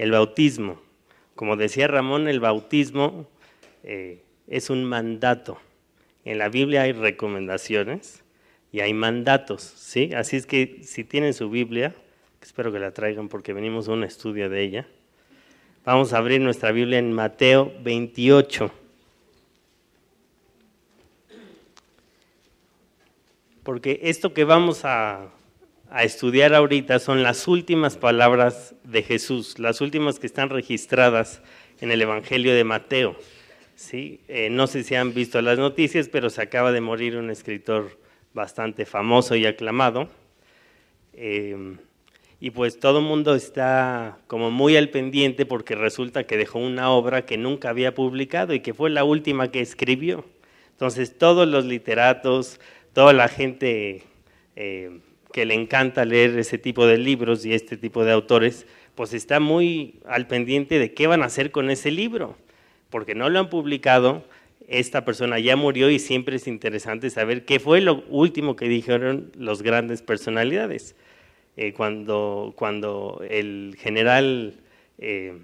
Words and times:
el 0.00 0.12
bautismo. 0.12 0.80
Como 1.34 1.56
decía 1.56 1.86
Ramón, 1.86 2.26
el 2.26 2.40
bautismo 2.40 3.28
eh, 3.82 4.22
es 4.48 4.70
un 4.70 4.82
mandato. 4.84 5.58
En 6.24 6.38
la 6.38 6.48
Biblia 6.48 6.82
hay 6.82 6.92
recomendaciones 6.92 8.24
y 8.72 8.80
hay 8.80 8.94
mandatos, 8.94 9.62
¿sí? 9.62 10.10
Así 10.14 10.36
es 10.36 10.46
que 10.46 10.80
si 10.84 11.04
tienen 11.04 11.34
su 11.34 11.50
Biblia, 11.50 11.94
espero 12.40 12.72
que 12.72 12.78
la 12.78 12.92
traigan 12.92 13.28
porque 13.28 13.52
venimos 13.52 13.88
a 13.88 13.92
un 13.92 14.02
estudio 14.02 14.48
de 14.48 14.62
ella, 14.62 14.88
vamos 15.84 16.14
a 16.14 16.18
abrir 16.18 16.40
nuestra 16.40 16.72
Biblia 16.72 16.98
en 16.98 17.12
Mateo 17.12 17.70
28. 17.82 18.72
Porque 23.62 24.00
esto 24.04 24.32
que 24.32 24.44
vamos 24.44 24.86
a, 24.86 25.28
estudiar 25.98 26.54
ahorita 26.54 26.98
son 27.00 27.22
las 27.22 27.48
últimas 27.48 27.96
palabras 27.96 28.74
de 28.84 29.02
Jesús, 29.02 29.58
las 29.58 29.80
últimas 29.80 30.18
que 30.18 30.26
están 30.26 30.48
registradas 30.48 31.42
en 31.80 31.90
el 31.90 32.00
Evangelio 32.00 32.54
de 32.54 32.64
Mateo. 32.64 33.16
¿sí? 33.74 34.20
Eh, 34.28 34.50
no 34.50 34.66
sé 34.66 34.84
si 34.84 34.94
han 34.94 35.14
visto 35.14 35.42
las 35.42 35.58
noticias, 35.58 36.08
pero 36.08 36.30
se 36.30 36.42
acaba 36.42 36.70
de 36.70 36.80
morir 36.80 37.16
un 37.16 37.30
escritor 37.30 37.98
bastante 38.32 38.86
famoso 38.86 39.34
y 39.34 39.46
aclamado. 39.46 40.08
Eh, 41.12 41.76
y 42.38 42.50
pues 42.50 42.78
todo 42.78 43.00
el 43.00 43.04
mundo 43.04 43.34
está 43.34 44.18
como 44.26 44.50
muy 44.50 44.76
al 44.76 44.88
pendiente 44.88 45.44
porque 45.44 45.74
resulta 45.74 46.24
que 46.24 46.38
dejó 46.38 46.58
una 46.58 46.90
obra 46.90 47.26
que 47.26 47.36
nunca 47.36 47.68
había 47.68 47.94
publicado 47.94 48.54
y 48.54 48.60
que 48.60 48.72
fue 48.72 48.90
la 48.90 49.04
última 49.04 49.50
que 49.50 49.60
escribió. 49.60 50.24
Entonces 50.70 51.18
todos 51.18 51.46
los 51.46 51.66
literatos, 51.66 52.58
toda 52.94 53.12
la 53.12 53.28
gente 53.28 54.04
eh, 54.56 55.00
que 55.32 55.44
le 55.44 55.54
encanta 55.54 56.04
leer 56.04 56.38
ese 56.38 56.58
tipo 56.58 56.86
de 56.86 56.98
libros 56.98 57.44
y 57.44 57.52
este 57.52 57.76
tipo 57.76 58.04
de 58.04 58.12
autores, 58.12 58.66
pues 58.94 59.14
está 59.14 59.40
muy 59.40 60.00
al 60.06 60.26
pendiente 60.26 60.78
de 60.78 60.92
qué 60.92 61.06
van 61.06 61.22
a 61.22 61.26
hacer 61.26 61.50
con 61.50 61.70
ese 61.70 61.90
libro, 61.90 62.36
porque 62.90 63.14
no 63.14 63.28
lo 63.28 63.38
han 63.38 63.50
publicado, 63.50 64.24
esta 64.68 65.04
persona 65.04 65.38
ya 65.38 65.56
murió 65.56 65.90
y 65.90 65.98
siempre 65.98 66.36
es 66.36 66.46
interesante 66.46 67.10
saber 67.10 67.44
qué 67.44 67.58
fue 67.58 67.80
lo 67.80 68.04
último 68.08 68.56
que 68.56 68.68
dijeron 68.68 69.32
las 69.36 69.62
grandes 69.62 70.00
personalidades. 70.02 70.94
Eh, 71.56 71.72
cuando, 71.72 72.54
cuando 72.56 73.20
el 73.28 73.76
general 73.78 74.54
eh, 74.98 75.38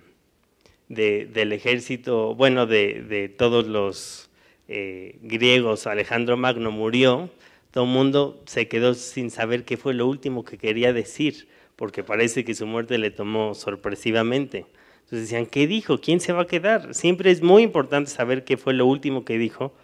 del 0.88 1.52
ejército, 1.52 2.34
bueno, 2.36 2.66
de, 2.66 3.34
todos 3.36 3.66
los 3.66 4.30
eh, 4.68 5.18
griegos, 5.22 5.86
Alejandro 5.86 6.36
Magno, 6.36 6.70
murió, 6.70 7.28
todo 7.76 7.84
el 7.84 7.90
mundo 7.90 8.42
se 8.46 8.68
quedó 8.68 8.94
sin 8.94 9.30
saber 9.30 9.66
qué 9.66 9.76
fue 9.76 9.92
lo 9.92 10.06
último 10.06 10.46
que 10.46 10.56
quería 10.56 10.94
decir, 10.94 11.46
porque 11.76 12.02
parece 12.02 12.42
que 12.42 12.54
su 12.54 12.66
muerte 12.66 12.96
le 12.96 13.10
tomó 13.10 13.54
sorpresivamente. 13.54 14.64
Entonces 15.00 15.28
decían, 15.28 15.44
¿qué 15.44 15.66
dijo? 15.66 16.00
¿Quién 16.00 16.20
se 16.20 16.32
va 16.32 16.44
a 16.44 16.46
quedar? 16.46 16.94
Siempre 16.94 17.30
es 17.30 17.42
muy 17.42 17.62
importante 17.62 18.10
saber 18.10 18.44
qué 18.44 18.56
fue 18.56 18.72
lo 18.72 18.86
último 18.86 19.26
que 19.26 19.36
dijo 19.36 19.74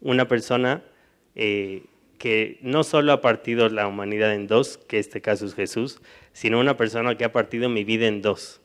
una 0.00 0.28
persona 0.28 0.84
que 1.34 2.58
no 2.62 2.84
solo 2.84 3.10
ha 3.10 3.20
partido 3.20 3.68
la 3.70 3.88
humanidad 3.88 4.32
en 4.32 4.46
dos, 4.46 4.78
que 4.78 5.00
este 5.00 5.20
caso 5.20 5.44
es 5.44 5.56
Jesús, 5.56 6.00
sino 6.32 6.60
una 6.60 6.76
persona 6.76 7.16
que 7.16 7.24
ha 7.24 7.32
partido 7.32 7.68
mi 7.68 7.82
vida 7.82 8.06
en 8.06 8.22
dos. 8.22 8.60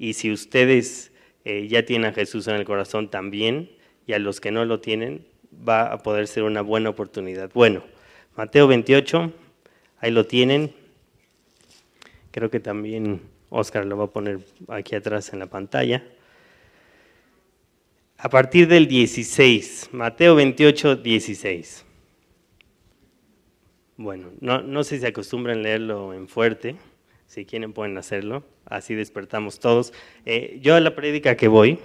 Y 0.00 0.14
si 0.14 0.32
ustedes 0.32 1.12
eh, 1.44 1.68
ya 1.68 1.84
tienen 1.84 2.10
a 2.10 2.12
Jesús 2.12 2.48
en 2.48 2.56
el 2.56 2.64
corazón 2.64 3.08
también, 3.08 3.70
y 4.04 4.14
a 4.14 4.18
los 4.18 4.40
que 4.40 4.50
no 4.50 4.64
lo 4.64 4.80
tienen, 4.80 5.24
va 5.52 5.92
a 5.92 5.98
poder 5.98 6.26
ser 6.26 6.42
una 6.42 6.62
buena 6.62 6.90
oportunidad. 6.90 7.52
Bueno, 7.54 7.84
Mateo 8.36 8.68
28, 8.68 9.32
ahí 9.98 10.10
lo 10.10 10.26
tienen. 10.26 10.74
Creo 12.30 12.50
que 12.50 12.60
también 12.60 13.22
Oscar 13.48 13.86
lo 13.86 13.96
va 13.96 14.04
a 14.04 14.10
poner 14.10 14.40
aquí 14.68 14.94
atrás 14.94 15.32
en 15.32 15.38
la 15.38 15.46
pantalla. 15.46 16.04
A 18.18 18.28
partir 18.28 18.68
del 18.68 18.88
16, 18.88 19.90
Mateo 19.92 20.34
28, 20.34 20.96
16. 20.96 21.84
Bueno, 23.96 24.30
no, 24.40 24.60
no 24.60 24.84
sé 24.84 24.96
si 24.96 25.00
se 25.00 25.06
acostumbran 25.06 25.62
leerlo 25.62 26.12
en 26.12 26.28
fuerte, 26.28 26.76
si 27.26 27.46
quieren 27.46 27.72
pueden 27.72 27.96
hacerlo, 27.96 28.44
así 28.66 28.94
despertamos 28.94 29.58
todos. 29.58 29.94
Eh, 30.26 30.58
yo 30.60 30.74
a 30.74 30.80
la 30.80 30.94
prédica 30.94 31.36
que 31.36 31.48
voy, 31.48 31.78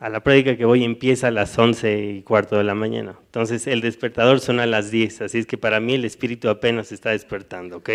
a 0.00 0.08
la 0.08 0.20
prédica 0.24 0.56
que 0.56 0.64
voy 0.64 0.82
empieza 0.82 1.28
a 1.28 1.30
las 1.30 1.56
once 1.58 2.14
y 2.16 2.22
cuarto 2.22 2.56
de 2.56 2.64
la 2.64 2.74
mañana, 2.74 3.16
entonces 3.26 3.66
el 3.66 3.82
despertador 3.82 4.40
suena 4.40 4.62
a 4.62 4.66
las 4.66 4.90
10, 4.90 5.20
así 5.20 5.38
es 5.38 5.46
que 5.46 5.58
para 5.58 5.78
mí 5.78 5.94
el 5.94 6.06
espíritu 6.06 6.48
apenas 6.48 6.90
está 6.90 7.10
despertando, 7.10 7.76
¿ok? 7.76 7.90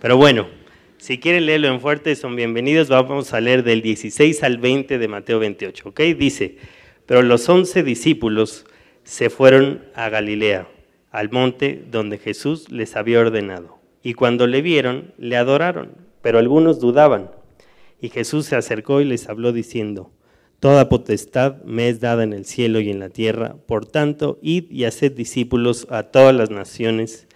Pero 0.00 0.18
bueno, 0.18 0.46
si 0.98 1.18
quieren 1.18 1.46
leerlo 1.46 1.68
en 1.68 1.80
fuerte 1.80 2.14
son 2.16 2.36
bienvenidos, 2.36 2.88
vamos 2.88 3.32
a 3.32 3.40
leer 3.40 3.64
del 3.64 3.80
16 3.80 4.44
al 4.44 4.58
20 4.58 4.98
de 4.98 5.08
Mateo 5.08 5.38
28, 5.38 5.88
¿ok? 5.88 6.00
Dice, 6.18 6.56
pero 7.06 7.22
los 7.22 7.48
once 7.48 7.82
discípulos 7.82 8.66
se 9.02 9.30
fueron 9.30 9.82
a 9.94 10.10
Galilea 10.10 10.68
al 11.10 11.30
monte 11.30 11.82
donde 11.90 12.18
Jesús 12.18 12.70
les 12.70 12.94
había 12.94 13.20
ordenado. 13.20 13.78
Y 14.02 14.12
cuando 14.12 14.46
le 14.46 14.60
vieron, 14.60 15.14
le 15.16 15.36
adoraron, 15.36 15.92
pero 16.20 16.38
algunos 16.38 16.78
dudaban. 16.78 17.30
Y 18.00 18.10
Jesús 18.10 18.44
se 18.44 18.56
acercó 18.56 19.00
y 19.00 19.06
les 19.06 19.28
habló 19.28 19.52
diciendo, 19.52 20.10
Toda 20.60 20.88
potestad 20.88 21.62
me 21.62 21.88
es 21.88 22.00
dada 22.00 22.24
en 22.24 22.32
el 22.32 22.44
cielo 22.44 22.80
y 22.80 22.90
en 22.90 22.98
la 22.98 23.10
tierra, 23.10 23.56
por 23.66 23.86
tanto, 23.86 24.38
id 24.42 24.64
y 24.70 24.84
haced 24.84 25.12
discípulos 25.12 25.86
a 25.88 26.04
todas 26.04 26.34
las 26.34 26.50
naciones, 26.50 27.28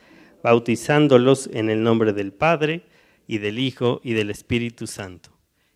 bautizándolos 0.42 1.48
en 1.52 1.70
el 1.70 1.84
nombre 1.84 2.12
del 2.12 2.32
Padre 2.32 2.82
y 3.28 3.38
del 3.38 3.60
Hijo 3.60 4.00
y 4.02 4.14
del 4.14 4.30
Espíritu 4.30 4.88
Santo, 4.88 5.30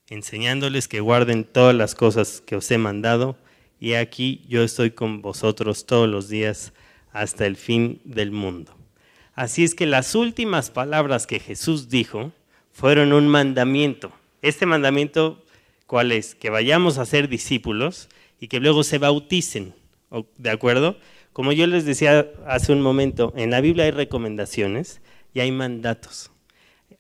enseñándoles 0.09 0.89
que 0.89 0.99
guarden 0.99 1.45
todas 1.45 1.75
las 1.75 1.95
cosas 1.95 2.43
que 2.45 2.57
os 2.57 2.69
he 2.73 2.79
mandado, 2.79 3.37
y 3.79 3.93
aquí 3.93 4.45
yo 4.49 4.65
estoy 4.65 4.91
con 4.91 5.23
vosotros 5.23 5.87
todos 5.87 6.09
los 6.09 6.29
días 6.29 6.73
hasta 7.13 7.47
el 7.47 7.57
fin 7.57 8.01
del 8.05 8.33
mundo. 8.33 8.75
Así 9.35 9.63
es 9.63 9.77
que 9.77 9.87
las 9.87 10.17
últimas 10.17 10.71
palabras 10.71 11.29
que 11.29 11.39
Jesús 11.39 11.89
dijo 11.91 12.33
fueron 12.73 13.13
un 13.13 13.29
mandamiento. 13.29 14.11
Este 14.43 14.67
mandamiento, 14.67 15.45
¿cuál 15.87 16.13
es? 16.13 16.35
Que 16.35 16.51
vayamos 16.51 16.99
a 16.99 17.07
ser 17.07 17.29
discípulos 17.29 18.09
y 18.41 18.49
que 18.49 18.61
luego 18.61 18.85
se 18.85 18.99
bauticen, 18.99 19.75
¿de 20.37 20.51
acuerdo? 20.51 20.99
Como 21.33 21.53
yo 21.53 21.67
les 21.67 21.85
decía 21.85 22.31
hace 22.47 22.73
un 22.73 22.81
momento, 22.81 23.33
en 23.37 23.51
la 23.51 23.61
Biblia 23.61 23.85
hay 23.85 23.91
recomendaciones 23.91 25.01
y 25.35 25.41
hay 25.41 25.53
mandatos. 25.53 26.31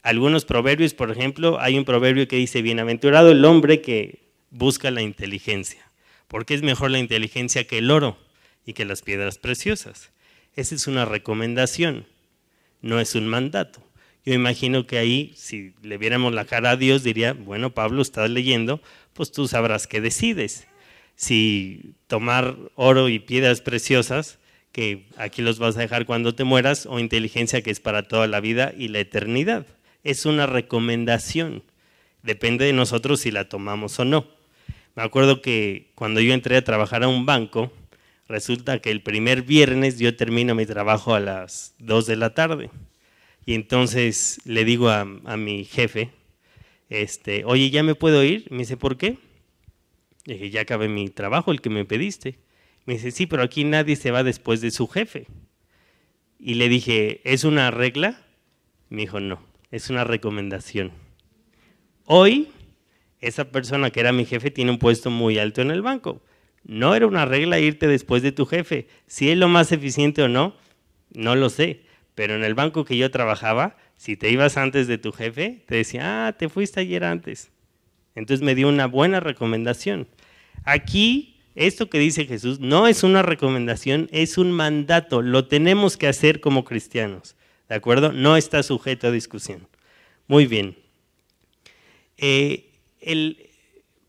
Algunos 0.02 0.44
proverbios, 0.44 0.94
por 0.94 1.10
ejemplo, 1.10 1.58
hay 1.60 1.78
un 1.78 1.84
proverbio 1.84 2.28
que 2.28 2.36
dice, 2.36 2.62
bienaventurado 2.62 3.32
el 3.32 3.44
hombre 3.44 3.80
que 3.80 4.26
busca 4.50 4.90
la 4.90 5.02
inteligencia, 5.02 5.90
porque 6.28 6.54
es 6.54 6.62
mejor 6.62 6.90
la 6.90 6.98
inteligencia 6.98 7.66
que 7.66 7.78
el 7.78 7.90
oro 7.90 8.18
y 8.64 8.72
que 8.72 8.84
las 8.84 9.02
piedras 9.02 9.38
preciosas. 9.38 10.10
Esa 10.54 10.74
es 10.74 10.86
una 10.86 11.04
recomendación, 11.04 12.06
no 12.82 13.00
es 13.00 13.14
un 13.14 13.26
mandato. 13.26 13.85
Yo 14.26 14.34
imagino 14.34 14.86
que 14.86 14.98
ahí, 14.98 15.32
si 15.36 15.72
le 15.82 15.98
viéramos 15.98 16.34
la 16.34 16.44
cara 16.44 16.72
a 16.72 16.76
Dios, 16.76 17.04
diría, 17.04 17.32
bueno, 17.32 17.70
Pablo, 17.70 18.02
estás 18.02 18.28
leyendo, 18.28 18.82
pues 19.12 19.30
tú 19.32 19.46
sabrás 19.46 19.86
qué 19.86 20.00
decides. 20.00 20.66
Si 21.14 21.94
tomar 22.08 22.56
oro 22.74 23.08
y 23.08 23.20
piedras 23.20 23.60
preciosas, 23.60 24.38
que 24.72 25.06
aquí 25.16 25.42
los 25.42 25.58
vas 25.58 25.76
a 25.76 25.80
dejar 25.80 26.06
cuando 26.06 26.34
te 26.34 26.44
mueras, 26.44 26.86
o 26.86 26.98
inteligencia 26.98 27.62
que 27.62 27.70
es 27.70 27.80
para 27.80 28.02
toda 28.02 28.26
la 28.26 28.40
vida 28.40 28.74
y 28.76 28.88
la 28.88 28.98
eternidad. 28.98 29.64
Es 30.04 30.26
una 30.26 30.46
recomendación. 30.46 31.62
Depende 32.22 32.66
de 32.66 32.72
nosotros 32.72 33.20
si 33.20 33.30
la 33.30 33.48
tomamos 33.48 33.98
o 34.00 34.04
no. 34.04 34.26
Me 34.96 35.04
acuerdo 35.04 35.40
que 35.40 35.92
cuando 35.94 36.20
yo 36.20 36.34
entré 36.34 36.56
a 36.56 36.64
trabajar 36.64 37.04
a 37.04 37.08
un 37.08 37.26
banco, 37.26 37.72
Resulta 38.28 38.80
que 38.80 38.90
el 38.90 39.02
primer 39.02 39.42
viernes 39.42 39.98
yo 39.98 40.16
termino 40.16 40.54
mi 40.56 40.66
trabajo 40.66 41.14
a 41.14 41.20
las 41.20 41.74
2 41.78 42.06
de 42.06 42.16
la 42.16 42.34
tarde. 42.34 42.70
Y 43.46 43.54
entonces 43.54 44.40
le 44.44 44.64
digo 44.64 44.90
a, 44.90 45.04
mi 45.04 45.64
jefe, 45.64 46.10
este, 46.90 47.44
oye, 47.44 47.70
¿ya 47.70 47.84
me 47.84 47.94
puedo 47.94 48.24
ir? 48.24 48.48
Me 48.50 48.58
dice, 48.58 48.76
¿por 48.76 48.96
qué? 48.96 49.18
Le 50.24 50.34
dije, 50.34 50.50
ya 50.50 50.62
acabé 50.62 50.88
mi 50.88 51.08
trabajo, 51.08 51.52
el 51.52 51.60
que 51.60 51.70
me 51.70 51.84
pediste. 51.84 52.40
Me 52.86 52.94
dice, 52.94 53.12
sí, 53.12 53.26
pero 53.26 53.44
aquí 53.44 53.62
nadie 53.62 53.94
se 53.94 54.10
va 54.10 54.24
después 54.24 54.60
de 54.60 54.72
su 54.72 54.88
jefe. 54.88 55.28
Y 56.40 56.54
le 56.54 56.68
dije, 56.68 57.20
¿es 57.22 57.44
una 57.44 57.70
regla? 57.70 58.20
Me 58.88 59.02
dijo, 59.02 59.20
no, 59.20 59.40
es 59.70 59.90
una 59.90 60.02
recomendación. 60.02 60.90
Hoy, 62.04 62.48
esa 63.20 63.52
persona 63.52 63.90
que 63.90 64.00
era 64.00 64.12
mi 64.12 64.24
jefe 64.24 64.50
tiene 64.50 64.72
un 64.72 64.78
puesto 64.78 65.08
muy 65.08 65.38
alto 65.38 65.62
en 65.62 65.70
el 65.70 65.82
banco. 65.82 66.20
No 66.64 66.96
era 66.96 67.06
una 67.06 67.24
regla 67.24 67.60
irte 67.60 67.86
después 67.86 68.24
de 68.24 68.32
tu 68.32 68.44
jefe. 68.44 68.88
Si 69.06 69.30
es 69.30 69.38
lo 69.38 69.46
más 69.46 69.70
eficiente 69.70 70.22
o 70.24 70.28
no, 70.28 70.56
no 71.12 71.36
lo 71.36 71.48
sé. 71.48 71.85
Pero 72.16 72.34
en 72.34 72.42
el 72.42 72.54
banco 72.54 72.86
que 72.86 72.96
yo 72.96 73.10
trabajaba, 73.10 73.76
si 73.96 74.16
te 74.16 74.30
ibas 74.30 74.56
antes 74.56 74.88
de 74.88 74.96
tu 74.96 75.12
jefe, 75.12 75.62
te 75.66 75.76
decía, 75.76 76.26
ah, 76.26 76.32
te 76.32 76.48
fuiste 76.48 76.80
ayer 76.80 77.04
antes. 77.04 77.52
Entonces 78.14 78.42
me 78.42 78.54
dio 78.54 78.68
una 78.68 78.86
buena 78.86 79.20
recomendación. 79.20 80.08
Aquí, 80.64 81.36
esto 81.54 81.90
que 81.90 81.98
dice 81.98 82.24
Jesús 82.24 82.58
no 82.58 82.88
es 82.88 83.02
una 83.02 83.20
recomendación, 83.20 84.08
es 84.12 84.38
un 84.38 84.50
mandato. 84.50 85.20
Lo 85.20 85.46
tenemos 85.46 85.98
que 85.98 86.08
hacer 86.08 86.40
como 86.40 86.64
cristianos. 86.64 87.36
¿De 87.68 87.74
acuerdo? 87.74 88.12
No 88.12 88.38
está 88.38 88.62
sujeto 88.62 89.08
a 89.08 89.10
discusión. 89.10 89.68
Muy 90.26 90.46
bien. 90.46 90.74
Eh, 92.16 92.70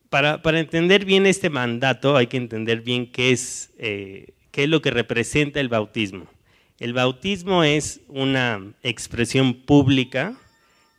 para, 0.10 0.40
entender 0.60 1.04
bien 1.04 1.26
este 1.26 1.50
mandato 1.50 2.16
hay 2.16 2.28
que 2.28 2.38
entender 2.38 2.80
bien 2.80 3.12
qué 3.12 3.32
es, 3.32 3.74
eh, 3.80 4.34
qué 4.52 4.64
es 4.64 4.70
lo 4.70 4.82
que 4.82 4.92
representa 4.92 5.60
el 5.60 5.68
bautismo. 5.68 6.37
El 6.80 6.94
bautismo 6.94 7.64
es 7.64 8.02
una 8.08 8.62
expresión 8.84 9.56
pública 9.56 10.38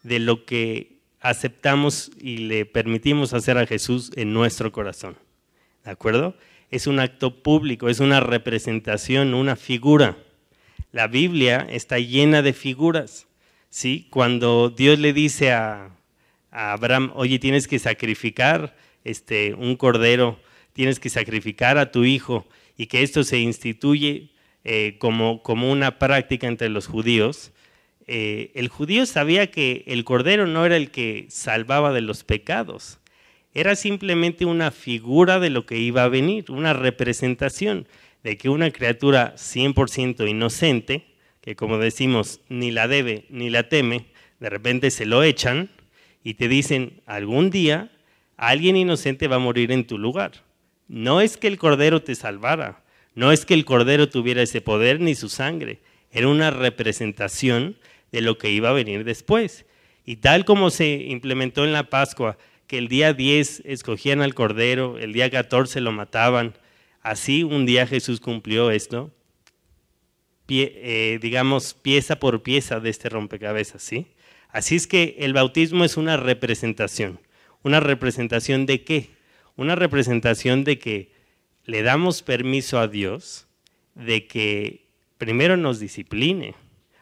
de 0.02 0.18
lo 0.18 0.44
que 0.44 0.98
aceptamos 1.20 2.10
y 2.20 2.38
le 2.38 2.66
permitimos 2.66 3.32
hacer 3.32 3.58
a 3.58 3.66
Jesús 3.66 4.10
en 4.16 4.32
nuestro 4.32 4.72
corazón. 4.72 5.16
¿De 5.84 5.92
acuerdo? 5.92 6.36
Es 6.72 6.88
un 6.88 6.98
acto 6.98 7.44
público, 7.44 7.88
es 7.88 8.00
una 8.00 8.18
representación, 8.18 9.34
una 9.34 9.54
figura. 9.54 10.16
La 10.90 11.06
Biblia 11.06 11.64
está 11.70 12.00
llena 12.00 12.42
de 12.42 12.54
figuras. 12.54 13.28
¿sí? 13.70 14.08
Cuando 14.10 14.70
Dios 14.70 14.98
le 14.98 15.12
dice 15.12 15.52
a, 15.52 15.92
Abraham, 16.50 17.12
oye, 17.14 17.38
tienes 17.38 17.68
que 17.68 17.78
sacrificar 17.78 18.74
este, 19.04 19.54
un 19.54 19.76
cordero, 19.76 20.40
tienes 20.72 20.98
que 20.98 21.08
sacrificar 21.08 21.78
a 21.78 21.92
tu 21.92 22.04
hijo, 22.04 22.48
y 22.76 22.86
que 22.86 23.02
esto 23.02 23.22
se 23.22 23.38
instituye 23.38 24.30
eh, 24.64 24.96
como, 24.98 25.42
como 25.42 25.70
una 25.70 25.98
práctica 25.98 26.46
entre 26.46 26.68
los 26.68 26.86
judíos, 26.86 27.52
eh, 28.06 28.52
el 28.54 28.68
judío 28.68 29.04
sabía 29.06 29.50
que 29.50 29.84
el 29.86 30.04
cordero 30.04 30.46
no 30.46 30.64
era 30.64 30.76
el 30.76 30.90
que 30.90 31.26
salvaba 31.28 31.92
de 31.92 32.00
los 32.00 32.24
pecados, 32.24 33.00
era 33.54 33.76
simplemente 33.76 34.44
una 34.44 34.70
figura 34.70 35.40
de 35.40 35.50
lo 35.50 35.66
que 35.66 35.78
iba 35.78 36.04
a 36.04 36.08
venir, 36.08 36.50
una 36.50 36.72
representación 36.72 37.86
de 38.22 38.36
que 38.36 38.48
una 38.48 38.70
criatura 38.70 39.34
100% 39.36 40.28
inocente, 40.28 41.04
que 41.40 41.56
como 41.56 41.78
decimos 41.78 42.40
ni 42.48 42.70
la 42.70 42.88
debe 42.88 43.26
ni 43.30 43.50
la 43.50 43.68
teme, 43.68 44.06
de 44.40 44.50
repente 44.50 44.90
se 44.90 45.06
lo 45.06 45.22
echan 45.22 45.70
y 46.22 46.34
te 46.34 46.48
dicen, 46.48 47.00
algún 47.06 47.50
día 47.50 47.90
alguien 48.36 48.76
inocente 48.76 49.28
va 49.28 49.36
a 49.36 49.40
morir 49.40 49.72
en 49.72 49.86
tu 49.86 49.98
lugar. 49.98 50.32
No 50.86 51.20
es 51.20 51.36
que 51.36 51.48
el 51.48 51.58
cordero 51.58 52.02
te 52.02 52.14
salvara, 52.14 52.82
no 53.18 53.32
es 53.32 53.44
que 53.44 53.54
el 53.54 53.64
cordero 53.64 54.08
tuviera 54.08 54.42
ese 54.42 54.60
poder 54.60 55.00
ni 55.00 55.16
su 55.16 55.28
sangre, 55.28 55.80
era 56.12 56.28
una 56.28 56.52
representación 56.52 57.76
de 58.12 58.20
lo 58.20 58.38
que 58.38 58.52
iba 58.52 58.70
a 58.70 58.72
venir 58.72 59.02
después. 59.02 59.66
Y 60.04 60.18
tal 60.18 60.44
como 60.44 60.70
se 60.70 60.86
implementó 61.08 61.64
en 61.64 61.72
la 61.72 61.90
Pascua, 61.90 62.38
que 62.68 62.78
el 62.78 62.86
día 62.86 63.14
10 63.14 63.64
escogían 63.64 64.22
al 64.22 64.34
Cordero, 64.34 64.98
el 64.98 65.12
día 65.12 65.32
14 65.32 65.80
lo 65.80 65.90
mataban, 65.90 66.54
así 67.02 67.42
un 67.42 67.66
día 67.66 67.88
Jesús 67.88 68.20
cumplió 68.20 68.70
esto, 68.70 69.12
eh, 70.46 71.18
digamos, 71.20 71.74
pieza 71.74 72.20
por 72.20 72.44
pieza 72.44 72.78
de 72.78 72.90
este 72.90 73.08
rompecabezas, 73.08 73.82
¿sí? 73.82 74.06
Así 74.50 74.76
es 74.76 74.86
que 74.86 75.16
el 75.18 75.32
bautismo 75.32 75.84
es 75.84 75.96
una 75.96 76.16
representación. 76.16 77.18
¿Una 77.64 77.80
representación 77.80 78.64
de 78.64 78.84
qué? 78.84 79.10
Una 79.56 79.74
representación 79.74 80.62
de 80.62 80.78
que 80.78 81.17
le 81.68 81.82
damos 81.82 82.22
permiso 82.22 82.78
a 82.78 82.88
Dios 82.88 83.46
de 83.94 84.26
que 84.26 84.86
primero 85.18 85.58
nos 85.58 85.78
discipline, 85.78 86.54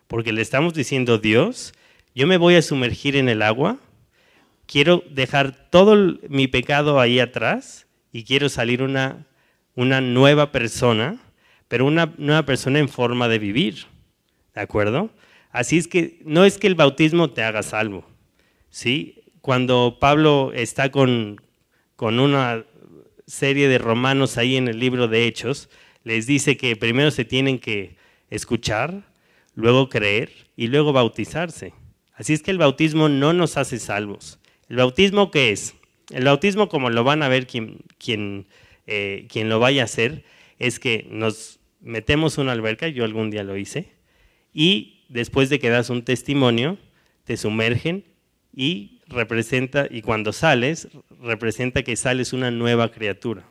porque 0.09 0.33
le 0.33 0.43
estamos 0.43 0.75
diciendo, 0.75 1.19
Dios, 1.19 1.73
yo 2.17 2.27
me 2.27 2.37
voy 2.37 2.57
a 2.57 2.63
sumergir 2.63 3.15
en 3.15 3.29
el 3.29 3.43
agua, 3.43 3.79
quiero 4.67 5.05
dejar 5.09 5.71
todo 5.71 6.19
mi 6.29 6.49
pecado 6.49 6.99
ahí 6.99 7.21
atrás 7.21 7.87
y 8.11 8.25
quiero 8.25 8.49
salir 8.49 8.83
una, 8.83 9.25
una 9.77 10.01
nueva 10.01 10.51
persona, 10.51 11.21
pero 11.69 11.87
una 11.87 12.13
nueva 12.19 12.45
persona 12.45 12.81
en 12.81 12.89
forma 12.89 13.29
de 13.29 13.39
vivir. 13.39 13.85
¿De 14.53 14.63
acuerdo? 14.63 15.11
Así 15.53 15.79
es 15.79 15.87
que 15.87 16.21
no 16.25 16.45
es 16.45 16.59
que 16.59 16.67
el 16.67 16.75
bautismo 16.75 17.31
te 17.31 17.45
haga 17.45 17.63
salvo. 17.63 18.05
¿sí? 18.71 19.23
Cuando 19.43 19.99
Pablo 20.01 20.51
está 20.53 20.91
con, 20.91 21.41
con 21.95 22.19
una 22.19 22.65
serie 23.27 23.69
de 23.69 23.79
romanos 23.79 24.39
ahí 24.39 24.57
en 24.57 24.69
el 24.69 24.79
libro 24.79 25.09
de 25.09 25.27
Hechos, 25.27 25.69
les 26.05 26.27
dice 26.27 26.57
que 26.57 26.77
primero 26.77 27.11
se 27.11 27.25
tienen 27.25 27.59
que 27.59 27.97
escuchar, 28.31 29.03
luego 29.55 29.89
creer 29.89 30.31
y 30.57 30.69
luego 30.69 30.93
bautizarse. 30.93 31.73
Así 32.15 32.33
es 32.33 32.43
que 32.43 32.51
el 32.51 32.59
bautismo 32.59 33.09
no 33.09 33.33
nos 33.33 33.57
hace 33.57 33.79
salvos. 33.79 34.39
¿El 34.69 34.77
bautismo 34.77 35.31
qué 35.31 35.51
es? 35.51 35.75
El 36.11 36.25
bautismo, 36.25 36.69
como 36.69 36.91
lo 36.91 37.05
van 37.05 37.23
a 37.23 37.29
ver 37.29 37.47
quien, 37.47 37.79
quien, 37.99 38.47
eh, 38.87 39.27
lo 39.35 39.59
vaya 39.59 39.83
a 39.83 39.87
hacer, 39.87 40.25
es 40.59 40.79
que 40.79 41.07
nos 41.11 41.59
metemos 41.81 42.39
una 42.39 42.53
alberca, 42.53 42.89
yo 42.89 43.05
algún 43.05 43.31
día 43.31 43.43
lo 43.43 43.57
hice, 43.57 43.93
y 44.53 45.05
después 45.09 45.51
de 45.51 45.59
que 45.59 45.69
das 45.69 45.91
un 45.91 46.03
testimonio, 46.03 46.79
te 47.25 47.37
sumergen 47.37 48.05
y 48.55 48.96
representa, 49.07 49.87
y 49.91 50.03
cuando 50.03 50.33
sales, 50.33 50.89
representa 51.21 51.83
que 51.83 51.97
sales 51.97 52.33
una 52.33 52.51
nueva 52.51 52.91
criatura. 52.91 53.45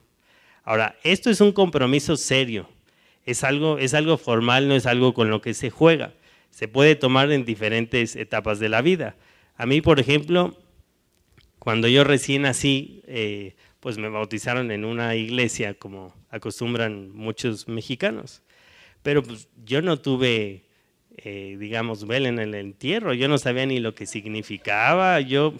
Ahora, 0.64 0.96
esto 1.04 1.30
es 1.30 1.42
un 1.42 1.52
compromiso 1.52 2.18
serio 2.18 2.68
es 3.26 3.44
algo, 3.44 3.78
es 3.78 3.94
algo 3.94 4.18
formal, 4.18 4.68
no 4.68 4.76
es 4.76 4.86
algo 4.86 5.14
con 5.14 5.30
lo 5.30 5.42
que 5.42 5.54
se 5.54 5.70
juega. 5.70 6.14
Se 6.52 6.68
puede 6.68 6.96
tomar 6.96 7.32
en 7.32 7.44
diferentes 7.44 8.16
etapas 8.16 8.60
de 8.60 8.70
la 8.70 8.82
vida. 8.82 9.16
A 9.58 9.66
mí, 9.66 9.82
por 9.82 10.00
ejemplo, 10.00 10.56
cuando 11.60 11.88
yo 11.88 12.04
recién 12.04 12.44
nací, 12.44 13.02
eh, 13.08 13.56
pues 13.80 13.98
me 13.98 14.10
bautizaron 14.10 14.72
en 14.72 14.86
una 14.86 15.16
iglesia, 15.16 15.74
como 15.74 16.14
acostumbran 16.30 17.12
muchos 17.12 17.68
mexicanos. 17.68 18.42
Pero 19.02 19.24
pues, 19.24 19.50
yo 19.66 19.82
no 19.82 19.98
tuve, 19.98 20.65
eh, 21.18 21.56
digamos, 21.60 22.08
vela 22.08 22.30
en 22.30 22.40
el 22.40 22.56
entierro, 22.56 23.14
yo 23.14 23.28
no 23.28 23.38
sabía 23.38 23.66
ni 23.66 23.80
lo 23.80 23.96
que 23.96 24.06
significaba. 24.06 25.20
Yo, 25.22 25.54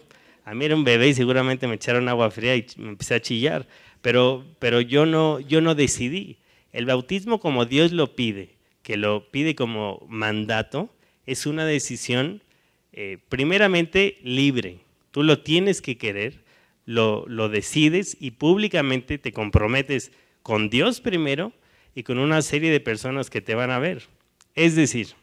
a 0.44 0.54
mí 0.54 0.66
era 0.66 0.76
un 0.76 0.84
bebé 0.84 1.10
y 1.10 1.14
seguramente 1.14 1.68
me 1.68 1.76
echaron 1.76 2.10
agua 2.10 2.30
fría 2.32 2.56
y 2.56 2.66
me 2.78 2.90
empecé 2.90 3.16
a 3.16 3.22
chillar. 3.22 3.68
Pero, 4.02 4.46
pero 4.60 4.82
yo, 4.82 5.06
no, 5.06 5.40
yo 5.40 5.62
no 5.62 5.74
decidí. 5.76 6.38
El 6.72 6.86
bautismo 6.86 7.40
como 7.40 7.66
Dios 7.66 7.92
lo 7.92 8.16
pide, 8.16 8.56
que 8.84 8.98
lo 8.98 9.32
pide 9.32 9.56
como 9.56 10.06
mandato, 10.10 10.90
es 11.26 11.46
una 11.46 11.66
decisión 11.66 12.44
eh, 12.92 13.18
primeramente 13.30 14.18
libre. 14.24 14.80
Tú 15.12 15.24
lo 15.24 15.40
tienes 15.40 15.82
que 15.82 15.98
querer, 15.98 16.44
lo, 16.86 17.26
lo 17.28 17.50
decides 17.50 18.18
y 18.20 18.32
públicamente 18.32 19.18
te 19.18 19.32
comprometes 19.32 20.12
con 20.44 20.70
Dios 20.70 21.02
primero 21.02 21.54
y 21.96 22.04
con 22.04 22.20
una 22.20 22.42
serie 22.42 22.72
de 22.72 22.82
personas 22.82 23.30
que 23.30 23.42
te 23.42 23.56
van 23.56 23.72
a 23.72 23.80
ver. 23.80 24.04
Es 24.54 24.76
decir, 24.76 25.16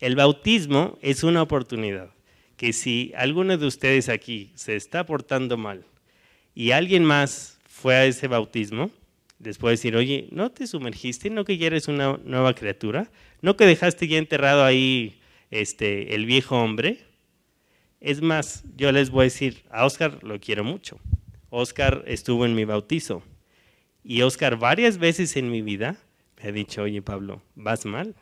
el 0.00 0.16
bautismo 0.16 0.98
es 1.02 1.24
una 1.24 1.42
oportunidad 1.42 2.10
que 2.56 2.72
si 2.72 3.12
alguno 3.16 3.56
de 3.58 3.66
ustedes 3.66 4.08
aquí 4.08 4.52
se 4.54 4.76
está 4.76 5.04
portando 5.04 5.56
mal 5.56 5.84
y 6.54 6.70
alguien 6.70 7.04
más 7.04 7.58
fue 7.66 7.94
a 7.94 8.04
ese 8.06 8.28
bautismo, 8.28 8.90
Después 9.38 9.78
decir, 9.78 9.96
oye, 9.96 10.28
¿no 10.30 10.50
te 10.50 10.66
sumergiste? 10.66 11.28
¿No 11.28 11.44
que 11.44 11.58
ya 11.58 11.66
eres 11.66 11.88
una 11.88 12.18
nueva 12.24 12.54
criatura? 12.54 13.10
¿No 13.42 13.56
que 13.56 13.66
dejaste 13.66 14.08
ya 14.08 14.18
enterrado 14.18 14.64
ahí 14.64 15.20
este, 15.50 16.14
el 16.14 16.24
viejo 16.24 16.56
hombre? 16.56 17.00
Es 18.00 18.22
más, 18.22 18.64
yo 18.76 18.92
les 18.92 19.10
voy 19.10 19.22
a 19.22 19.24
decir, 19.24 19.64
a 19.70 19.84
Oscar 19.84 20.22
lo 20.22 20.40
quiero 20.40 20.64
mucho. 20.64 20.98
Oscar 21.50 22.02
estuvo 22.06 22.46
en 22.46 22.54
mi 22.54 22.64
bautizo. 22.64 23.22
Y 24.02 24.22
Oscar 24.22 24.56
varias 24.56 24.98
veces 24.98 25.36
en 25.36 25.50
mi 25.50 25.60
vida 25.60 25.98
me 26.42 26.48
ha 26.48 26.52
dicho, 26.52 26.82
oye 26.82 27.02
Pablo, 27.02 27.42
vas 27.54 27.84
mal. 27.84 28.14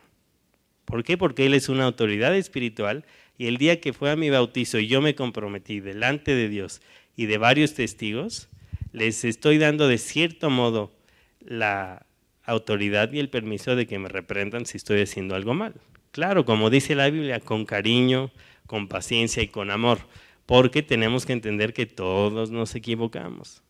¿Por 0.84 1.04
qué? 1.04 1.16
Porque 1.16 1.46
él 1.46 1.54
es 1.54 1.68
una 1.68 1.84
autoridad 1.84 2.34
espiritual 2.34 3.04
y 3.38 3.46
el 3.46 3.56
día 3.56 3.80
que 3.80 3.92
fue 3.92 4.10
a 4.10 4.16
mi 4.16 4.30
bautizo 4.30 4.78
y 4.78 4.86
yo 4.86 5.00
me 5.00 5.14
comprometí 5.14 5.80
delante 5.80 6.34
de 6.34 6.48
Dios 6.48 6.80
y 7.16 7.26
de 7.26 7.38
varios 7.38 7.74
testigos, 7.74 8.48
les 8.92 9.24
estoy 9.24 9.58
dando 9.58 9.88
de 9.88 9.98
cierto 9.98 10.50
modo 10.50 10.92
la 11.40 12.06
autoridad 12.44 13.12
y 13.12 13.18
el 13.18 13.30
permiso 13.30 13.76
de 13.76 13.86
que 13.86 13.98
me 13.98 14.08
reprendan 14.08 14.66
si 14.66 14.76
estoy 14.76 15.00
haciendo 15.02 15.34
algo 15.34 15.54
mal. 15.54 15.74
Claro, 16.10 16.44
como 16.44 16.70
dice 16.70 16.94
la 16.94 17.10
Biblia, 17.10 17.40
con 17.40 17.64
cariño, 17.64 18.30
con 18.66 18.88
paciencia 18.88 19.42
y 19.42 19.48
con 19.48 19.70
amor, 19.70 19.98
porque 20.46 20.82
tenemos 20.82 21.26
que 21.26 21.32
entender 21.32 21.72
que 21.72 21.86
todos 21.86 22.50
nos 22.50 22.74
equivocamos. 22.74 23.62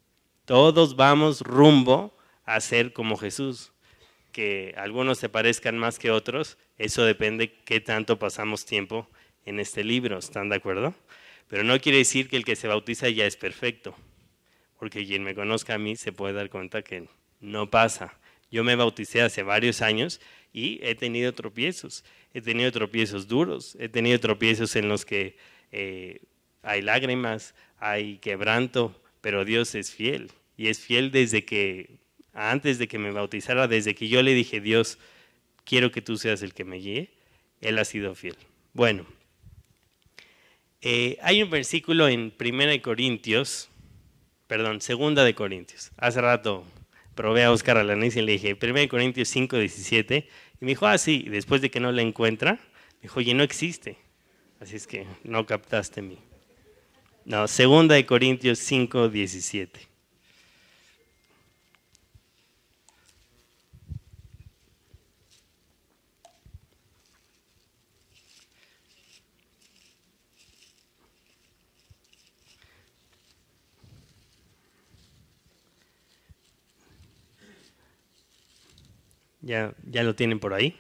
Todos 0.45 0.97
vamos 0.97 1.41
rumbo 1.41 2.17
a 2.45 2.61
ser 2.61 2.93
como 2.93 3.17
Jesús. 3.17 3.73
Que 4.35 4.75
algunos 4.77 5.19
se 5.19 5.29
parezcan 5.29 5.79
más 5.79 6.01
que 6.01 6.11
otros, 6.11 6.59
eso 6.77 7.05
depende 7.05 7.53
qué 7.65 7.79
tanto 7.79 8.19
pasamos 8.19 8.67
tiempo 8.67 9.09
en 9.45 9.61
este 9.61 9.85
libro, 9.85 10.19
¿están 10.19 10.49
de 10.49 10.57
acuerdo? 10.57 10.93
Pero 11.47 11.63
no 11.63 11.79
quiere 11.79 11.99
decir 11.99 12.29
que 12.29 12.37
el 12.37 12.45
que 12.45 12.57
se 12.57 12.67
bautiza 12.67 13.09
ya 13.11 13.27
es 13.27 13.37
perfecto, 13.37 13.95
porque 14.77 15.07
quien 15.07 15.23
me 15.23 15.37
conozca 15.37 15.75
a 15.75 15.79
mí 15.79 15.95
se 15.95 16.11
puede 16.11 16.35
dar 16.35 16.51
cuenta 16.51 16.83
que 16.83 17.07
no 17.39 17.71
pasa. 17.71 18.19
Yo 18.51 18.65
me 18.65 18.75
bauticé 18.75 19.23
hace 19.23 19.45
varios 19.45 19.83
años 19.83 20.21
y 20.53 20.81
he 20.83 20.97
tenido 20.97 21.33
tropiezos. 21.33 22.05
He 22.33 22.41
tenido 22.41 22.73
tropiezos 22.73 23.29
duros, 23.29 23.77
he 23.79 23.89
tenido 23.89 24.19
tropiezos 24.19 24.75
en 24.75 24.89
los 24.89 25.05
que 25.05 25.37
eh, 25.71 26.23
hay 26.63 26.83
lágrimas, 26.83 27.55
hay 27.79 28.19
quebranto, 28.19 29.01
pero 29.21 29.45
Dios 29.45 29.77
es 29.77 29.95
fiel. 29.95 30.33
Y 30.57 30.67
es 30.67 30.81
fiel 30.81 31.13
desde 31.13 31.45
que, 31.45 31.99
antes 32.35 32.79
de 32.79 32.89
que 32.89 32.99
me 32.99 33.11
bautizara, 33.13 33.69
desde 33.69 33.95
que 33.95 34.09
yo 34.09 34.23
le 34.23 34.35
dije, 34.35 34.61
Dios, 34.61 34.99
quiero 35.65 35.91
que 35.91 36.03
tú 36.03 36.19
seas 36.19 36.43
el 36.43 36.53
que 36.53 36.65
me 36.65 36.77
guíe, 36.77 37.11
Él 37.61 37.79
ha 37.79 37.85
sido 37.85 38.15
fiel. 38.15 38.37
Bueno, 38.73 39.07
Eh, 40.87 41.17
hay 41.23 41.43
un 41.43 41.49
versículo 41.49 42.09
en 42.09 42.31
Primera 42.31 42.71
de 42.71 42.83
Corintios, 42.83 43.71
perdón, 44.47 44.83
Segunda 44.83 45.25
de 45.25 45.35
Corintios. 45.35 45.93
Hace 45.97 46.21
rato 46.21 46.63
probé 47.15 47.43
a 47.45 47.53
Oscar 47.53 47.79
Alanís 47.79 48.17
y 48.17 48.21
le 48.21 48.33
dije, 48.33 48.55
1 48.61 48.89
Corintios 48.91 49.29
5, 49.29 49.57
17. 49.57 50.29
Y 50.61 50.65
me 50.65 50.73
dijo, 50.73 50.87
ah, 50.87 50.99
sí, 50.99 51.25
después 51.31 51.63
de 51.63 51.71
que 51.71 51.81
no 51.81 51.91
la 51.91 52.03
encuentra, 52.03 52.53
me 52.53 53.01
dijo, 53.05 53.21
oye, 53.21 53.33
no 53.33 53.43
existe. 53.43 53.97
Así 54.61 54.77
es 54.77 54.87
que 54.87 55.07
no 55.23 55.47
captaste 55.47 56.03
mi. 56.03 56.19
No, 57.25 57.49
segunda 57.49 57.95
de 57.95 58.05
Corintios 58.05 58.59
5, 58.59 59.09
17. 59.09 59.81
Ya, 79.45 79.75
ya 79.85 80.03
lo 80.03 80.15
tienen 80.15 80.41
por 80.41 80.55
ahí. 80.55 80.75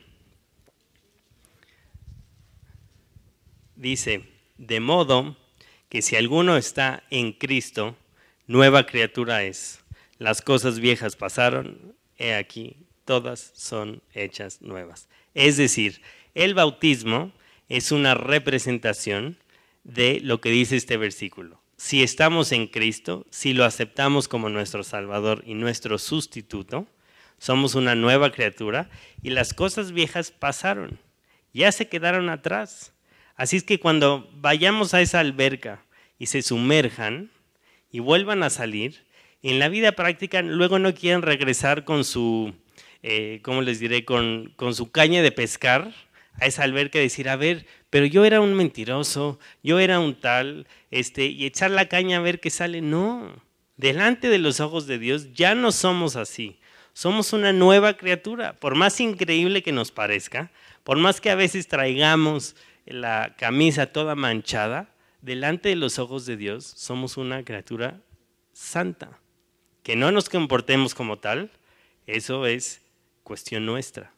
Dice, 3.76 4.24
de 4.56 4.80
modo 4.80 5.36
que 5.90 6.00
si 6.00 6.16
alguno 6.16 6.56
está 6.56 7.04
en 7.10 7.32
Cristo, 7.32 7.94
nueva 8.46 8.86
criatura 8.86 9.42
es. 9.42 9.84
Las 10.16 10.40
cosas 10.40 10.80
viejas 10.80 11.14
pasaron, 11.14 11.94
he 12.16 12.32
aquí, 12.34 12.76
todas 13.04 13.52
son 13.54 14.02
hechas 14.14 14.62
nuevas. 14.62 15.10
Es 15.34 15.58
decir, 15.58 16.00
el 16.34 16.54
bautismo 16.54 17.32
es 17.68 17.92
una 17.92 18.14
representación 18.14 19.36
de 19.82 20.20
lo 20.20 20.40
que 20.40 20.48
dice 20.48 20.76
este 20.76 20.96
versículo. 20.96 21.60
Si 21.76 22.02
estamos 22.02 22.50
en 22.52 22.66
Cristo, 22.68 23.26
si 23.28 23.52
lo 23.52 23.66
aceptamos 23.66 24.26
como 24.26 24.48
nuestro 24.48 24.84
Salvador 24.84 25.42
y 25.44 25.52
nuestro 25.52 25.98
sustituto, 25.98 26.86
somos 27.38 27.74
una 27.74 27.94
nueva 27.94 28.30
criatura 28.30 28.90
y 29.22 29.30
las 29.30 29.54
cosas 29.54 29.92
viejas 29.92 30.30
pasaron, 30.30 30.98
ya 31.52 31.70
se 31.72 31.88
quedaron 31.88 32.28
atrás. 32.28 32.92
Así 33.36 33.56
es 33.56 33.64
que 33.64 33.80
cuando 33.80 34.30
vayamos 34.34 34.94
a 34.94 35.00
esa 35.00 35.20
alberca 35.20 35.84
y 36.18 36.26
se 36.26 36.42
sumerjan 36.42 37.30
y 37.90 37.98
vuelvan 38.00 38.42
a 38.42 38.50
salir, 38.50 39.04
en 39.42 39.58
la 39.58 39.68
vida 39.68 39.92
práctica 39.92 40.40
luego 40.42 40.78
no 40.78 40.94
quieren 40.94 41.22
regresar 41.22 41.84
con 41.84 42.04
su, 42.04 42.54
eh, 43.02 43.40
¿cómo 43.42 43.62
les 43.62 43.78
diré?, 43.78 44.04
con, 44.04 44.52
con 44.56 44.74
su 44.74 44.90
caña 44.90 45.20
de 45.22 45.32
pescar 45.32 45.92
a 46.40 46.46
esa 46.46 46.64
alberca 46.64 46.98
y 46.98 47.02
decir, 47.02 47.28
a 47.28 47.36
ver, 47.36 47.66
pero 47.90 48.06
yo 48.06 48.24
era 48.24 48.40
un 48.40 48.54
mentiroso, 48.54 49.38
yo 49.62 49.78
era 49.78 50.00
un 50.00 50.18
tal, 50.18 50.66
este, 50.90 51.26
y 51.26 51.44
echar 51.44 51.70
la 51.70 51.88
caña 51.88 52.18
a 52.18 52.22
ver 52.22 52.40
qué 52.40 52.50
sale. 52.50 52.80
No, 52.80 53.42
delante 53.76 54.28
de 54.28 54.38
los 54.38 54.60
ojos 54.60 54.86
de 54.86 54.98
Dios 54.98 55.32
ya 55.32 55.54
no 55.54 55.70
somos 55.72 56.16
así. 56.16 56.58
Somos 56.94 57.32
una 57.32 57.52
nueva 57.52 57.96
criatura, 57.96 58.52
por 58.54 58.76
más 58.76 59.00
increíble 59.00 59.64
que 59.64 59.72
nos 59.72 59.90
parezca, 59.90 60.52
por 60.84 60.96
más 60.96 61.20
que 61.20 61.28
a 61.28 61.34
veces 61.34 61.66
traigamos 61.66 62.54
la 62.86 63.34
camisa 63.36 63.86
toda 63.86 64.14
manchada, 64.14 64.94
delante 65.20 65.70
de 65.70 65.76
los 65.76 65.98
ojos 65.98 66.24
de 66.24 66.36
Dios 66.36 66.64
somos 66.64 67.16
una 67.16 67.44
criatura 67.44 68.00
santa. 68.52 69.18
Que 69.82 69.96
no 69.96 70.12
nos 70.12 70.28
comportemos 70.28 70.94
como 70.94 71.18
tal, 71.18 71.50
eso 72.06 72.46
es 72.46 72.80
cuestión 73.24 73.66
nuestra. 73.66 74.12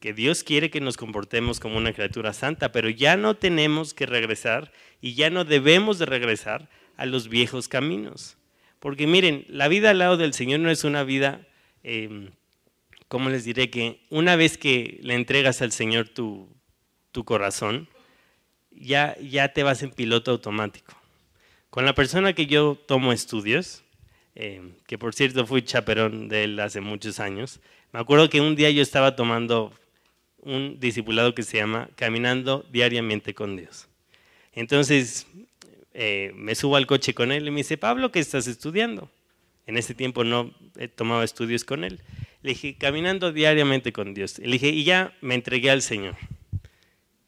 Que 0.00 0.12
Dios 0.12 0.42
quiere 0.42 0.68
que 0.68 0.80
nos 0.80 0.96
comportemos 0.96 1.60
como 1.60 1.76
una 1.76 1.92
criatura 1.92 2.32
santa, 2.32 2.72
pero 2.72 2.90
ya 2.90 3.16
no 3.16 3.36
tenemos 3.36 3.94
que 3.94 4.06
regresar 4.06 4.72
y 5.00 5.14
ya 5.14 5.30
no 5.30 5.44
debemos 5.44 6.00
de 6.00 6.06
regresar 6.06 6.68
a 6.96 7.06
los 7.06 7.28
viejos 7.28 7.68
caminos. 7.68 8.36
Porque 8.80 9.06
miren, 9.06 9.44
la 9.48 9.68
vida 9.68 9.90
al 9.90 9.98
lado 9.98 10.16
del 10.16 10.34
Señor 10.34 10.58
no 10.58 10.70
es 10.70 10.82
una 10.82 11.04
vida 11.04 11.46
eh, 11.82 12.30
¿cómo 13.08 13.28
les 13.28 13.44
diré? 13.44 13.70
Que 13.70 14.00
una 14.10 14.36
vez 14.36 14.56
que 14.56 14.98
le 15.02 15.14
entregas 15.14 15.62
al 15.62 15.72
Señor 15.72 16.08
tu, 16.08 16.48
corazón, 17.24 17.88
ya, 18.70 19.16
ya 19.18 19.52
te 19.52 19.62
vas 19.62 19.82
en 19.82 19.90
piloto 19.90 20.30
automático. 20.30 20.94
Con 21.70 21.84
la 21.84 21.94
persona 21.94 22.32
que 22.32 22.46
yo 22.46 22.78
tomo 22.86 23.12
estudios, 23.12 23.82
em, 24.34 24.72
que 24.86 24.96
por 24.96 25.14
cierto 25.14 25.46
fui 25.46 25.62
chaperón 25.62 26.28
de 26.28 26.44
él 26.44 26.60
hace 26.60 26.80
muchos 26.80 27.20
años, 27.20 27.60
me 27.92 28.00
acuerdo 28.00 28.30
que 28.30 28.40
un 28.40 28.56
día 28.56 28.70
yo 28.70 28.82
estaba 28.82 29.16
tomando 29.16 29.72
un 30.38 30.78
discipulado 30.80 31.34
que 31.34 31.42
se 31.42 31.58
llama 31.58 31.90
Caminando 31.96 32.64
diariamente 32.70 33.34
con 33.34 33.56
Dios. 33.56 33.88
Entonces 34.52 35.26
eh, 35.92 36.32
me 36.34 36.54
subo 36.54 36.76
al 36.76 36.86
coche 36.86 37.14
con 37.14 37.32
él 37.32 37.46
y 37.46 37.50
me 37.50 37.58
dice, 37.58 37.76
Pablo, 37.76 38.12
¿qué 38.12 38.20
estás 38.20 38.46
estudiando? 38.46 39.10
En 39.70 39.78
ese 39.78 39.94
tiempo 39.94 40.24
no 40.24 40.52
he 40.76 40.88
tomado 40.88 41.22
estudios 41.22 41.62
con 41.62 41.84
él. 41.84 42.00
Le 42.42 42.50
dije, 42.50 42.76
caminando 42.76 43.32
diariamente 43.32 43.92
con 43.92 44.14
Dios. 44.14 44.40
Le 44.40 44.50
dije, 44.50 44.70
y 44.70 44.82
ya 44.82 45.16
me 45.20 45.36
entregué 45.36 45.70
al 45.70 45.80
Señor. 45.80 46.16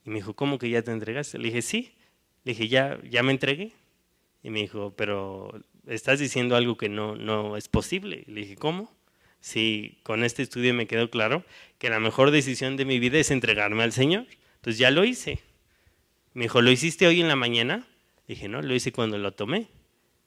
Y 0.03 0.09
me 0.09 0.15
dijo, 0.15 0.33
¿cómo 0.33 0.59
que 0.59 0.69
ya 0.69 0.81
te 0.81 0.91
entregaste? 0.91 1.37
Le 1.37 1.45
dije, 1.45 1.61
sí. 1.61 1.93
Le 2.43 2.51
dije, 2.51 2.67
ya, 2.67 2.99
ya 3.09 3.23
me 3.23 3.31
entregué. 3.31 3.71
Y 4.43 4.49
me 4.49 4.59
dijo, 4.59 4.93
pero 4.97 5.57
estás 5.87 6.19
diciendo 6.19 6.57
algo 6.57 6.75
que 6.75 6.89
no, 6.89 7.15
no 7.15 7.55
es 7.55 7.69
posible. 7.69 8.25
Le 8.27 8.41
dije, 8.41 8.57
¿cómo? 8.57 8.93
Sí, 9.39 9.99
con 10.03 10.25
este 10.25 10.43
estudio 10.43 10.73
me 10.73 10.85
quedó 10.85 11.09
claro 11.09 11.45
que 11.77 11.89
la 11.89 12.01
mejor 12.01 12.31
decisión 12.31 12.75
de 12.75 12.83
mi 12.83 12.99
vida 12.99 13.19
es 13.19 13.31
entregarme 13.31 13.83
al 13.83 13.93
Señor. 13.93 14.27
Entonces 14.55 14.79
ya 14.79 14.91
lo 14.91 15.05
hice. 15.05 15.39
Me 16.33 16.43
dijo, 16.43 16.61
¿lo 16.61 16.71
hiciste 16.71 17.07
hoy 17.07 17.21
en 17.21 17.29
la 17.29 17.37
mañana? 17.37 17.87
Le 18.27 18.35
dije, 18.35 18.49
no, 18.49 18.61
lo 18.61 18.75
hice 18.75 18.91
cuando 18.91 19.17
lo 19.17 19.31
tomé. 19.31 19.67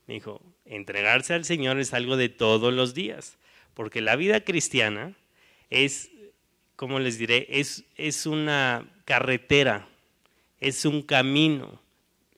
Me 0.06 0.14
dijo, 0.14 0.40
entregarse 0.66 1.35
al 1.35 1.44
Señor 1.44 1.78
es 1.78 1.94
algo 1.94 2.16
de 2.16 2.28
todos 2.28 2.73
los 2.73 2.94
días, 2.94 3.38
porque 3.75 4.00
la 4.00 4.16
vida 4.16 4.40
cristiana 4.40 5.14
es, 5.70 6.11
como 6.76 6.99
les 6.99 7.18
diré, 7.18 7.46
es, 7.49 7.85
es 7.96 8.26
una 8.26 8.88
carretera, 9.04 9.88
es 10.61 10.85
un 10.85 11.02
camino. 11.02 11.80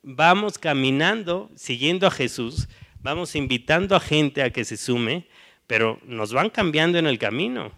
Vamos 0.03 0.59
caminando, 0.59 1.51
siguiendo 1.57 2.07
a 2.07 2.11
Jesús, 2.11 2.69
vamos 3.01 3.35
invitando 3.35 3.97
a 3.97 4.01
gente 4.01 4.43
a 4.43 4.51
que 4.51 4.65
se 4.65 4.77
sume, 4.77 5.27
pero 5.67 6.01
nos 6.05 6.33
van 6.33 6.51
cambiando 6.51 6.99
en 6.99 7.07
el 7.07 7.19
camino, 7.19 7.73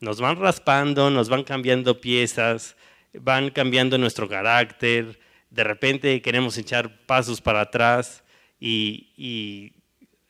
nos 0.00 0.20
van 0.20 0.36
raspando, 0.36 1.10
nos 1.10 1.28
van 1.28 1.44
cambiando 1.44 2.00
piezas, 2.00 2.76
van 3.14 3.50
cambiando 3.50 3.98
nuestro 3.98 4.28
carácter, 4.28 5.18
de 5.52 5.64
repente 5.64 6.22
queremos 6.22 6.56
echar 6.56 7.04
pasos 7.04 7.40
para 7.40 7.60
atrás 7.60 8.24
y, 8.58 9.72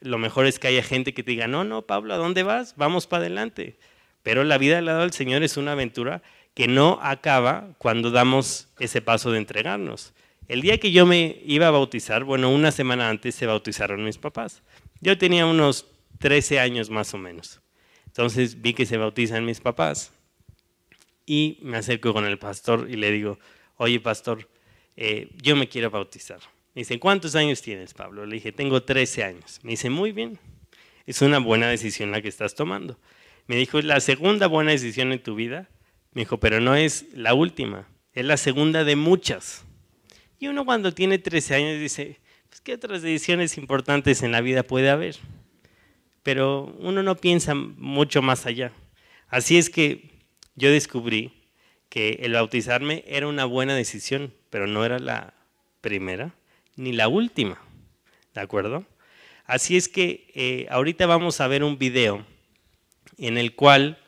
lo 0.02 0.18
mejor 0.18 0.46
es 0.46 0.58
que 0.58 0.68
haya 0.68 0.82
gente 0.82 1.14
que 1.14 1.22
te 1.22 1.30
diga, 1.32 1.46
no, 1.46 1.64
no, 1.64 1.82
Pablo, 1.82 2.14
¿a 2.14 2.18
dónde 2.18 2.42
vas? 2.42 2.74
Vamos 2.76 3.06
para 3.06 3.22
adelante. 3.22 3.78
Pero 4.22 4.44
la 4.44 4.58
vida 4.58 4.78
al 4.78 4.84
lado 4.84 5.00
del 5.00 5.12
Señor 5.12 5.42
es 5.42 5.56
una 5.56 5.72
aventura 5.72 6.22
que 6.54 6.68
no 6.68 6.98
acaba 7.02 7.74
cuando 7.78 8.10
damos 8.10 8.68
ese 8.78 9.00
paso 9.00 9.30
de 9.30 9.38
entregarnos. 9.38 10.12
El 10.48 10.60
día 10.60 10.78
que 10.78 10.92
yo 10.92 11.06
me 11.06 11.40
iba 11.44 11.68
a 11.68 11.70
bautizar, 11.70 12.24
bueno, 12.24 12.50
una 12.50 12.72
semana 12.72 13.08
antes 13.08 13.34
se 13.34 13.46
bautizaron 13.46 14.04
mis 14.04 14.18
papás. 14.18 14.62
Yo 15.00 15.16
tenía 15.16 15.46
unos 15.46 15.86
13 16.18 16.60
años 16.60 16.90
más 16.90 17.14
o 17.14 17.18
menos. 17.18 17.60
Entonces 18.06 18.60
vi 18.60 18.74
que 18.74 18.86
se 18.86 18.98
bautizan 18.98 19.44
mis 19.44 19.60
papás 19.60 20.12
y 21.24 21.58
me 21.62 21.78
acerco 21.78 22.12
con 22.12 22.26
el 22.26 22.38
pastor 22.38 22.88
y 22.90 22.96
le 22.96 23.10
digo, 23.10 23.38
oye 23.76 24.00
pastor, 24.00 24.48
eh, 24.96 25.30
yo 25.40 25.56
me 25.56 25.68
quiero 25.68 25.90
bautizar. 25.90 26.40
Me 26.74 26.80
dice, 26.80 26.98
¿cuántos 26.98 27.34
años 27.34 27.60
tienes, 27.60 27.92
Pablo? 27.92 28.24
Le 28.24 28.36
dije, 28.36 28.50
tengo 28.50 28.82
13 28.82 29.24
años. 29.24 29.60
Me 29.62 29.72
dice, 29.72 29.90
muy 29.90 30.12
bien, 30.12 30.38
es 31.04 31.20
una 31.20 31.38
buena 31.38 31.68
decisión 31.68 32.10
la 32.10 32.22
que 32.22 32.28
estás 32.28 32.54
tomando. 32.54 32.98
Me 33.46 33.56
dijo, 33.56 33.78
es 33.78 33.84
la 33.84 34.00
segunda 34.00 34.46
buena 34.46 34.70
decisión 34.70 35.12
en 35.12 35.22
tu 35.22 35.34
vida. 35.34 35.68
Me 36.12 36.22
dijo, 36.22 36.40
pero 36.40 36.60
no 36.60 36.74
es 36.74 37.06
la 37.12 37.34
última, 37.34 37.88
es 38.14 38.24
la 38.24 38.38
segunda 38.38 38.84
de 38.84 38.96
muchas. 38.96 39.64
Y 40.38 40.48
uno 40.48 40.64
cuando 40.64 40.94
tiene 40.94 41.18
13 41.18 41.54
años 41.54 41.78
dice, 41.78 42.20
pues 42.48 42.62
¿qué 42.62 42.74
otras 42.74 43.02
decisiones 43.02 43.58
importantes 43.58 44.22
en 44.22 44.32
la 44.32 44.40
vida 44.40 44.62
puede 44.62 44.88
haber? 44.88 45.16
Pero 46.22 46.74
uno 46.78 47.02
no 47.02 47.16
piensa 47.16 47.54
mucho 47.54 48.22
más 48.22 48.46
allá. 48.46 48.72
Así 49.28 49.58
es 49.58 49.68
que 49.68 50.10
yo 50.54 50.70
descubrí 50.70 51.32
que 51.90 52.20
el 52.22 52.32
bautizarme 52.32 53.04
era 53.06 53.26
una 53.26 53.44
buena 53.44 53.74
decisión, 53.74 54.32
pero 54.48 54.66
no 54.66 54.86
era 54.86 54.98
la 54.98 55.34
primera 55.82 56.34
ni 56.76 56.92
la 56.92 57.08
última. 57.08 57.60
¿De 58.34 58.40
acuerdo? 58.40 58.84
Así 59.44 59.76
es 59.76 59.88
que 59.88 60.30
eh, 60.34 60.66
ahorita 60.70 61.06
vamos 61.06 61.40
a 61.40 61.48
ver 61.48 61.64
un 61.64 61.78
video 61.78 62.24
en 63.18 63.38
el 63.38 63.54
cual 63.54 63.98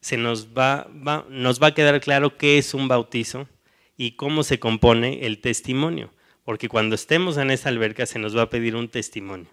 se 0.00 0.16
nos 0.16 0.48
va, 0.48 0.88
nos 1.28 1.62
va 1.62 1.68
a 1.68 1.74
quedar 1.74 2.00
claro 2.00 2.36
qué 2.36 2.58
es 2.58 2.74
un 2.74 2.88
bautizo 2.88 3.48
y 3.96 4.12
cómo 4.12 4.42
se 4.42 4.58
compone 4.58 5.26
el 5.26 5.40
testimonio. 5.40 6.12
Porque 6.44 6.68
cuando 6.68 6.94
estemos 6.94 7.36
en 7.36 7.50
esa 7.50 7.68
alberca 7.68 8.04
se 8.04 8.18
nos 8.18 8.36
va 8.36 8.42
a 8.42 8.50
pedir 8.50 8.74
un 8.74 8.88
testimonio. 8.88 9.48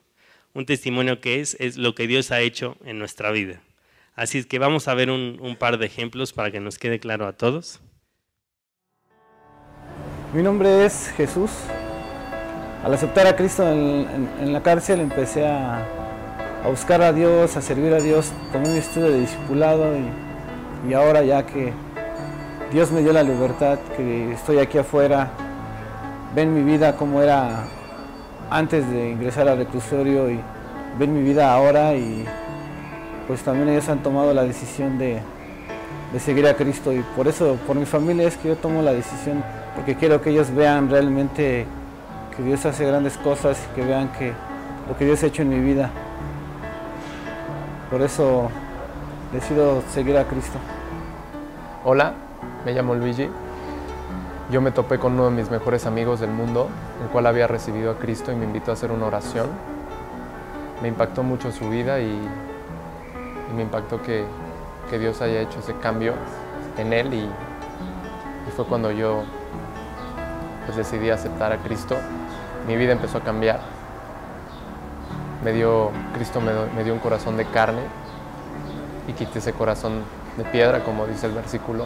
Un 0.53 0.65
testimonio 0.65 1.21
que 1.21 1.39
es, 1.39 1.55
es 1.59 1.77
lo 1.77 1.93
que 1.93 2.07
Dios 2.07 2.31
ha 2.31 2.41
hecho 2.41 2.75
en 2.83 2.97
nuestra 2.97 3.31
vida. 3.31 3.61
Así 4.15 4.39
es 4.39 4.47
que 4.47 4.59
vamos 4.59 4.87
a 4.87 4.95
ver 4.95 5.11
un 5.11 5.55
par 5.57 5.77
de 5.77 5.85
ejemplos 5.85 6.33
para 6.33 6.51
que 6.51 6.59
nos 6.59 6.77
quede 6.77 6.99
claro 6.99 7.27
a 7.27 7.33
todos. 7.33 7.79
Mi 10.33 10.43
nombre 10.43 10.85
es 10.85 11.11
Jesús, 11.17 11.49
al 12.83 12.93
aceptar 12.93 13.27
a 13.27 13.35
Cristo 13.35 13.69
en, 13.69 14.53
la 14.53 14.61
cárcel 14.61 15.01
empecé 15.01 15.45
a, 15.45 15.85
buscar 16.69 17.01
a 17.01 17.11
Dios, 17.11 17.57
a 17.57 17.61
servir 17.61 17.93
a 17.93 17.99
Dios, 17.99 18.31
tomé 18.51 18.69
mi 18.69 18.77
estudio 18.77 19.09
de 19.09 19.21
discipulado 19.21 19.93
y, 20.87 20.93
ahora 20.93 21.23
ya 21.23 21.45
que 21.45 21.73
Dios 22.71 22.91
me 22.91 23.01
dio 23.01 23.11
la 23.11 23.23
libertad, 23.23 23.79
que 23.97 24.31
estoy 24.31 24.59
aquí 24.59 24.77
afuera, 24.77 25.29
ven 26.35 26.53
mi 26.53 26.61
vida 26.61 26.95
como 26.95 27.21
era 27.21 27.65
antes 28.49 28.89
de 28.89 29.09
ingresar 29.09 29.47
al 29.49 29.57
reclusorio 29.57 30.29
y 30.29 30.39
ven 30.97 31.13
mi 31.13 31.21
vida 31.21 31.53
ahora 31.53 31.95
y 31.95 32.25
pues 33.27 33.41
también 33.41 33.69
ellos 33.69 33.89
han 33.89 34.01
tomado 34.01 34.33
la 34.33 34.43
decisión 34.43 34.97
de, 34.97 35.19
de 36.13 36.19
seguir 36.19 36.47
a 36.47 36.55
Cristo 36.55 36.93
y 36.93 37.03
por 37.15 37.27
eso, 37.27 37.57
por 37.67 37.75
mi 37.75 37.85
familia 37.85 38.27
es 38.27 38.37
que 38.37 38.47
yo 38.47 38.55
tomo 38.55 38.81
la 38.81 38.93
decisión, 38.93 39.43
porque 39.75 39.95
quiero 39.95 40.21
que 40.21 40.29
ellos 40.29 40.53
vean 40.53 40.89
realmente 40.89 41.65
que 42.39 42.45
Dios 42.45 42.65
hace 42.65 42.85
grandes 42.85 43.17
cosas 43.17 43.61
y 43.69 43.75
que 43.75 43.85
vean 43.85 44.13
que 44.13 44.31
lo 44.87 44.97
que 44.97 45.03
Dios 45.03 45.21
ha 45.23 45.25
hecho 45.25 45.41
en 45.41 45.49
mi 45.49 45.59
vida. 45.59 45.89
Por 47.91 48.01
eso 48.01 48.49
decido 49.33 49.83
seguir 49.91 50.17
a 50.17 50.23
Cristo. 50.23 50.57
Hola, 51.83 52.13
me 52.63 52.71
llamo 52.71 52.95
Luigi. 52.95 53.29
Yo 54.51 54.61
me 54.61 54.71
topé 54.71 54.99
con 54.99 55.13
uno 55.13 55.25
de 55.25 55.31
mis 55.31 55.51
mejores 55.51 55.85
amigos 55.85 56.21
del 56.21 56.29
mundo, 56.29 56.69
el 57.03 57.09
cual 57.09 57.27
había 57.27 57.45
recibido 57.45 57.91
a 57.91 57.95
Cristo 57.95 58.31
y 58.31 58.35
me 58.35 58.45
invitó 58.45 58.71
a 58.71 58.75
hacer 58.75 58.91
una 58.91 59.07
oración. 59.07 59.47
Me 60.81 60.87
impactó 60.87 61.23
mucho 61.23 61.51
su 61.51 61.69
vida 61.69 61.99
y, 61.99 62.17
me 63.53 63.63
impactó 63.63 64.01
que, 64.01 64.23
Dios 64.97 65.21
haya 65.21 65.41
hecho 65.41 65.59
ese 65.59 65.75
cambio 65.75 66.13
en 66.77 66.93
él 66.93 67.13
y, 67.13 67.29
fue 68.55 68.65
cuando 68.65 68.91
yo 68.91 69.23
pues, 70.65 70.77
decidí 70.77 71.09
aceptar 71.09 71.51
a 71.51 71.57
Cristo. 71.57 71.97
Mi 72.69 72.77
vida 72.77 72.91
empezó 72.91 73.17
a 73.17 73.21
cambiar. 73.21 73.61
Me 75.43 75.53
dio, 75.53 75.89
Cristo 76.13 76.39
me, 76.39 76.83
dio 76.83 76.93
un 76.93 76.99
corazón 76.99 77.35
de 77.35 77.45
carne 77.45 77.81
y 79.07 79.13
quité 79.13 79.39
ese 79.39 79.53
corazón 79.53 80.03
de 80.37 80.43
piedra, 80.43 80.83
como 80.83 81.07
dice 81.07 81.25
el 81.25 81.31
versículo. 81.31 81.85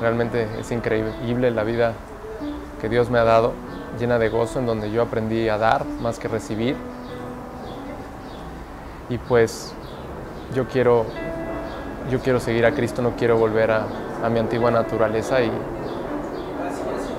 Realmente 0.00 0.48
es 0.58 0.72
increíble 0.72 1.52
la 1.52 1.62
vida 1.62 1.92
que 2.80 2.88
Dios 2.88 3.10
me 3.10 3.20
ha 3.20 3.24
dado, 3.24 3.52
llena 4.00 4.18
de 4.18 4.28
gozo, 4.28 4.58
en 4.58 4.66
donde 4.66 4.90
yo 4.90 5.02
aprendí 5.02 5.48
a 5.48 5.56
dar 5.56 5.84
más 5.84 6.18
que 6.18 6.26
recibir. 6.26 6.74
Y 9.08 9.18
pues 9.18 9.72
yo 10.52 10.66
quiero, 10.66 11.06
yo 12.10 12.18
quiero 12.18 12.40
seguir 12.40 12.66
a 12.66 12.72
Cristo, 12.72 13.02
no 13.02 13.12
quiero 13.12 13.38
volver 13.38 13.70
a, 13.70 13.86
mi 14.32 14.40
antigua 14.40 14.72
naturaleza 14.72 15.40
y, 15.40 15.52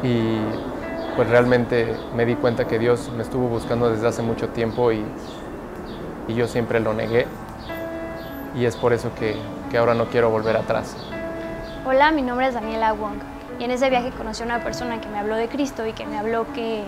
y 0.04 0.71
pues 1.16 1.30
realmente 1.30 1.96
me 2.16 2.26
di 2.26 2.36
cuenta 2.36 2.68
que 2.68 2.80
Dios 2.80 3.12
me 3.16 3.24
estuvo 3.24 3.48
buscando 3.48 3.90
desde 3.90 4.08
hace 4.08 4.22
mucho 4.22 4.50
tiempo 4.50 4.92
y, 4.92 5.04
y 6.28 6.34
yo 6.34 6.48
siempre 6.48 6.80
lo 6.80 6.94
negué 6.94 7.28
y 8.56 8.66
es 8.66 8.76
por 8.76 8.94
eso 8.94 9.14
que, 9.16 9.36
que 9.70 9.78
ahora 9.78 9.94
no 9.94 10.06
quiero 10.06 10.30
volver 10.30 10.58
atrás. 10.58 10.96
Hola, 11.86 12.12
mi 12.12 12.22
nombre 12.22 12.48
es 12.48 12.54
Daniela 12.54 12.94
Wong 12.94 13.18
y 13.60 13.64
en 13.64 13.72
ese 13.72 13.90
viaje 13.90 14.12
conocí 14.12 14.42
a 14.44 14.46
una 14.46 14.64
persona 14.64 15.02
que 15.02 15.10
me 15.10 15.20
habló 15.20 15.36
de 15.36 15.48
Cristo 15.48 15.86
y 15.86 15.94
que 15.94 16.06
me 16.06 16.18
habló 16.18 16.52
que 16.54 16.84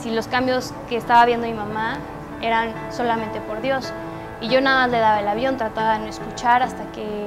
si 0.00 0.10
los 0.10 0.26
cambios 0.28 0.72
que 0.88 0.96
estaba 0.96 1.24
viendo 1.26 1.46
mi 1.46 1.54
mamá 1.54 1.98
eran 2.40 2.72
solamente 2.90 3.40
por 3.40 3.60
Dios. 3.60 3.92
Y 4.40 4.48
yo 4.48 4.60
nada 4.60 4.82
más 4.82 4.90
le 4.90 4.98
daba 4.98 5.20
el 5.20 5.28
avión, 5.28 5.56
trataba 5.56 5.94
de 5.94 6.00
no 6.00 6.06
escuchar 6.06 6.62
hasta 6.62 6.84
que 6.90 7.26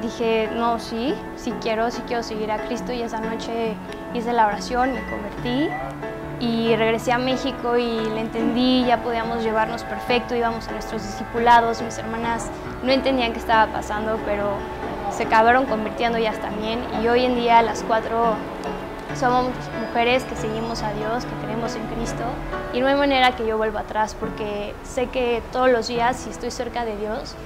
dije, 0.00 0.48
no, 0.54 0.78
sí, 0.78 1.14
sí 1.36 1.52
quiero, 1.60 1.90
sí 1.90 2.02
quiero 2.06 2.22
seguir 2.22 2.50
a 2.50 2.58
Cristo 2.58 2.92
y 2.92 3.02
esa 3.02 3.20
noche 3.20 3.74
hice 4.14 4.32
la 4.32 4.46
oración, 4.46 4.92
me 4.92 5.02
convertí 5.04 5.68
y 6.40 6.74
regresé 6.74 7.12
a 7.12 7.18
México 7.18 7.76
y 7.76 8.00
le 8.00 8.20
entendí, 8.20 8.84
ya 8.84 9.02
podíamos 9.02 9.44
llevarnos 9.44 9.84
perfecto, 9.84 10.34
íbamos 10.34 10.66
a 10.68 10.72
nuestros 10.72 11.02
discipulados, 11.02 11.80
mis 11.82 11.96
hermanas 11.98 12.50
no 12.82 12.90
entendían 12.90 13.32
qué 13.32 13.38
estaba 13.38 13.72
pasando, 13.72 14.18
pero 14.26 14.56
se 15.12 15.24
acabaron 15.24 15.66
convirtiendo 15.66 16.18
ellas 16.18 16.40
también. 16.40 16.80
Y 17.00 17.06
hoy 17.06 17.24
en 17.24 17.36
día 17.36 17.62
las 17.62 17.82
cuatro 17.84 18.34
somos 19.14 19.50
mujeres 19.86 20.24
que 20.24 20.34
seguimos 20.34 20.82
a 20.82 20.92
Dios, 20.94 21.24
que 21.24 21.46
creemos 21.46 21.76
en 21.76 21.86
Cristo. 21.94 22.24
Y 22.72 22.80
no 22.80 22.88
hay 22.88 22.96
manera 22.96 23.36
que 23.36 23.46
yo 23.46 23.56
vuelva 23.56 23.80
atrás 23.80 24.16
porque 24.18 24.74
sé 24.82 25.06
que 25.06 25.42
todos 25.52 25.70
los 25.70 25.86
días 25.86 26.16
si 26.16 26.30
estoy 26.30 26.50
cerca 26.50 26.84
de 26.84 26.96
Dios 26.96 27.36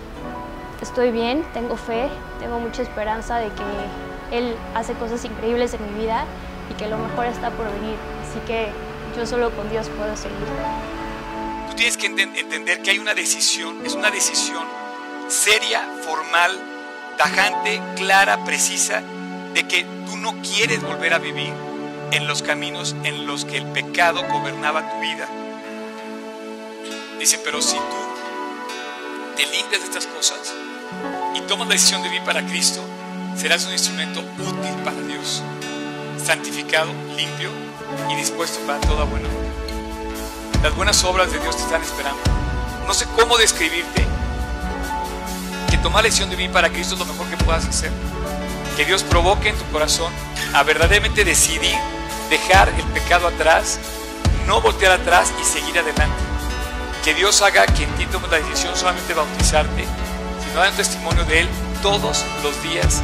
estoy 0.80 1.10
bien, 1.10 1.44
tengo 1.52 1.76
fe, 1.76 2.08
tengo 2.40 2.58
mucha 2.60 2.82
esperanza 2.82 3.36
de 3.36 3.48
que 3.48 4.36
Él 4.36 4.54
hace 4.74 4.92
cosas 4.94 5.24
increíbles 5.24 5.74
en 5.74 5.82
mi 5.92 6.00
vida 6.00 6.24
y 6.70 6.74
que 6.74 6.88
lo 6.88 6.98
mejor 6.98 7.26
está 7.26 7.50
por 7.50 7.66
venir. 7.72 7.96
Así 8.22 8.40
que 8.46 8.68
yo 9.16 9.26
solo 9.26 9.50
con 9.50 9.68
Dios 9.70 9.88
puedo 9.96 10.16
seguir. 10.16 10.36
Tú 11.70 11.76
tienes 11.76 11.96
que 11.96 12.06
entender 12.06 12.82
que 12.82 12.90
hay 12.90 12.98
una 12.98 13.14
decisión, 13.14 13.84
es 13.84 13.94
una 13.94 14.10
decisión 14.10 14.64
seria, 15.28 15.82
formal, 16.02 16.52
tajante, 17.16 17.80
clara, 17.96 18.44
precisa, 18.44 19.02
de 19.54 19.66
que 19.66 19.84
tú 20.06 20.16
no 20.16 20.34
quieres 20.42 20.82
volver 20.82 21.14
a 21.14 21.18
vivir 21.18 21.52
en 22.12 22.26
los 22.26 22.42
caminos 22.42 22.94
en 23.04 23.26
los 23.26 23.44
que 23.44 23.56
el 23.56 23.66
pecado 23.66 24.22
gobernaba 24.30 24.88
tu 24.90 25.00
vida. 25.00 25.28
Dice, 27.18 27.40
pero 27.44 27.60
si 27.60 27.76
tú 27.76 29.36
te 29.36 29.46
limpias 29.46 29.80
de 29.80 29.86
estas 29.86 30.06
cosas 30.06 30.54
y 31.34 31.40
tomas 31.42 31.68
la 31.68 31.74
decisión 31.74 32.02
de 32.02 32.08
vivir 32.08 32.24
para 32.24 32.46
Cristo, 32.46 32.82
serás 33.36 33.66
un 33.66 33.72
instrumento 33.72 34.20
útil 34.20 34.82
para 34.84 35.00
Dios, 35.00 35.42
santificado, 36.24 36.92
limpio 37.16 37.50
y 38.10 38.16
dispuesto 38.16 38.58
para 38.66 38.80
toda 38.80 39.04
buena 39.04 39.28
obra. 39.28 40.62
Las 40.62 40.74
buenas 40.74 41.04
obras 41.04 41.30
de 41.32 41.38
Dios 41.38 41.56
te 41.56 41.62
están 41.62 41.82
esperando. 41.82 42.20
No 42.86 42.94
sé 42.94 43.06
cómo 43.16 43.36
describirte 43.36 44.06
tomar 45.86 46.02
la 46.02 46.08
decisión 46.08 46.30
de 46.30 46.34
vivir 46.34 46.50
para 46.50 46.68
Cristo 46.68 46.94
es 46.94 46.98
lo 46.98 47.06
mejor 47.06 47.28
que 47.28 47.36
puedas 47.36 47.64
hacer. 47.64 47.92
Que 48.76 48.84
Dios 48.84 49.04
provoque 49.04 49.50
en 49.50 49.56
tu 49.56 49.64
corazón 49.66 50.12
a 50.52 50.64
verdaderamente 50.64 51.24
decidir 51.24 51.76
dejar 52.28 52.68
el 52.70 52.84
pecado 52.86 53.28
atrás, 53.28 53.78
no 54.48 54.60
voltear 54.60 54.90
atrás 54.90 55.32
y 55.40 55.44
seguir 55.44 55.78
adelante. 55.78 56.16
Que 57.04 57.14
Dios 57.14 57.40
haga 57.40 57.66
que 57.66 57.84
en 57.84 57.90
ti 57.94 58.06
tomes 58.06 58.28
la 58.32 58.38
decisión 58.38 58.74
solamente 58.76 59.14
bautizarte, 59.14 59.84
sino 60.42 60.58
dar 60.58 60.70
un 60.70 60.76
testimonio 60.76 61.24
de 61.24 61.42
Él 61.42 61.48
todos 61.82 62.24
los 62.42 62.60
días 62.64 63.00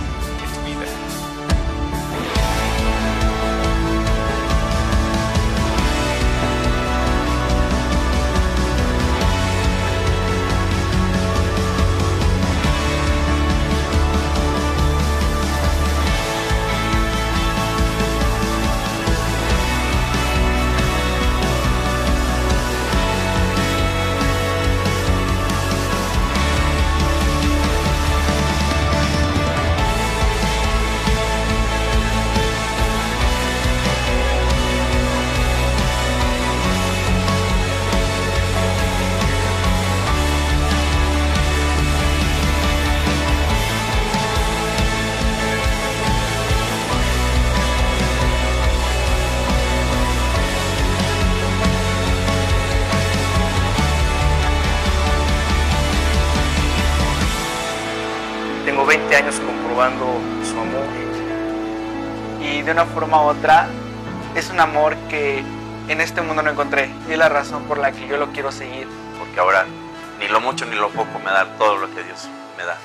una 62.82 62.92
forma 62.92 63.22
u 63.24 63.28
otra 63.28 63.68
es 64.34 64.50
un 64.50 64.58
amor 64.58 64.96
que 65.08 65.44
en 65.88 66.00
este 66.00 66.20
mundo 66.20 66.42
no 66.42 66.50
encontré 66.50 66.90
y 67.08 67.12
es 67.12 67.18
la 67.18 67.28
razón 67.28 67.62
por 67.64 67.78
la 67.78 67.92
que 67.92 68.08
yo 68.08 68.16
lo 68.16 68.32
quiero 68.32 68.50
seguir. 68.50 68.88
Porque 69.20 69.38
ahora 69.38 69.66
ni 70.18 70.26
lo 70.26 70.40
mucho 70.40 70.66
ni 70.66 70.74
lo 70.74 70.90
poco 70.90 71.20
me 71.20 71.26
da 71.26 71.56
todo 71.58 71.76
lo 71.76 71.86
que 71.94 72.02
Dios 72.02 72.28
me 72.58 72.64
da. 72.64 72.76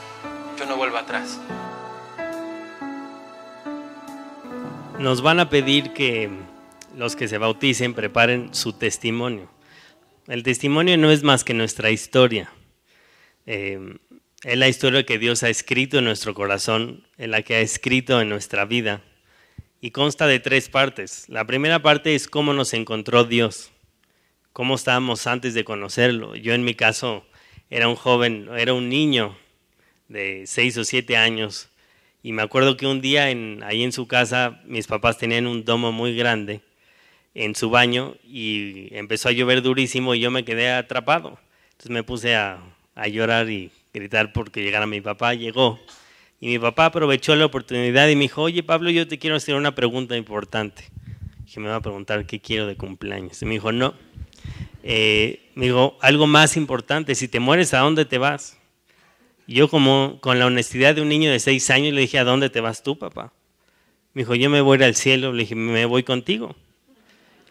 Yo 0.59 0.67
no 0.67 0.77
vuelvo 0.77 0.97
atrás. 0.97 1.39
Nos 4.99 5.23
van 5.23 5.39
a 5.39 5.49
pedir 5.49 5.93
que 5.93 6.29
los 6.95 7.15
que 7.15 7.27
se 7.27 7.39
bauticen 7.39 7.95
preparen 7.95 8.53
su 8.53 8.73
testimonio. 8.73 9.49
El 10.27 10.43
testimonio 10.43 10.95
no 10.99 11.09
es 11.09 11.23
más 11.23 11.43
que 11.43 11.55
nuestra 11.55 11.89
historia. 11.89 12.51
Eh, 13.47 13.97
es 14.43 14.57
la 14.59 14.67
historia 14.67 15.07
que 15.07 15.17
Dios 15.17 15.41
ha 15.41 15.49
escrito 15.49 15.97
en 15.97 16.03
nuestro 16.03 16.35
corazón, 16.35 17.07
en 17.17 17.31
la 17.31 17.41
que 17.41 17.55
ha 17.55 17.61
escrito 17.61 18.21
en 18.21 18.29
nuestra 18.29 18.65
vida 18.65 19.01
y 19.81 19.91
consta 19.91 20.27
de 20.27 20.39
tres 20.39 20.69
partes. 20.69 21.25
La 21.27 21.45
primera 21.45 21.81
parte 21.81 22.15
es 22.15 22.27
cómo 22.27 22.53
nos 22.53 22.73
encontró 22.73 23.23
Dios, 23.23 23.71
cómo 24.53 24.75
estábamos 24.75 25.27
antes 25.27 25.53
de 25.53 25.63
conocerlo. 25.63 26.35
Yo 26.35 26.53
en 26.53 26.63
mi 26.63 26.73
caso 26.73 27.25
era 27.69 27.87
un 27.87 27.95
joven, 27.95 28.49
era 28.57 28.73
un 28.73 28.89
niño 28.89 29.37
de 30.07 30.43
seis 30.47 30.77
o 30.77 30.83
siete 30.83 31.17
años 31.17 31.69
y 32.23 32.31
me 32.31 32.41
acuerdo 32.41 32.77
que 32.77 32.87
un 32.87 33.01
día 33.01 33.29
en, 33.29 33.63
ahí 33.63 33.83
en 33.83 33.91
su 33.91 34.07
casa 34.07 34.61
mis 34.65 34.87
papás 34.87 35.17
tenían 35.17 35.47
un 35.47 35.63
domo 35.63 35.91
muy 35.91 36.15
grande 36.15 36.61
en 37.35 37.55
su 37.55 37.69
baño 37.69 38.15
y 38.23 38.89
empezó 38.95 39.29
a 39.29 39.31
llover 39.31 39.61
durísimo 39.61 40.15
y 40.15 40.19
yo 40.19 40.31
me 40.31 40.43
quedé 40.43 40.71
atrapado. 40.71 41.37
Entonces 41.71 41.91
me 41.91 42.03
puse 42.03 42.35
a, 42.35 42.59
a 42.95 43.07
llorar 43.07 43.49
y 43.49 43.71
gritar 43.93 44.33
porque 44.33 44.63
llegara 44.63 44.87
mi 44.87 45.01
papá. 45.01 45.35
Llegó 45.35 45.79
y 46.39 46.47
mi 46.47 46.59
papá 46.59 46.85
aprovechó 46.85 47.35
la 47.35 47.45
oportunidad 47.45 48.07
y 48.09 48.15
me 48.15 48.23
dijo, 48.23 48.43
oye 48.43 48.63
Pablo, 48.63 48.89
yo 48.89 49.07
te 49.07 49.17
quiero 49.17 49.35
hacer 49.35 49.55
una 49.55 49.73
pregunta 49.73 50.15
importante. 50.15 50.85
Dije, 51.45 51.59
me 51.59 51.69
va 51.69 51.77
a 51.77 51.81
preguntar 51.81 52.25
qué 52.25 52.39
quiero 52.39 52.67
de 52.67 52.75
cumpleaños. 52.75 53.41
Y 53.41 53.45
me 53.45 53.53
dijo, 53.53 53.71
no. 53.71 53.95
Eh, 54.83 55.49
me 55.55 55.65
dijo, 55.65 55.97
algo 56.01 56.27
más 56.27 56.57
importante, 56.57 57.15
si 57.15 57.27
te 57.27 57.39
mueres, 57.39 57.73
¿a 57.73 57.79
dónde 57.79 58.05
te 58.05 58.17
vas? 58.17 58.57
Yo 59.47 59.69
como 59.69 60.19
con 60.21 60.39
la 60.39 60.45
honestidad 60.45 60.95
de 60.95 61.01
un 61.01 61.09
niño 61.09 61.31
de 61.31 61.39
seis 61.39 61.69
años 61.69 61.93
le 61.93 62.01
dije, 62.01 62.19
¿a 62.19 62.23
dónde 62.23 62.49
te 62.49 62.61
vas 62.61 62.83
tú, 62.83 62.99
papá? 62.99 63.33
Me 64.13 64.21
dijo, 64.21 64.35
yo 64.35 64.49
me 64.49 64.61
voy 64.61 64.81
al 64.83 64.95
cielo. 64.95 65.31
Le 65.31 65.43
dije, 65.43 65.55
me 65.55 65.85
voy 65.85 66.03
contigo. 66.03 66.55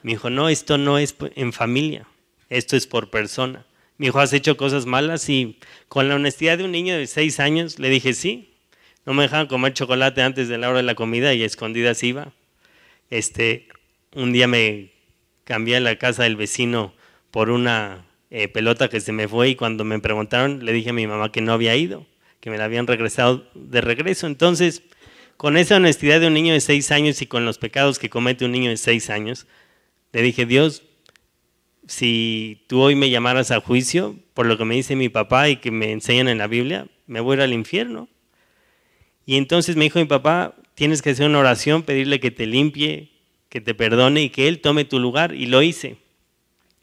Me 0.02 0.12
dijo, 0.12 0.30
no, 0.30 0.48
esto 0.48 0.78
no 0.78 0.98
es 0.98 1.16
en 1.34 1.52
familia, 1.52 2.06
esto 2.48 2.76
es 2.76 2.86
por 2.86 3.10
persona. 3.10 3.66
Me 3.98 4.06
dijo, 4.06 4.20
¿has 4.20 4.32
hecho 4.32 4.56
cosas 4.56 4.86
malas? 4.86 5.28
Y 5.28 5.58
con 5.88 6.08
la 6.08 6.14
honestidad 6.14 6.58
de 6.58 6.64
un 6.64 6.70
niño 6.70 6.96
de 6.96 7.06
seis 7.06 7.40
años 7.40 7.78
le 7.78 7.88
dije, 7.88 8.14
sí, 8.14 8.55
no 9.06 9.14
me 9.14 9.22
dejaban 9.22 9.46
comer 9.46 9.72
chocolate 9.72 10.20
antes 10.20 10.48
de 10.48 10.58
la 10.58 10.68
hora 10.68 10.78
de 10.78 10.82
la 10.82 10.96
comida 10.96 11.32
y 11.32 11.44
escondidas 11.44 12.02
iba. 12.02 12.32
Este, 13.08 13.68
un 14.12 14.32
día 14.32 14.48
me 14.48 14.90
cambié 15.44 15.76
a 15.76 15.80
la 15.80 15.96
casa 15.96 16.24
del 16.24 16.34
vecino 16.34 16.92
por 17.30 17.50
una 17.50 18.04
eh, 18.30 18.48
pelota 18.48 18.88
que 18.88 19.00
se 19.00 19.12
me 19.12 19.28
fue 19.28 19.50
y 19.50 19.54
cuando 19.54 19.84
me 19.84 20.00
preguntaron 20.00 20.64
le 20.64 20.72
dije 20.72 20.90
a 20.90 20.92
mi 20.92 21.06
mamá 21.06 21.30
que 21.30 21.40
no 21.40 21.52
había 21.52 21.76
ido, 21.76 22.04
que 22.40 22.50
me 22.50 22.58
la 22.58 22.64
habían 22.64 22.88
regresado 22.88 23.46
de 23.54 23.80
regreso. 23.80 24.26
Entonces, 24.26 24.82
con 25.36 25.56
esa 25.56 25.76
honestidad 25.76 26.20
de 26.20 26.26
un 26.26 26.34
niño 26.34 26.52
de 26.52 26.60
seis 26.60 26.90
años 26.90 27.22
y 27.22 27.26
con 27.26 27.44
los 27.44 27.58
pecados 27.58 28.00
que 28.00 28.10
comete 28.10 28.44
un 28.44 28.52
niño 28.52 28.70
de 28.70 28.76
seis 28.76 29.08
años, 29.08 29.46
le 30.12 30.22
dije, 30.22 30.46
Dios, 30.46 30.82
si 31.86 32.64
tú 32.66 32.80
hoy 32.80 32.96
me 32.96 33.10
llamaras 33.10 33.52
a 33.52 33.60
juicio 33.60 34.16
por 34.34 34.46
lo 34.46 34.58
que 34.58 34.64
me 34.64 34.74
dice 34.74 34.96
mi 34.96 35.08
papá 35.08 35.48
y 35.48 35.58
que 35.58 35.70
me 35.70 35.92
enseñan 35.92 36.26
en 36.26 36.38
la 36.38 36.48
Biblia, 36.48 36.88
me 37.06 37.20
voy 37.20 37.40
al 37.40 37.52
infierno. 37.52 38.08
Y 39.26 39.36
entonces 39.36 39.74
me 39.74 39.84
dijo 39.84 39.98
mi 39.98 40.04
papá, 40.04 40.54
tienes 40.76 41.02
que 41.02 41.10
hacer 41.10 41.26
una 41.26 41.40
oración, 41.40 41.82
pedirle 41.82 42.20
que 42.20 42.30
te 42.30 42.46
limpie, 42.46 43.10
que 43.48 43.60
te 43.60 43.74
perdone 43.74 44.22
y 44.22 44.30
que 44.30 44.46
Él 44.46 44.60
tome 44.60 44.84
tu 44.84 45.00
lugar. 45.00 45.34
Y 45.34 45.46
lo 45.46 45.62
hice. 45.62 45.96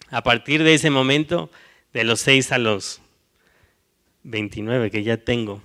A 0.09 0.23
partir 0.23 0.61
de 0.61 0.73
ese 0.73 0.89
momento, 0.89 1.49
de 1.93 2.03
los 2.03 2.19
6 2.19 2.51
a 2.51 2.57
los 2.57 3.01
29 4.23 4.91
que 4.91 5.03
ya 5.03 5.17
tengo, 5.17 5.61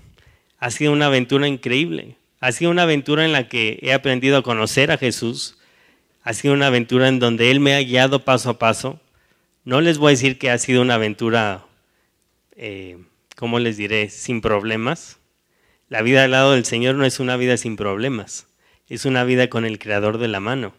ha 0.58 0.70
sido 0.70 0.92
una 0.92 1.06
aventura 1.06 1.48
increíble. 1.48 2.16
Ha 2.40 2.52
sido 2.52 2.70
una 2.70 2.82
aventura 2.84 3.24
en 3.24 3.32
la 3.32 3.48
que 3.48 3.80
he 3.82 3.92
aprendido 3.92 4.36
a 4.36 4.42
conocer 4.42 4.92
a 4.92 4.98
Jesús. 4.98 5.58
Ha 6.22 6.32
sido 6.32 6.54
una 6.54 6.68
aventura 6.68 7.08
en 7.08 7.18
donde 7.18 7.50
Él 7.50 7.58
me 7.58 7.74
ha 7.74 7.82
guiado 7.82 8.24
paso 8.24 8.50
a 8.50 8.58
paso. 8.60 9.00
No 9.64 9.80
les 9.80 9.98
voy 9.98 10.10
a 10.10 10.10
decir 10.10 10.38
que 10.38 10.50
ha 10.50 10.58
sido 10.58 10.80
una 10.80 10.94
aventura, 10.94 11.66
eh, 12.56 12.98
¿cómo 13.34 13.58
les 13.58 13.76
diré?, 13.76 14.10
sin 14.10 14.40
problemas 14.40 15.17
la 15.88 16.02
vida 16.02 16.24
al 16.24 16.32
lado 16.32 16.52
del 16.52 16.64
Señor 16.64 16.94
no 16.94 17.04
es 17.04 17.20
una 17.20 17.36
vida 17.36 17.56
sin 17.56 17.76
problemas, 17.76 18.46
es 18.88 19.04
una 19.04 19.24
vida 19.24 19.48
con 19.48 19.64
el 19.64 19.78
Creador 19.78 20.18
de 20.18 20.28
la 20.28 20.40
mano, 20.40 20.74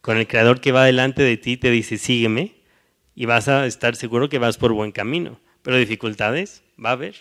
con 0.00 0.16
el 0.18 0.26
Creador 0.26 0.60
que 0.60 0.72
va 0.72 0.84
delante 0.84 1.22
de 1.22 1.36
ti 1.36 1.52
y 1.52 1.56
te 1.56 1.70
dice, 1.70 1.98
sígueme, 1.98 2.54
y 3.14 3.26
vas 3.26 3.48
a 3.48 3.66
estar 3.66 3.96
seguro 3.96 4.28
que 4.28 4.38
vas 4.38 4.58
por 4.58 4.72
buen 4.72 4.92
camino. 4.92 5.40
Pero 5.62 5.76
dificultades 5.76 6.62
va 6.82 6.90
a 6.90 6.92
haber. 6.92 7.14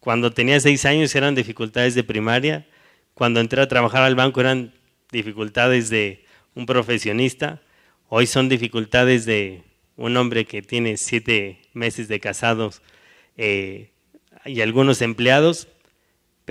Cuando 0.00 0.32
tenía 0.32 0.58
seis 0.58 0.84
años 0.84 1.14
eran 1.14 1.34
dificultades 1.34 1.94
de 1.94 2.02
primaria, 2.02 2.66
cuando 3.14 3.40
entré 3.40 3.60
a 3.60 3.68
trabajar 3.68 4.02
al 4.02 4.14
banco 4.14 4.40
eran 4.40 4.74
dificultades 5.12 5.90
de 5.90 6.24
un 6.54 6.66
profesionista, 6.66 7.62
hoy 8.08 8.26
son 8.26 8.48
dificultades 8.48 9.26
de 9.26 9.62
un 9.96 10.16
hombre 10.16 10.44
que 10.44 10.62
tiene 10.62 10.96
siete 10.96 11.60
meses 11.72 12.08
de 12.08 12.18
casados 12.18 12.82
eh, 13.36 13.92
y 14.44 14.60
algunos 14.60 15.02
empleados, 15.02 15.68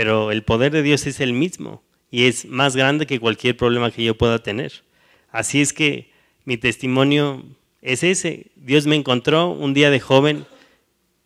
pero 0.02 0.32
el 0.32 0.42
poder 0.42 0.72
de 0.72 0.82
Dios 0.82 1.06
es 1.06 1.20
el 1.20 1.32
mismo 1.32 1.84
y 2.10 2.26
es 2.26 2.46
más 2.46 2.76
grande 2.76 3.06
que 3.06 3.20
cualquier 3.20 3.56
problema 3.56 3.92
que 3.92 4.04
yo 4.04 4.18
pueda 4.18 4.42
tener. 4.42 4.84
Así 5.30 5.62
es 5.62 5.74
que 5.74 6.10
mi 6.44 6.58
testimonio 6.58 7.46
es 7.84 8.02
ese. 8.02 8.48
Dios 8.56 8.88
me 8.88 8.96
encontró 8.96 9.52
un 9.52 9.76
día 9.76 9.92
de 9.92 10.00
joven, 10.00 10.48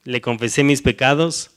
le 0.04 0.20
confesé 0.20 0.66
mis 0.66 0.82
pecados, 0.82 1.52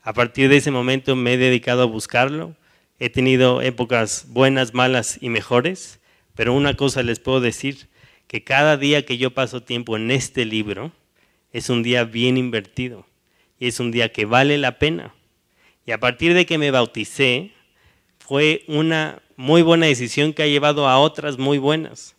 a 0.00 0.14
partir 0.14 0.48
de 0.48 0.56
ese 0.56 0.70
momento 0.70 1.16
me 1.16 1.34
he 1.34 1.36
dedicado 1.36 1.82
a 1.82 1.84
buscarlo. 1.84 2.56
He 2.98 3.10
tenido 3.10 3.60
épocas 3.60 4.24
buenas, 4.30 4.72
malas 4.72 5.18
y 5.20 5.28
mejores, 5.28 6.00
pero 6.34 6.54
una 6.54 6.72
cosa 6.72 7.02
les 7.02 7.20
puedo 7.20 7.42
decir, 7.42 7.90
que 8.26 8.42
cada 8.42 8.78
día 8.78 9.04
que 9.04 9.18
yo 9.18 9.32
paso 9.32 9.62
tiempo 9.62 9.98
en 9.98 10.10
este 10.10 10.46
libro 10.46 10.92
es 11.52 11.68
un 11.68 11.82
día 11.82 12.04
bien 12.04 12.38
invertido 12.38 13.04
y 13.58 13.66
es 13.66 13.80
un 13.80 13.90
día 13.90 14.12
que 14.12 14.24
vale 14.24 14.56
la 14.56 14.78
pena. 14.78 15.12
Y 15.86 15.92
a 15.92 16.00
partir 16.00 16.34
de 16.34 16.46
que 16.46 16.58
me 16.58 16.70
bauticé, 16.70 17.52
fue 18.18 18.64
una 18.68 19.22
muy 19.36 19.62
buena 19.62 19.86
decisión 19.86 20.32
que 20.32 20.42
ha 20.42 20.46
llevado 20.46 20.88
a 20.88 20.98
otras 20.98 21.38
muy 21.38 21.58
buenas. 21.58 22.16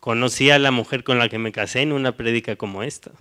Conocí 0.00 0.50
a 0.50 0.58
la 0.58 0.70
mujer 0.70 1.02
con 1.02 1.18
la 1.18 1.28
que 1.28 1.38
me 1.38 1.52
casé 1.52 1.80
en 1.80 1.92
una 1.92 2.16
prédica 2.16 2.56
como 2.56 2.82
esta. 2.82 3.12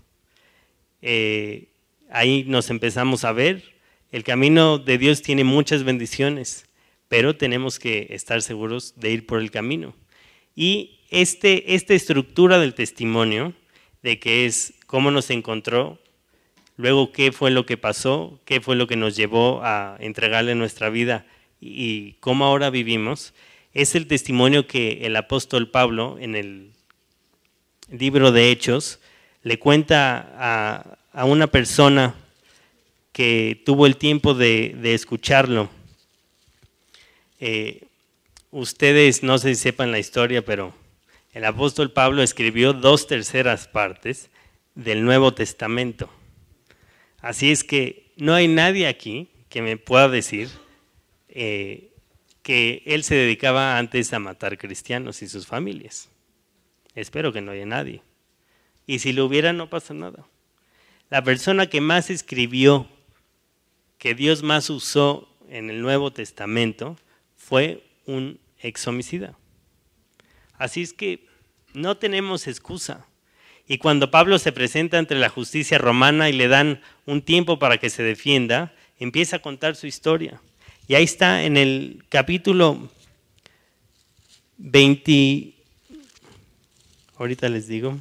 Eh, 1.01 1.69
ahí 2.09 2.43
nos 2.47 2.69
empezamos 2.69 3.23
a 3.23 3.31
ver. 3.31 3.63
El 4.11 4.23
camino 4.23 4.77
de 4.77 4.97
Dios 4.97 5.21
tiene 5.21 5.43
muchas 5.43 5.83
bendiciones, 5.83 6.67
pero 7.07 7.35
tenemos 7.35 7.79
que 7.79 8.07
estar 8.09 8.41
seguros 8.41 8.93
de 8.97 9.11
ir 9.11 9.25
por 9.25 9.39
el 9.39 9.51
camino. 9.51 9.95
Y 10.55 10.99
este, 11.09 11.75
esta 11.75 11.93
estructura 11.93 12.59
del 12.59 12.73
testimonio, 12.73 13.53
de 14.03 14.19
que 14.19 14.45
es 14.45 14.73
cómo 14.87 15.11
nos 15.11 15.29
encontró, 15.29 15.99
luego 16.77 17.11
qué 17.11 17.31
fue 17.31 17.51
lo 17.51 17.65
que 17.65 17.77
pasó, 17.77 18.39
qué 18.45 18.61
fue 18.61 18.75
lo 18.75 18.87
que 18.87 18.95
nos 18.95 19.15
llevó 19.15 19.61
a 19.63 19.97
entregarle 19.99 20.55
nuestra 20.55 20.89
vida 20.89 21.25
y 21.59 22.13
cómo 22.19 22.45
ahora 22.45 22.69
vivimos, 22.69 23.33
es 23.73 23.95
el 23.95 24.07
testimonio 24.07 24.67
que 24.67 25.05
el 25.05 25.15
apóstol 25.15 25.69
Pablo 25.69 26.17
en 26.19 26.35
el 26.35 26.71
libro 27.89 28.31
de 28.31 28.51
Hechos 28.51 28.99
le 29.43 29.59
cuenta 29.59 30.97
a, 31.13 31.25
una 31.25 31.47
persona 31.47 32.15
que 33.11 33.61
tuvo 33.65 33.85
el 33.85 33.95
tiempo 33.95 34.33
de, 34.33 34.75
escucharlo. 34.93 35.69
Eh, 37.39 37.83
ustedes 38.51 39.23
no 39.23 39.37
si 39.37 39.55
sepan 39.55 39.91
la 39.91 39.99
historia, 39.99 40.43
pero 40.43 40.73
el 41.33 41.45
apóstol 41.45 41.91
Pablo 41.91 42.21
escribió 42.21 42.73
dos 42.73 43.07
terceras 43.07 43.67
partes 43.67 44.29
del 44.73 45.03
Nuevo 45.03 45.33
Testamento. 45.33 46.09
Así 47.25 47.49
es 47.49 47.63
que 47.63 48.11
no 48.17 48.35
hay 48.35 48.47
nadie 48.47 48.85
aquí 48.85 49.29
que 49.49 49.63
me 49.63 49.77
pueda 49.77 50.07
decir 50.09 50.47
eh, 51.27 51.91
que 52.43 52.83
él 52.85 53.03
se 53.03 53.15
dedicaba 53.15 53.79
antes 53.79 54.13
a 54.13 54.19
matar 54.19 54.59
cristianos 54.59 55.23
y 55.23 55.27
sus 55.27 55.47
familias. 55.47 56.07
Espero 56.93 57.33
que 57.33 57.41
no 57.41 57.51
haya 57.51 57.65
nadie. 57.65 58.03
Y 58.85 58.99
si 58.99 59.11
lo 59.11 59.25
hubiera, 59.25 59.53
no 59.53 59.71
pasa 59.71 59.95
nada. 59.95 60.27
La 61.09 61.23
persona 61.23 61.65
que 61.65 61.81
más 61.81 62.11
escribió, 62.11 62.87
que 63.97 64.13
Dios 64.13 64.43
más 64.43 64.69
usó 64.69 65.27
en 65.49 65.71
el 65.71 65.81
Nuevo 65.81 66.13
Testamento, 66.13 66.95
fue 67.35 67.81
un 68.05 68.39
ex 68.59 68.87
homicida. 68.87 69.35
Así 70.59 70.83
es 70.83 70.93
que 70.93 71.25
no 71.73 71.97
tenemos 71.97 72.45
excusa. 72.45 73.07
Y 73.67 73.79
cuando 73.79 74.11
Pablo 74.11 74.37
se 74.37 74.51
presenta 74.51 74.99
ante 74.99 75.15
la 75.15 75.29
justicia 75.29 75.77
romana 75.77 76.29
y 76.29 76.33
le 76.33 76.47
dan 76.47 76.81
un 77.05 77.21
tiempo 77.23 77.57
para 77.57 77.77
que 77.77 77.89
se 77.89 78.03
defienda, 78.03 78.73
empieza 78.99 79.37
a 79.37 79.41
contar 79.41 79.75
su 79.75 79.87
historia. 79.87 80.39
Y 80.87 80.93
ahí 80.93 81.03
está 81.03 81.43
en 81.43 81.57
el 81.57 82.03
capítulo 82.09 82.91
20, 84.57 85.53
ahorita 87.17 87.49
les 87.49 87.67
digo, 87.67 87.97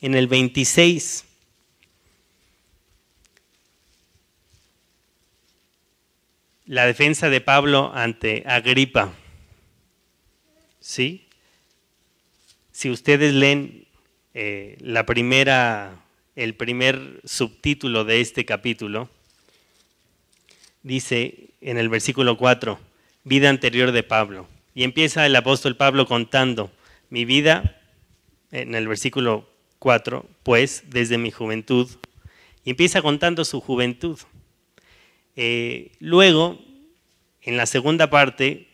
en 0.00 0.14
el 0.14 0.28
26. 0.28 1.26
La 6.66 6.86
defensa 6.86 7.28
de 7.28 7.42
Pablo 7.42 7.92
ante 7.94 8.44
Agripa. 8.46 9.12
¿Sí? 10.80 11.28
Si 12.72 12.90
ustedes 12.90 13.34
leen 13.34 13.83
eh, 14.34 14.76
la 14.80 15.06
primera, 15.06 16.04
el 16.34 16.54
primer 16.54 17.20
subtítulo 17.24 18.04
de 18.04 18.20
este 18.20 18.44
capítulo 18.44 19.08
dice 20.82 21.50
en 21.60 21.78
el 21.78 21.88
versículo 21.88 22.36
4, 22.36 22.78
vida 23.24 23.48
anterior 23.48 23.92
de 23.92 24.02
Pablo. 24.02 24.46
Y 24.74 24.82
empieza 24.82 25.24
el 25.24 25.36
apóstol 25.36 25.76
Pablo 25.76 26.06
contando 26.06 26.70
mi 27.10 27.24
vida, 27.24 27.80
en 28.50 28.74
el 28.74 28.86
versículo 28.86 29.48
4, 29.78 30.26
pues 30.42 30.84
desde 30.88 31.16
mi 31.16 31.30
juventud, 31.30 31.88
y 32.64 32.70
empieza 32.70 33.02
contando 33.02 33.44
su 33.44 33.60
juventud. 33.60 34.18
Eh, 35.36 35.92
luego, 36.00 36.60
en 37.42 37.56
la 37.56 37.66
segunda 37.66 38.10
parte, 38.10 38.68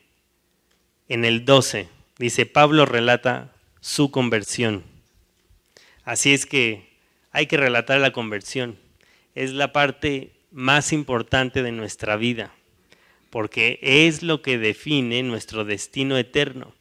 en 1.09 1.25
el 1.25 1.45
12, 1.45 1.89
dice, 2.19 2.47
Pablo 2.47 2.87
relata 2.87 3.53
su 3.81 4.11
conversión. 4.11 4.85
Así 6.05 6.33
es 6.33 6.47
que 6.47 6.91
hay 7.31 7.47
que 7.47 7.57
relatar 7.57 8.01
la 8.01 8.13
conversión. 8.13 8.79
Es 9.35 9.53
la 9.53 9.73
parte 9.73 10.33
más 10.51 10.93
importante 10.93 11.63
de 11.63 11.73
nuestra 11.73 12.17
vida, 12.17 12.53
porque 13.31 13.79
es 13.83 14.23
lo 14.23 14.43
que 14.43 14.59
define 14.59 15.23
nuestro 15.23 15.65
destino 15.65 16.17
eterno. 16.17 16.75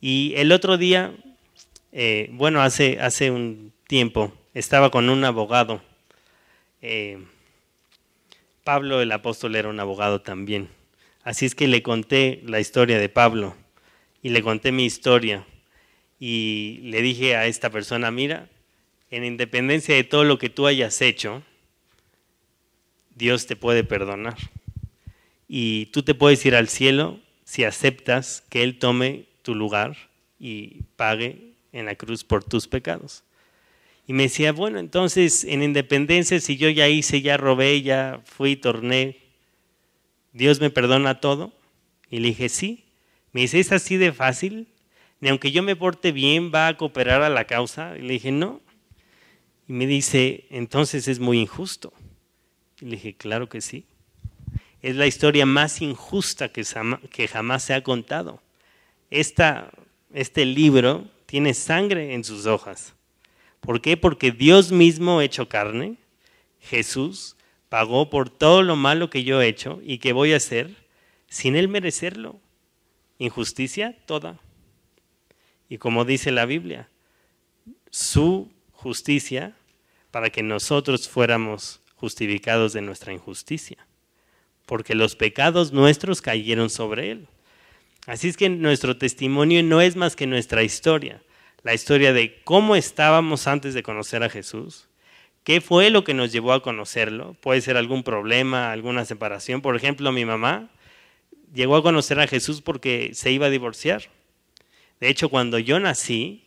Y 0.00 0.32
el 0.36 0.52
otro 0.52 0.78
día, 0.78 1.14
eh, 1.92 2.30
bueno, 2.32 2.62
hace, 2.62 2.98
hace 3.00 3.30
un 3.30 3.72
tiempo, 3.86 4.32
estaba 4.54 4.90
con 4.90 5.10
un 5.10 5.24
abogado. 5.24 5.82
Eh, 6.80 7.18
Pablo 8.64 9.00
el 9.00 9.12
apóstol 9.12 9.56
era 9.56 9.68
un 9.68 9.80
abogado 9.80 10.22
también. 10.22 10.68
Así 11.22 11.44
es 11.44 11.54
que 11.54 11.68
le 11.68 11.82
conté 11.82 12.40
la 12.46 12.60
historia 12.60 12.98
de 12.98 13.08
Pablo 13.08 13.54
y 14.22 14.30
le 14.30 14.42
conté 14.42 14.72
mi 14.72 14.84
historia. 14.84 15.46
Y 16.20 16.80
le 16.82 17.02
dije 17.02 17.34
a 17.34 17.46
esta 17.46 17.70
persona, 17.70 18.10
mira, 18.10 18.48
en 19.10 19.24
independencia 19.24 19.94
de 19.94 20.04
todo 20.04 20.22
lo 20.24 20.38
que 20.38 20.50
tú 20.50 20.66
hayas 20.66 21.00
hecho, 21.00 21.42
Dios 23.16 23.46
te 23.46 23.56
puede 23.56 23.82
perdonar. 23.82 24.36
Y 25.48 25.86
tú 25.86 26.02
te 26.02 26.14
puedes 26.14 26.44
ir 26.46 26.54
al 26.54 26.68
cielo 26.68 27.18
si 27.44 27.64
aceptas 27.64 28.44
que 28.48 28.62
Él 28.62 28.78
tome 28.78 29.24
tu 29.42 29.54
lugar 29.54 29.96
y 30.38 30.82
pague 30.94 31.54
en 31.72 31.86
la 31.86 31.96
cruz 31.96 32.22
por 32.22 32.44
tus 32.44 32.68
pecados. 32.68 33.24
Y 34.06 34.12
me 34.12 34.24
decía, 34.24 34.52
bueno, 34.52 34.78
entonces 34.78 35.44
en 35.44 35.62
independencia, 35.62 36.38
si 36.38 36.56
yo 36.56 36.68
ya 36.68 36.88
hice, 36.88 37.22
ya 37.22 37.36
robé, 37.36 37.82
ya 37.82 38.20
fui, 38.24 38.56
torné, 38.56 39.16
¿Dios 40.32 40.60
me 40.60 40.70
perdona 40.70 41.20
todo? 41.20 41.52
Y 42.10 42.20
le 42.20 42.28
dije, 42.28 42.48
sí. 42.48 42.84
Me 43.32 43.42
dice, 43.42 43.60
¿es 43.60 43.72
así 43.72 43.96
de 43.96 44.12
fácil? 44.12 44.68
Ni 45.20 45.28
aunque 45.28 45.52
yo 45.52 45.62
me 45.62 45.76
porte 45.76 46.12
bien, 46.12 46.50
va 46.52 46.68
a 46.68 46.76
cooperar 46.76 47.22
a 47.22 47.28
la 47.28 47.44
causa. 47.44 47.96
Y 47.98 48.02
le 48.02 48.14
dije, 48.14 48.32
no. 48.32 48.60
Y 49.68 49.72
me 49.72 49.86
dice, 49.86 50.46
entonces 50.50 51.08
es 51.08 51.20
muy 51.20 51.38
injusto. 51.38 51.92
Y 52.80 52.86
le 52.86 52.90
dije, 52.92 53.14
claro 53.14 53.48
que 53.48 53.60
sí. 53.60 53.84
Es 54.82 54.96
la 54.96 55.06
historia 55.06 55.44
más 55.44 55.82
injusta 55.82 56.50
que, 56.50 56.64
jamás 57.28 57.62
se 57.62 57.74
ha 57.74 57.82
contado. 57.82 58.40
Esta, 59.10 59.70
este 60.14 60.46
libro 60.46 61.06
tiene 61.26 61.52
sangre 61.52 62.14
en 62.14 62.24
sus 62.24 62.46
hojas. 62.46 62.94
¿Por 63.60 63.82
qué? 63.82 63.98
Porque 63.98 64.32
Dios 64.32 64.72
mismo 64.72 65.20
hecho 65.20 65.48
carne, 65.48 65.96
Jesús, 66.60 67.36
pagó 67.68 68.08
por 68.08 68.30
todo 68.30 68.62
lo 68.62 68.74
malo 68.74 69.10
que 69.10 69.22
yo 69.22 69.42
he 69.42 69.48
hecho 69.48 69.80
y 69.84 69.98
que 69.98 70.14
voy 70.14 70.32
a 70.32 70.38
hacer 70.38 70.74
sin 71.28 71.56
él 71.56 71.68
merecerlo. 71.68 72.40
Injusticia 73.18 73.96
toda. 74.06 74.40
Y 75.70 75.78
como 75.78 76.04
dice 76.04 76.32
la 76.32 76.44
Biblia, 76.44 76.88
su 77.90 78.50
justicia 78.72 79.54
para 80.10 80.28
que 80.30 80.42
nosotros 80.42 81.08
fuéramos 81.08 81.80
justificados 81.94 82.72
de 82.72 82.82
nuestra 82.82 83.12
injusticia, 83.12 83.86
porque 84.66 84.96
los 84.96 85.14
pecados 85.14 85.72
nuestros 85.72 86.20
cayeron 86.20 86.70
sobre 86.70 87.12
Él. 87.12 87.28
Así 88.06 88.28
es 88.28 88.36
que 88.36 88.48
nuestro 88.48 88.96
testimonio 88.96 89.62
no 89.62 89.80
es 89.80 89.94
más 89.94 90.16
que 90.16 90.26
nuestra 90.26 90.64
historia, 90.64 91.22
la 91.62 91.72
historia 91.72 92.12
de 92.12 92.42
cómo 92.42 92.74
estábamos 92.74 93.46
antes 93.46 93.72
de 93.72 93.84
conocer 93.84 94.24
a 94.24 94.28
Jesús, 94.28 94.88
qué 95.44 95.60
fue 95.60 95.90
lo 95.90 96.02
que 96.02 96.14
nos 96.14 96.32
llevó 96.32 96.52
a 96.52 96.62
conocerlo, 96.62 97.34
puede 97.34 97.60
ser 97.60 97.76
algún 97.76 98.02
problema, 98.02 98.72
alguna 98.72 99.04
separación. 99.04 99.60
Por 99.60 99.76
ejemplo, 99.76 100.10
mi 100.10 100.24
mamá 100.24 100.68
llegó 101.54 101.76
a 101.76 101.82
conocer 101.82 102.18
a 102.18 102.26
Jesús 102.26 102.60
porque 102.60 103.10
se 103.14 103.30
iba 103.30 103.46
a 103.46 103.50
divorciar. 103.50 104.10
De 105.00 105.08
hecho, 105.08 105.28
cuando 105.28 105.58
yo 105.58 105.80
nací, 105.80 106.44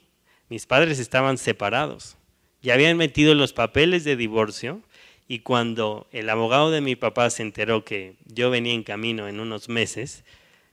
mis 0.49 0.65
padres 0.65 0.99
estaban 0.99 1.37
separados 1.37 2.17
ya 2.63 2.73
habían 2.73 2.97
metido 2.97 3.35
los 3.35 3.51
papeles 3.51 4.05
de 4.05 4.15
divorcio 4.15 4.81
y 5.27 5.39
cuando 5.39 6.07
el 6.11 6.29
abogado 6.29 6.71
de 6.71 6.79
mi 6.79 6.95
papá 6.95 7.29
se 7.29 7.43
enteró 7.43 7.83
que 7.83 8.15
yo 8.25 8.49
venía 8.49 8.73
en 8.73 8.83
camino 8.83 9.27
en 9.27 9.41
unos 9.41 9.67
meses, 9.67 10.23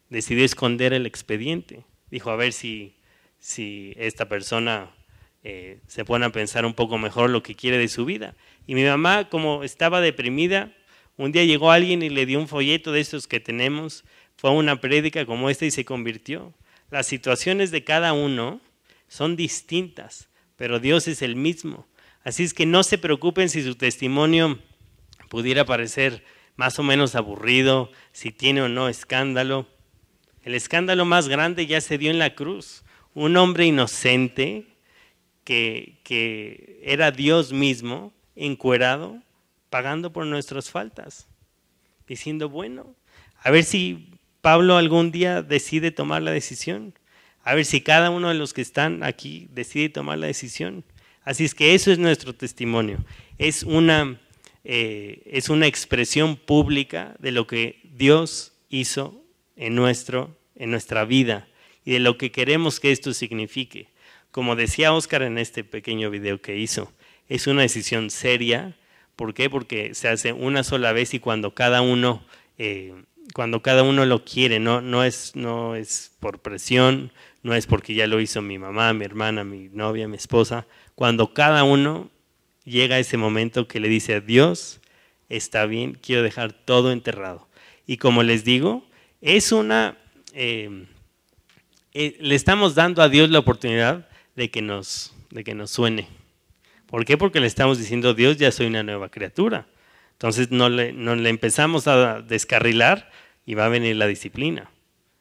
decidió 0.09 0.45
esconder 0.45 0.93
el 0.93 1.05
expediente. 1.05 1.83
Dijo, 2.11 2.31
a 2.31 2.37
ver 2.37 2.53
si, 2.53 2.95
si 3.41 3.93
esta 3.97 4.29
persona 4.29 4.91
eh, 5.43 5.81
se 5.89 6.05
pone 6.05 6.27
a 6.27 6.31
pensar 6.31 6.65
un 6.65 6.75
poco 6.75 6.97
mejor 6.97 7.29
lo 7.29 7.43
que 7.43 7.57
quiere 7.57 7.77
de 7.77 7.89
su 7.89 8.05
vida. 8.05 8.37
Y 8.69 8.77
mi 8.77 8.85
mamá, 8.85 9.29
como 9.29 9.65
estaba 9.65 10.01
deprimida, 10.01 10.73
un 11.17 11.33
día 11.33 11.45
llegó 11.45 11.73
alguien 11.73 12.03
y 12.03 12.09
le 12.09 12.25
dio 12.25 12.39
un 12.39 12.47
folleto 12.47 12.93
de 12.93 13.01
estos 13.01 13.27
que 13.27 13.41
tenemos, 13.41 14.05
fue 14.37 14.51
a 14.51 14.53
una 14.53 14.81
prédica 14.81 15.27
como 15.27 15.51
esta 15.51 15.67
y 15.67 15.73
se 15.73 15.85
convirtió. 15.85 16.55
Las 16.91 17.07
situaciones 17.07 17.71
de 17.71 17.85
cada 17.85 18.13
uno 18.13 18.61
son 19.09 19.37
distintas 19.37 20.31
pero 20.61 20.79
Dios 20.79 21.09
es 21.09 21.23
el 21.23 21.37
mismo. 21.37 21.87
Así 22.23 22.45
es 22.45 22.53
que 22.53 22.67
no 22.67 22.83
se 22.83 22.99
preocupen 22.99 23.49
si 23.49 23.63
su 23.63 23.77
testimonio 23.77 24.59
pudiera 25.31 25.65
parecer 25.65 26.23
más 26.57 26.79
o 26.79 26.83
menos 26.83 27.15
aburrido, 27.15 27.91
si 28.13 28.31
tiene 28.31 28.61
o 28.61 28.69
no 28.69 28.87
escándalo. 28.87 29.67
El 30.43 30.55
escándalo 30.55 31.07
más 31.07 31.29
grande 31.29 31.67
ya 31.67 31.81
se 31.81 31.97
dio 31.97 32.11
en 32.11 32.19
la 32.19 32.35
cruz. 32.35 32.85
Un 33.15 33.39
hombre 33.39 33.65
inocente 33.65 34.67
que, 35.45 35.99
que 36.05 36.83
era 36.85 37.11
Dios 37.11 37.55
mismo, 37.55 38.13
encuerado, 38.37 39.23
pagando 39.71 40.13
por 40.13 40.27
nuestras 40.27 40.71
faltas, 40.71 41.27
diciendo, 42.07 42.51
bueno, 42.51 42.95
a 43.39 43.51
ver 43.51 43.65
si 43.65 44.11
Pablo 44.41 44.77
algún 44.77 45.11
día 45.13 45.43
decide 45.43 45.91
tomar 45.91 46.23
la 46.23 46.31
decisión. 46.31 46.95
A 47.43 47.55
ver 47.55 47.65
si 47.65 47.81
cada 47.81 48.11
uno 48.11 48.29
de 48.29 48.35
los 48.35 48.53
que 48.53 48.63
están 48.63 49.03
aquí 49.03 49.49
decide 49.53 49.89
tomar 49.89 50.19
la 50.19 50.27
decisión. 50.27 50.85
Así 51.25 51.45
es 51.45 51.55
que 51.55 51.75
eso 51.75 51.91
es 51.93 51.99
nuestro 51.99 52.35
testimonio. 52.35 53.05
Es 53.39 53.63
una, 53.63 54.21
eh, 54.65 55.23
es 55.27 55.49
una 55.49 55.67
expresión 55.67 56.37
pública 56.37 57.15
de 57.19 57.33
lo 57.33 57.47
que 57.47 57.81
Dios 57.85 58.53
hizo 58.69 59.23
en, 59.57 59.75
nuestro, 59.75 60.37
en 60.57 60.71
nuestra 60.71 61.05
vida 61.05 61.49
y 61.85 61.93
de 61.93 62.01
lo 62.01 62.19
que 62.19 62.31
queremos 62.33 62.81
que 62.81 62.93
esto 62.93 63.13
signifique. 63.13 63.89
Como 64.31 64.57
decía 64.57 64.93
Oscar 64.93 65.23
en 65.23 65.39
este 65.39 65.65
pequeño 65.65 66.11
video 66.11 66.41
que 66.41 66.57
hizo, 66.57 66.93
es 67.29 67.47
una 67.47 67.63
decisión 67.63 68.11
seria. 68.11 68.77
¿Por 69.17 69.35
qué? 69.35 69.51
Porque 69.51 69.95
se 69.95 70.09
hace 70.09 70.33
una 70.33 70.63
sola 70.63 70.93
vez 70.93 71.15
y 71.15 71.21
cuando 71.21 71.55
cada 71.55 71.83
uno, 71.83 72.25
eh, 72.59 72.95
cuando 73.35 73.63
cada 73.63 73.83
uno 73.83 74.05
lo 74.05 74.25
quiere, 74.25 74.59
no, 74.59 74.81
no, 74.81 75.05
es, 75.05 75.33
no 75.35 75.77
es 75.77 76.13
por 76.21 76.41
presión, 76.41 77.13
no 77.43 77.55
es 77.55 77.67
porque 77.67 77.95
ya 77.95 78.07
lo 78.07 78.21
hizo 78.21 78.43
mi 78.43 78.59
mamá, 78.59 78.93
mi 78.93 79.05
hermana, 79.05 79.45
mi 79.45 79.69
novia, 79.69 80.09
mi 80.09 80.17
esposa. 80.17 80.67
Cuando 80.95 81.33
cada 81.33 81.65
uno 81.65 82.11
llega 82.65 82.97
a 82.97 82.99
ese 82.99 83.17
momento 83.17 83.69
que 83.69 83.81
le 83.81 83.89
dice 83.89 84.15
a 84.15 84.21
Dios, 84.21 84.81
está 85.29 85.67
bien, 85.67 85.99
quiero 86.01 86.23
dejar 86.23 86.53
todo 86.53 86.93
enterrado. 86.93 87.49
Y 87.87 87.97
como 87.97 88.23
les 88.23 88.45
digo, 88.45 88.85
es 89.21 89.53
una... 89.53 89.97
Eh, 90.33 90.87
eh, 91.93 92.17
le 92.21 92.35
estamos 92.37 92.75
dando 92.75 93.03
a 93.03 93.09
Dios 93.09 93.31
la 93.31 93.41
oportunidad 93.41 94.09
de 94.37 94.51
que, 94.51 94.63
nos, 94.63 95.13
de 95.31 95.43
que 95.43 95.55
nos 95.55 95.71
suene. 95.71 96.07
¿Por 96.87 97.05
qué? 97.05 97.17
Porque 97.17 97.41
le 97.41 97.47
estamos 97.47 97.79
diciendo, 97.79 98.15
Dios, 98.15 98.37
ya 98.37 98.53
soy 98.53 98.67
una 98.67 98.83
nueva 98.83 99.09
criatura. 99.09 99.67
Entonces 100.21 100.51
no 100.51 100.69
le, 100.69 100.91
empezamos 101.31 101.89
a 101.89 102.21
descarrilar 102.21 103.11
y 103.47 103.55
va 103.55 103.65
a 103.65 103.69
venir 103.71 103.97
la 103.97 104.07
disciplina. 104.07 104.71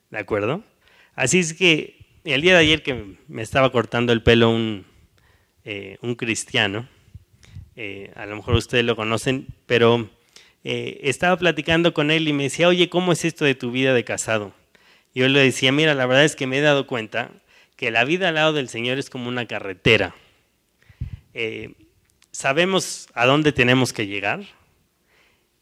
¿De 0.09 0.17
acuerdo? 0.17 0.61
Así 1.15 1.39
es 1.39 1.53
que 1.53 2.05
el 2.25 2.41
día 2.41 2.51
de 2.51 2.59
ayer 2.59 2.83
que 2.83 3.15
me 3.29 3.41
estaba 3.41 3.71
cortando 3.71 4.11
el 4.11 4.23
pelo 4.23 4.49
un, 4.49 4.85
eh, 5.63 5.97
un 6.01 6.15
cristiano, 6.15 6.89
eh, 7.77 8.11
a 8.13 8.25
lo 8.25 8.35
mejor 8.35 8.55
ustedes 8.55 8.83
lo 8.83 8.97
conocen, 8.97 9.47
pero 9.67 10.09
eh, 10.65 10.99
estaba 11.03 11.37
platicando 11.37 11.93
con 11.93 12.11
él 12.11 12.27
y 12.27 12.33
me 12.33 12.43
decía, 12.43 12.67
oye, 12.67 12.89
¿cómo 12.89 13.13
es 13.13 13.23
esto 13.23 13.45
de 13.45 13.55
tu 13.55 13.71
vida 13.71 13.93
de 13.93 14.03
casado? 14.03 14.53
Yo 15.15 15.29
le 15.29 15.39
decía, 15.39 15.71
mira, 15.71 15.93
la 15.93 16.07
verdad 16.07 16.25
es 16.25 16.35
que 16.35 16.45
me 16.45 16.57
he 16.57 16.61
dado 16.61 16.87
cuenta 16.87 17.31
que 17.77 17.89
la 17.89 18.03
vida 18.03 18.27
al 18.27 18.35
lado 18.35 18.51
del 18.51 18.67
Señor 18.67 18.97
es 18.97 19.09
como 19.09 19.29
una 19.29 19.45
carretera. 19.45 20.13
sabemos 22.33 23.07
a 23.13 23.25
dónde 23.25 23.53
tenemos 23.53 23.93
que 23.93 24.05
llegar, 24.05 24.41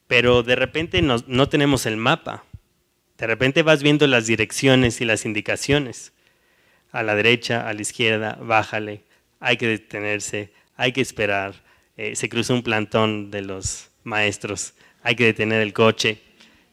pero 0.08 0.44
de 0.44 0.56
repente 0.56 1.02
no, 1.02 1.18
no 1.28 1.50
tenemos 1.50 1.86
el 1.86 1.98
mapa. 1.98 2.44
De 3.18 3.28
repente 3.28 3.64
vas 3.64 3.84
viendo 3.84 4.08
las 4.08 4.28
direcciones 4.28 5.02
y 5.02 5.06
las 5.06 5.26
indicaciones 5.26 6.14
a 6.92 7.04
la 7.04 7.16
derecha, 7.16 7.68
a 7.68 7.74
la 7.74 7.82
izquierda, 7.82 8.38
bájale, 8.42 9.04
hay 9.40 9.58
que 9.58 9.68
detenerse, 9.68 10.52
hay 10.76 10.92
que 10.94 11.02
esperar, 11.02 11.56
eh, 11.98 12.16
se 12.16 12.30
cruzó 12.30 12.54
un 12.54 12.64
plantón 12.64 13.32
de 13.32 13.42
los 13.42 13.90
maestros, 14.04 14.74
hay 15.04 15.16
que 15.16 15.26
detener 15.26 15.62
el 15.62 15.74
coche. 15.74 16.20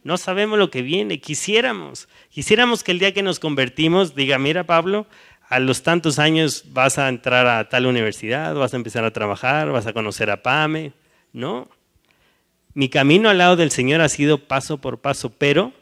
No 0.03 0.18
sabemos 0.18 0.59
lo 0.59 0.70
que 0.70 0.83
viene. 0.83 1.18
Quisiéramos, 1.18 2.09
quisiéramos 2.29 2.85
que 2.85 2.92
el 2.92 2.99
día 2.99 3.14
que 3.14 3.23
nos 3.23 3.40
convertimos 3.40 4.14
diga, 4.14 4.38
mira 4.38 4.64
Pablo, 4.64 5.07
a 5.49 5.59
los 5.59 5.83
tantos 5.83 6.18
años 6.18 6.64
vas 6.73 6.99
a 6.99 7.09
entrar 7.09 7.47
a 7.47 7.68
tal 7.68 7.87
universidad, 7.87 8.55
vas 8.55 8.75
a 8.75 8.77
empezar 8.77 9.05
a 9.05 9.12
trabajar, 9.12 9.70
vas 9.70 9.87
a 9.87 9.92
conocer 9.92 10.31
a 10.31 10.42
Pame. 10.42 10.92
No. 11.33 11.68
Mi 12.75 12.89
camino 12.89 13.29
al 13.29 13.39
lado 13.39 13.55
del 13.55 13.71
Señor 13.71 14.01
ha 14.01 14.09
sido 14.09 14.39
paso 14.49 14.81
por 14.81 15.01
paso, 15.01 15.31
pero 15.31 15.73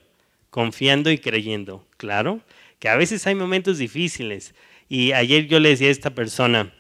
confiando 0.51 1.11
y 1.11 1.17
creyendo. 1.17 1.87
Claro, 1.97 2.41
que 2.79 2.91
a 2.91 2.97
veces 2.97 3.27
hay 3.27 3.35
momentos 3.35 3.79
difíciles. 3.79 4.55
Y 4.91 5.13
ayer 5.13 5.47
yo 5.47 5.59
le 5.59 5.71
decía 5.71 5.89
a 5.89 5.93
esta 5.93 6.11
persona 6.11 6.75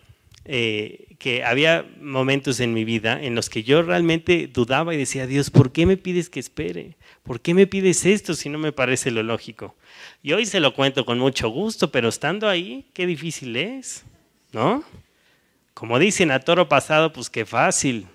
eh, 0.44 1.06
que 1.18 1.44
había 1.44 1.86
momentos 2.00 2.60
en 2.60 2.74
mi 2.74 2.84
vida 2.84 3.22
en 3.22 3.34
los 3.34 3.48
que 3.48 3.62
yo 3.62 3.80
realmente 3.80 4.50
dudaba 4.52 4.94
y 4.94 4.98
decía, 4.98 5.26
Dios, 5.26 5.50
¿por 5.50 5.72
qué 5.72 5.86
me 5.86 5.96
pides 5.96 6.28
que 6.28 6.40
espere? 6.40 6.96
¿Por 7.22 7.40
qué 7.40 7.54
me 7.54 7.66
pides 7.66 8.04
esto 8.04 8.34
si 8.34 8.50
no 8.50 8.58
me 8.58 8.72
parece 8.72 9.10
lo 9.10 9.22
lógico? 9.22 9.76
Y 10.22 10.32
hoy 10.32 10.44
se 10.44 10.60
lo 10.60 10.74
cuento 10.74 11.06
con 11.06 11.18
mucho 11.18 11.48
gusto, 11.48 11.90
pero 11.90 12.10
estando 12.10 12.50
ahí, 12.50 12.84
qué 12.92 13.06
difícil 13.06 13.56
es, 13.56 14.04
¿no? 14.52 14.84
Como 15.72 15.98
dicen 15.98 16.30
a 16.32 16.40
toro 16.40 16.68
pasado, 16.68 17.14
pues 17.14 17.30
qué 17.30 17.46
fácil. 17.46 18.06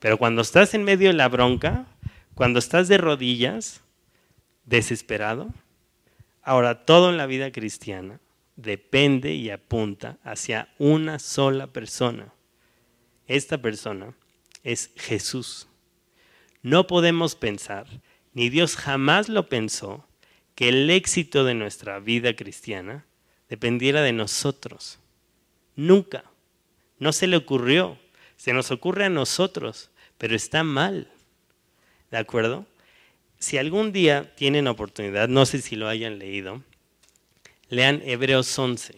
Pero 0.00 0.18
cuando 0.18 0.42
estás 0.42 0.74
en 0.74 0.82
medio 0.82 1.08
de 1.08 1.14
la 1.14 1.28
bronca, 1.28 1.86
cuando 2.34 2.58
estás 2.58 2.88
de 2.88 2.98
rodillas, 2.98 3.82
desesperado, 4.64 5.52
ahora 6.42 6.84
todo 6.84 7.10
en 7.10 7.16
la 7.16 7.26
vida 7.26 7.52
cristiana 7.52 8.18
depende 8.56 9.34
y 9.34 9.50
apunta 9.50 10.18
hacia 10.24 10.68
una 10.78 11.18
sola 11.18 11.68
persona. 11.68 12.32
Esta 13.26 13.62
persona 13.62 14.14
es 14.64 14.90
Jesús. 14.96 15.68
No 16.62 16.86
podemos 16.86 17.36
pensar, 17.36 17.86
ni 18.34 18.48
Dios 18.48 18.76
jamás 18.76 19.28
lo 19.28 19.48
pensó, 19.48 20.06
que 20.54 20.68
el 20.68 20.90
éxito 20.90 21.44
de 21.44 21.54
nuestra 21.54 22.00
vida 22.00 22.34
cristiana 22.36 23.06
dependiera 23.48 24.02
de 24.02 24.12
nosotros. 24.12 24.98
Nunca. 25.76 26.24
No 26.98 27.12
se 27.12 27.26
le 27.26 27.36
ocurrió. 27.36 27.98
Se 28.40 28.54
nos 28.54 28.70
ocurre 28.70 29.04
a 29.04 29.10
nosotros, 29.10 29.90
pero 30.16 30.34
está 30.34 30.64
mal. 30.64 31.10
¿De 32.10 32.16
acuerdo? 32.16 32.64
Si 33.38 33.58
algún 33.58 33.92
día 33.92 34.34
tienen 34.34 34.66
oportunidad, 34.66 35.28
no 35.28 35.44
sé 35.44 35.60
si 35.60 35.76
lo 35.76 35.88
hayan 35.88 36.18
leído, 36.18 36.62
lean 37.68 38.00
Hebreos 38.02 38.58
11. 38.58 38.94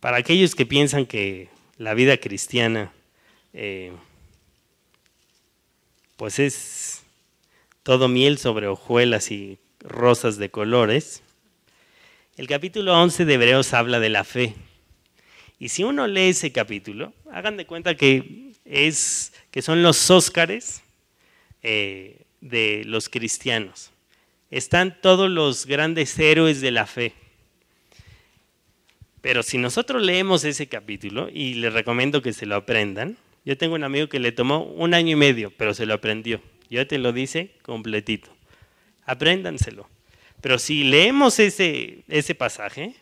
Para 0.00 0.16
aquellos 0.16 0.56
que 0.56 0.66
piensan 0.66 1.06
que 1.06 1.50
la 1.78 1.94
vida 1.94 2.16
cristiana 2.16 2.92
eh, 3.52 3.92
pues 6.16 6.40
es 6.40 7.04
todo 7.84 8.08
miel 8.08 8.38
sobre 8.38 8.66
hojuelas 8.66 9.30
y 9.30 9.60
rosas 9.78 10.36
de 10.36 10.50
colores, 10.50 11.22
el 12.38 12.48
capítulo 12.48 13.00
11 13.00 13.24
de 13.24 13.34
Hebreos 13.34 13.72
habla 13.72 14.00
de 14.00 14.08
la 14.08 14.24
fe. 14.24 14.56
Y 15.58 15.68
si 15.68 15.84
uno 15.84 16.06
lee 16.06 16.30
ese 16.30 16.52
capítulo, 16.52 17.12
hagan 17.30 17.56
de 17.56 17.66
cuenta 17.66 17.96
que, 17.96 18.52
es, 18.64 19.32
que 19.50 19.62
son 19.62 19.82
los 19.82 20.10
Óscares 20.10 20.82
eh, 21.62 22.22
de 22.40 22.82
los 22.84 23.08
cristianos 23.08 23.90
están 24.54 25.00
todos 25.00 25.28
los 25.28 25.66
grandes 25.66 26.16
héroes 26.16 26.60
de 26.60 26.70
la 26.70 26.86
fe. 26.86 27.12
Pero 29.20 29.42
si 29.42 29.58
nosotros 29.58 30.00
leemos 30.00 30.44
ese 30.44 30.68
capítulo, 30.68 31.28
y 31.32 31.54
les 31.54 31.72
recomiendo 31.72 32.22
que 32.22 32.32
se 32.32 32.46
lo 32.46 32.54
aprendan, 32.54 33.16
yo 33.44 33.58
tengo 33.58 33.74
un 33.74 33.82
amigo 33.82 34.08
que 34.08 34.20
le 34.20 34.30
tomó 34.30 34.62
un 34.62 34.94
año 34.94 35.10
y 35.10 35.16
medio, 35.16 35.52
pero 35.56 35.74
se 35.74 35.86
lo 35.86 35.94
aprendió. 35.94 36.40
Yo 36.70 36.86
te 36.86 36.98
lo 36.98 37.12
dice 37.12 37.50
completito. 37.62 38.30
Apréndanselo. 39.04 39.88
Pero 40.40 40.60
si 40.60 40.84
leemos 40.84 41.40
ese, 41.40 42.04
ese 42.06 42.36
pasaje, 42.36 42.94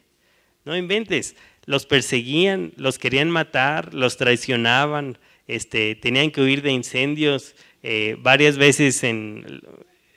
no 0.64 0.74
inventes, 0.74 1.36
los 1.64 1.86
perseguían, 1.86 2.72
los 2.76 2.98
querían 2.98 3.30
matar, 3.30 3.94
los 3.94 4.16
traicionaban, 4.16 5.18
este, 5.46 5.94
tenían 5.94 6.30
que 6.30 6.40
huir 6.40 6.62
de 6.62 6.72
incendios, 6.72 7.54
eh, 7.82 8.16
varias 8.20 8.56
veces 8.58 9.02
en, 9.04 9.60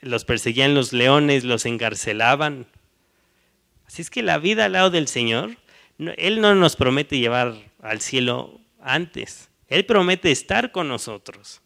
los 0.00 0.24
perseguían 0.24 0.74
los 0.74 0.92
leones, 0.92 1.44
los 1.44 1.66
encarcelaban. 1.66 2.66
Así 3.86 4.02
es 4.02 4.10
que 4.10 4.22
la 4.22 4.38
vida 4.38 4.64
al 4.64 4.72
lado 4.72 4.90
del 4.90 5.08
Señor, 5.08 5.56
Él 5.98 6.40
no 6.40 6.54
nos 6.54 6.76
promete 6.76 7.18
llevar 7.18 7.54
al 7.80 8.00
cielo 8.00 8.60
antes. 8.80 9.48
Él 9.68 9.84
promete 9.84 10.30
estar 10.30 10.72
con 10.72 10.88
nosotros. 10.88 11.60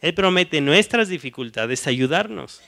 Él 0.00 0.14
promete 0.14 0.60
nuestras 0.60 1.08
dificultades 1.08 1.86
ayudarnos, 1.86 2.60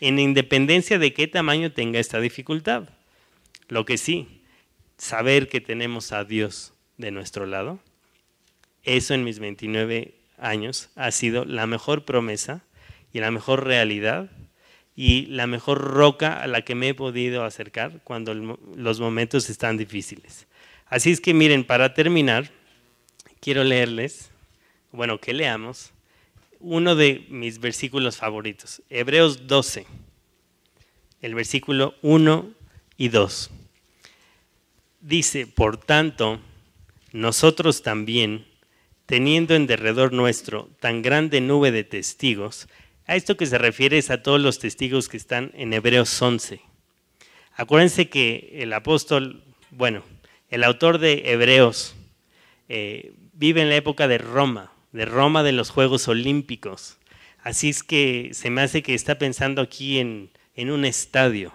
en 0.00 0.18
independencia 0.18 0.98
de 0.98 1.12
qué 1.12 1.28
tamaño 1.28 1.72
tenga 1.72 2.00
esta 2.00 2.20
dificultad. 2.20 2.88
Lo 3.68 3.84
que 3.84 3.96
sí, 3.96 4.42
saber 4.96 5.48
que 5.48 5.60
tenemos 5.60 6.12
a 6.12 6.24
Dios 6.24 6.72
de 6.98 7.10
nuestro 7.10 7.46
lado, 7.46 7.80
eso 8.82 9.14
en 9.14 9.24
mis 9.24 9.38
29 9.38 10.14
años 10.38 10.90
ha 10.94 11.10
sido 11.10 11.44
la 11.44 11.66
mejor 11.66 12.04
promesa 12.04 12.64
y 13.12 13.20
la 13.20 13.30
mejor 13.30 13.64
realidad 13.64 14.30
y 14.96 15.26
la 15.26 15.46
mejor 15.46 15.80
roca 15.80 16.40
a 16.40 16.46
la 16.46 16.62
que 16.62 16.74
me 16.74 16.88
he 16.88 16.94
podido 16.94 17.44
acercar 17.44 18.00
cuando 18.04 18.34
los 18.34 19.00
momentos 19.00 19.50
están 19.50 19.76
difíciles. 19.76 20.46
Así 20.86 21.10
es 21.10 21.20
que 21.20 21.34
miren, 21.34 21.64
para 21.64 21.94
terminar, 21.94 22.50
quiero 23.40 23.64
leerles, 23.64 24.30
bueno, 24.92 25.18
que 25.18 25.32
leamos, 25.32 25.92
uno 26.60 26.94
de 26.94 27.26
mis 27.28 27.58
versículos 27.58 28.16
favoritos, 28.16 28.82
Hebreos 28.88 29.46
12, 29.46 29.86
el 31.22 31.34
versículo 31.34 31.94
1 32.02 32.52
y 32.96 33.08
2. 33.08 33.50
Dice, 35.04 35.46
por 35.46 35.76
tanto, 35.76 36.40
nosotros 37.12 37.82
también, 37.82 38.46
teniendo 39.04 39.54
en 39.54 39.66
derredor 39.66 40.14
nuestro 40.14 40.70
tan 40.80 41.02
grande 41.02 41.42
nube 41.42 41.72
de 41.72 41.84
testigos, 41.84 42.68
a 43.04 43.14
esto 43.14 43.36
que 43.36 43.44
se 43.44 43.58
refiere 43.58 43.98
es 43.98 44.08
a 44.08 44.22
todos 44.22 44.40
los 44.40 44.58
testigos 44.58 45.10
que 45.10 45.18
están 45.18 45.50
en 45.56 45.74
Hebreos 45.74 46.22
11. 46.22 46.62
Acuérdense 47.52 48.08
que 48.08 48.48
el 48.54 48.72
apóstol, 48.72 49.44
bueno, 49.70 50.02
el 50.48 50.64
autor 50.64 50.96
de 50.96 51.30
Hebreos 51.32 51.94
eh, 52.70 53.12
vive 53.34 53.60
en 53.60 53.68
la 53.68 53.76
época 53.76 54.08
de 54.08 54.16
Roma, 54.16 54.72
de 54.92 55.04
Roma 55.04 55.42
de 55.42 55.52
los 55.52 55.68
Juegos 55.68 56.08
Olímpicos. 56.08 56.96
Así 57.42 57.68
es 57.68 57.82
que 57.82 58.30
se 58.32 58.48
me 58.48 58.62
hace 58.62 58.82
que 58.82 58.94
está 58.94 59.18
pensando 59.18 59.60
aquí 59.60 59.98
en, 59.98 60.30
en 60.56 60.70
un 60.70 60.86
estadio, 60.86 61.52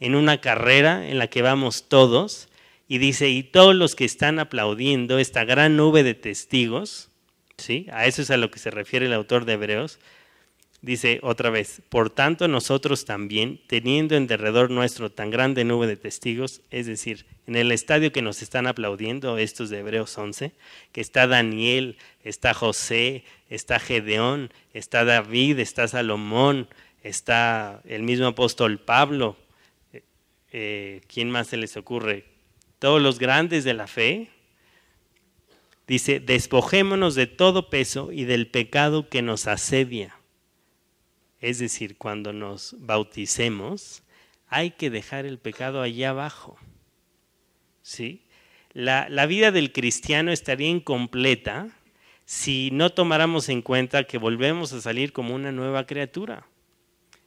en 0.00 0.16
una 0.16 0.40
carrera 0.40 1.08
en 1.08 1.20
la 1.20 1.28
que 1.28 1.42
vamos 1.42 1.88
todos, 1.88 2.48
y 2.88 2.98
dice, 2.98 3.28
y 3.28 3.42
todos 3.42 3.74
los 3.74 3.94
que 3.94 4.04
están 4.04 4.38
aplaudiendo 4.38 5.18
esta 5.18 5.44
gran 5.44 5.76
nube 5.76 6.02
de 6.02 6.14
testigos, 6.14 7.08
¿sí? 7.56 7.86
a 7.90 8.06
eso 8.06 8.22
es 8.22 8.30
a 8.30 8.36
lo 8.36 8.50
que 8.50 8.58
se 8.58 8.70
refiere 8.70 9.06
el 9.06 9.12
autor 9.12 9.44
de 9.44 9.54
Hebreos, 9.54 9.98
Dice 10.86 11.18
otra 11.22 11.50
vez, 11.50 11.82
por 11.88 12.10
tanto 12.10 12.48
nosotros 12.48 13.06
también, 13.06 13.60
teniendo 13.66 14.14
en 14.14 14.28
derredor 14.28 14.70
nuestro 14.70 15.10
tan 15.10 15.30
grande 15.30 15.64
nube 15.64 15.88
de 15.88 15.96
testigos, 15.96 16.60
es 16.70 16.86
decir, 16.86 17.26
en 17.48 17.56
el 17.56 17.72
estadio 17.72 18.12
que 18.12 18.22
nos 18.22 18.40
están 18.40 18.68
aplaudiendo 18.68 19.36
estos 19.38 19.70
de 19.70 19.78
Hebreos 19.78 20.16
11, 20.16 20.52
que 20.92 21.00
está 21.00 21.26
Daniel, 21.26 21.96
está 22.22 22.52
José, 22.52 23.24
está 23.48 23.80
Gedeón, 23.80 24.52
está 24.74 25.04
David, 25.04 25.58
está 25.58 25.88
Salomón, 25.88 26.68
está 27.02 27.80
el 27.86 28.02
mismo 28.02 28.26
apóstol 28.26 28.78
Pablo, 28.78 29.36
eh, 29.92 30.02
eh, 30.52 31.00
¿quién 31.08 31.30
más 31.30 31.48
se 31.48 31.56
les 31.56 31.76
ocurre? 31.76 32.35
Todos 32.78 33.00
los 33.00 33.18
grandes 33.18 33.64
de 33.64 33.74
la 33.74 33.86
fe. 33.86 34.30
Dice, 35.86 36.20
despojémonos 36.20 37.14
de 37.14 37.26
todo 37.26 37.70
peso 37.70 38.12
y 38.12 38.24
del 38.24 38.48
pecado 38.48 39.08
que 39.08 39.22
nos 39.22 39.46
asedia 39.46 40.16
es 41.40 41.58
decir, 41.58 41.96
cuando 41.96 42.32
nos 42.32 42.74
bauticemos, 42.78 44.02
hay 44.48 44.72
que 44.72 44.90
dejar 44.90 45.26
el 45.26 45.38
pecado 45.38 45.82
allá 45.82 46.10
abajo. 46.10 46.58
¿Sí? 47.82 48.26
La, 48.72 49.08
la 49.08 49.26
vida 49.26 49.52
del 49.52 49.72
cristiano 49.72 50.32
estaría 50.32 50.68
incompleta 50.68 51.68
si 52.24 52.70
no 52.72 52.90
tomáramos 52.90 53.48
en 53.48 53.62
cuenta 53.62 54.04
que 54.04 54.18
volvemos 54.18 54.72
a 54.72 54.80
salir 54.80 55.12
como 55.12 55.34
una 55.34 55.52
nueva 55.52 55.86
criatura. 55.86 56.46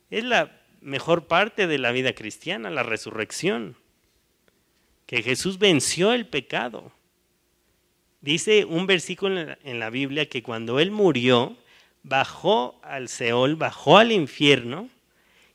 Es 0.10 0.24
la 0.24 0.60
mejor 0.82 1.28
parte 1.28 1.68
de 1.68 1.78
la 1.78 1.92
vida 1.92 2.14
cristiana, 2.14 2.70
la 2.70 2.84
resurrección. 2.84 3.78
Que 5.10 5.24
Jesús 5.24 5.58
venció 5.58 6.14
el 6.14 6.28
pecado. 6.28 6.92
Dice 8.22 8.64
un 8.64 8.86
versículo 8.86 9.58
en 9.64 9.80
la 9.80 9.90
Biblia 9.90 10.30
que 10.30 10.44
cuando 10.44 10.80
Él 10.80 10.92
murió, 10.92 11.58
bajó 12.04 12.80
al 12.84 13.10
Seol, 13.10 13.56
bajó 13.56 13.98
al 13.98 14.12
infierno, 14.12 14.88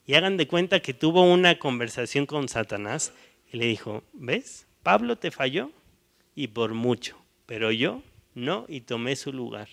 y 0.08 0.14
hagan 0.14 0.38
de 0.38 0.48
cuenta 0.48 0.80
que 0.80 0.92
tuvo 0.92 1.22
una 1.22 1.60
conversación 1.60 2.26
con 2.26 2.48
Satanás 2.48 3.12
y 3.52 3.58
le 3.58 3.66
dijo, 3.66 4.02
¿ves? 4.12 4.66
Pablo 4.82 5.18
te 5.18 5.30
falló 5.30 5.70
y 6.34 6.48
por 6.48 6.74
mucho, 6.74 7.16
pero 7.46 7.70
yo 7.70 8.02
no 8.34 8.66
y 8.66 8.80
tomé 8.80 9.14
su 9.14 9.32
lugar. 9.32 9.68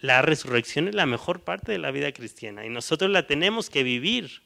la 0.00 0.22
resurrección 0.22 0.88
es 0.88 0.94
la 0.94 1.04
mejor 1.04 1.42
parte 1.42 1.72
de 1.72 1.78
la 1.78 1.90
vida 1.90 2.10
cristiana 2.12 2.64
y 2.64 2.70
nosotros 2.70 3.10
la 3.10 3.26
tenemos 3.26 3.68
que 3.68 3.82
vivir. 3.82 4.40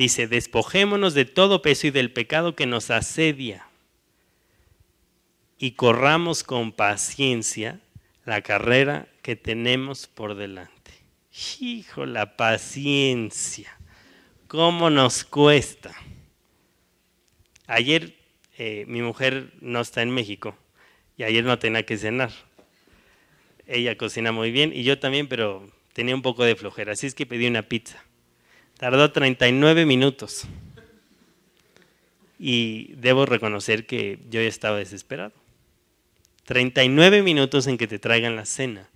Dice, 0.00 0.26
despojémonos 0.26 1.12
de 1.12 1.26
todo 1.26 1.60
peso 1.60 1.86
y 1.86 1.90
del 1.90 2.10
pecado 2.10 2.56
que 2.56 2.64
nos 2.64 2.90
asedia 2.90 3.66
y 5.58 5.72
corramos 5.72 6.42
con 6.42 6.72
paciencia 6.72 7.80
la 8.24 8.40
carrera 8.40 9.08
que 9.20 9.36
tenemos 9.36 10.06
por 10.06 10.36
delante. 10.36 10.92
Hijo, 11.60 12.06
la 12.06 12.38
paciencia. 12.38 13.78
¿Cómo 14.48 14.88
nos 14.88 15.22
cuesta? 15.22 15.94
Ayer 17.66 18.16
eh, 18.56 18.86
mi 18.88 19.02
mujer 19.02 19.52
no 19.60 19.82
está 19.82 20.00
en 20.00 20.12
México 20.12 20.56
y 21.18 21.24
ayer 21.24 21.44
no 21.44 21.58
tenía 21.58 21.84
que 21.84 21.98
cenar. 21.98 22.30
Ella 23.66 23.98
cocina 23.98 24.32
muy 24.32 24.50
bien 24.50 24.72
y 24.74 24.82
yo 24.82 24.98
también, 24.98 25.28
pero 25.28 25.70
tenía 25.92 26.14
un 26.14 26.22
poco 26.22 26.42
de 26.44 26.56
flojera, 26.56 26.94
así 26.94 27.06
es 27.06 27.14
que 27.14 27.26
pedí 27.26 27.46
una 27.46 27.68
pizza. 27.68 28.02
Tardó 28.80 29.12
39 29.12 29.84
minutos. 29.84 30.44
Y 32.38 32.94
debo 32.94 33.26
reconocer 33.26 33.84
que 33.84 34.18
yo 34.30 34.40
ya 34.40 34.48
estaba 34.48 34.78
desesperado. 34.78 35.34
39 36.46 37.20
minutos 37.22 37.66
en 37.66 37.76
que 37.76 37.86
te 37.86 37.98
traigan 37.98 38.36
la 38.36 38.46
cena 38.46 38.88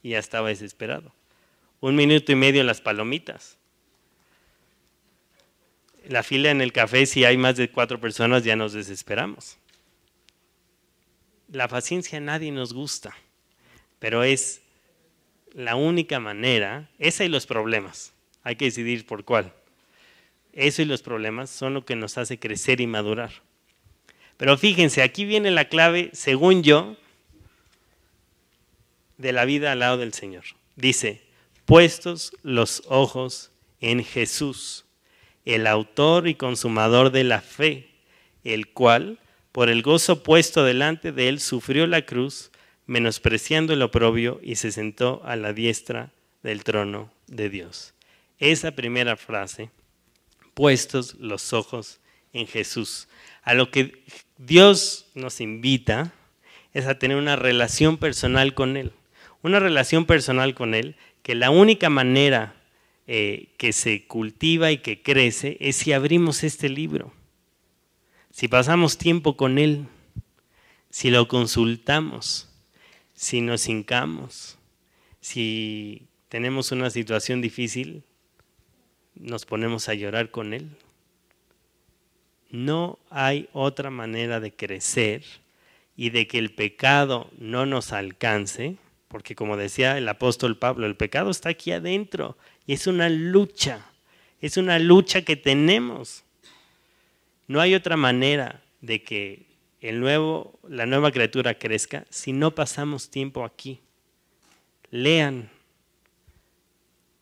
y 0.00 0.10
ya 0.10 0.20
estaba 0.20 0.50
desesperado. 0.50 1.12
Un 1.80 1.96
minuto 1.96 2.30
y 2.30 2.36
medio 2.36 2.60
en 2.60 2.68
las 2.68 2.80
palomitas. 2.80 3.58
La 6.08 6.22
fila 6.22 6.52
en 6.52 6.60
el 6.60 6.72
café, 6.72 7.04
si 7.04 7.24
hay 7.24 7.36
más 7.36 7.56
de 7.56 7.68
cuatro 7.68 7.98
personas, 7.98 8.44
ya 8.44 8.54
nos 8.54 8.74
desesperamos. 8.74 9.58
La 11.50 11.66
paciencia 11.66 12.18
a 12.18 12.20
nadie 12.20 12.52
nos 12.52 12.72
gusta, 12.72 13.12
pero 13.98 14.22
es 14.22 14.62
la 15.52 15.74
única 15.74 16.20
manera, 16.20 16.88
esa 17.00 17.24
y 17.24 17.28
los 17.28 17.46
problemas, 17.46 18.11
hay 18.42 18.56
que 18.56 18.66
decidir 18.66 19.06
por 19.06 19.24
cuál. 19.24 19.52
Eso 20.52 20.82
y 20.82 20.84
los 20.84 21.02
problemas 21.02 21.50
son 21.50 21.74
lo 21.74 21.84
que 21.84 21.96
nos 21.96 22.18
hace 22.18 22.38
crecer 22.38 22.80
y 22.80 22.86
madurar. 22.86 23.32
Pero 24.36 24.58
fíjense, 24.58 25.02
aquí 25.02 25.24
viene 25.24 25.50
la 25.50 25.68
clave, 25.68 26.10
según 26.12 26.62
yo, 26.62 26.96
de 29.16 29.32
la 29.32 29.44
vida 29.44 29.72
al 29.72 29.78
lado 29.78 29.98
del 29.98 30.12
Señor. 30.12 30.44
Dice, 30.76 31.22
puestos 31.64 32.32
los 32.42 32.82
ojos 32.86 33.50
en 33.80 34.04
Jesús, 34.04 34.84
el 35.44 35.66
autor 35.66 36.28
y 36.28 36.34
consumador 36.34 37.10
de 37.10 37.24
la 37.24 37.40
fe, 37.40 37.88
el 38.44 38.68
cual, 38.68 39.18
por 39.52 39.68
el 39.68 39.82
gozo 39.82 40.22
puesto 40.22 40.64
delante 40.64 41.12
de 41.12 41.28
él, 41.28 41.40
sufrió 41.40 41.86
la 41.86 42.02
cruz, 42.02 42.50
menospreciando 42.86 43.72
el 43.72 43.82
oprobio, 43.82 44.40
y 44.42 44.56
se 44.56 44.72
sentó 44.72 45.22
a 45.24 45.36
la 45.36 45.52
diestra 45.52 46.10
del 46.42 46.64
trono 46.64 47.10
de 47.28 47.48
Dios 47.48 47.94
esa 48.42 48.72
primera 48.72 49.16
frase, 49.16 49.70
puestos 50.52 51.14
los 51.14 51.52
ojos 51.52 52.00
en 52.32 52.48
Jesús. 52.48 53.08
A 53.42 53.54
lo 53.54 53.70
que 53.70 54.04
Dios 54.36 55.06
nos 55.14 55.40
invita 55.40 56.12
es 56.74 56.86
a 56.86 56.98
tener 56.98 57.16
una 57.16 57.36
relación 57.36 57.98
personal 57.98 58.54
con 58.54 58.76
Él. 58.76 58.92
Una 59.42 59.60
relación 59.60 60.06
personal 60.06 60.54
con 60.54 60.74
Él 60.74 60.96
que 61.22 61.36
la 61.36 61.50
única 61.50 61.88
manera 61.88 62.56
eh, 63.06 63.52
que 63.58 63.72
se 63.72 64.06
cultiva 64.06 64.72
y 64.72 64.78
que 64.78 65.02
crece 65.02 65.56
es 65.60 65.76
si 65.76 65.92
abrimos 65.92 66.42
este 66.42 66.68
libro, 66.68 67.12
si 68.30 68.48
pasamos 68.48 68.98
tiempo 68.98 69.36
con 69.36 69.58
Él, 69.58 69.86
si 70.90 71.10
lo 71.10 71.28
consultamos, 71.28 72.48
si 73.14 73.40
nos 73.40 73.68
hincamos, 73.68 74.58
si 75.20 76.08
tenemos 76.28 76.72
una 76.72 76.90
situación 76.90 77.40
difícil, 77.40 78.04
nos 79.14 79.44
ponemos 79.44 79.88
a 79.88 79.94
llorar 79.94 80.30
con 80.30 80.54
Él. 80.54 80.68
No 82.50 82.98
hay 83.10 83.48
otra 83.52 83.90
manera 83.90 84.40
de 84.40 84.52
crecer 84.52 85.24
y 85.96 86.10
de 86.10 86.26
que 86.26 86.38
el 86.38 86.52
pecado 86.52 87.30
no 87.38 87.66
nos 87.66 87.92
alcance, 87.92 88.76
porque 89.08 89.34
como 89.34 89.56
decía 89.56 89.98
el 89.98 90.08
apóstol 90.08 90.58
Pablo, 90.58 90.86
el 90.86 90.96
pecado 90.96 91.30
está 91.30 91.50
aquí 91.50 91.72
adentro 91.72 92.36
y 92.66 92.74
es 92.74 92.86
una 92.86 93.08
lucha, 93.08 93.86
es 94.40 94.56
una 94.56 94.78
lucha 94.78 95.22
que 95.22 95.36
tenemos. 95.36 96.24
No 97.46 97.60
hay 97.60 97.74
otra 97.74 97.96
manera 97.96 98.62
de 98.80 99.02
que 99.02 99.46
el 99.80 100.00
nuevo, 100.00 100.58
la 100.68 100.86
nueva 100.86 101.10
criatura 101.10 101.58
crezca 101.58 102.06
si 102.08 102.32
no 102.32 102.54
pasamos 102.54 103.10
tiempo 103.10 103.44
aquí. 103.44 103.80
Lean, 104.90 105.50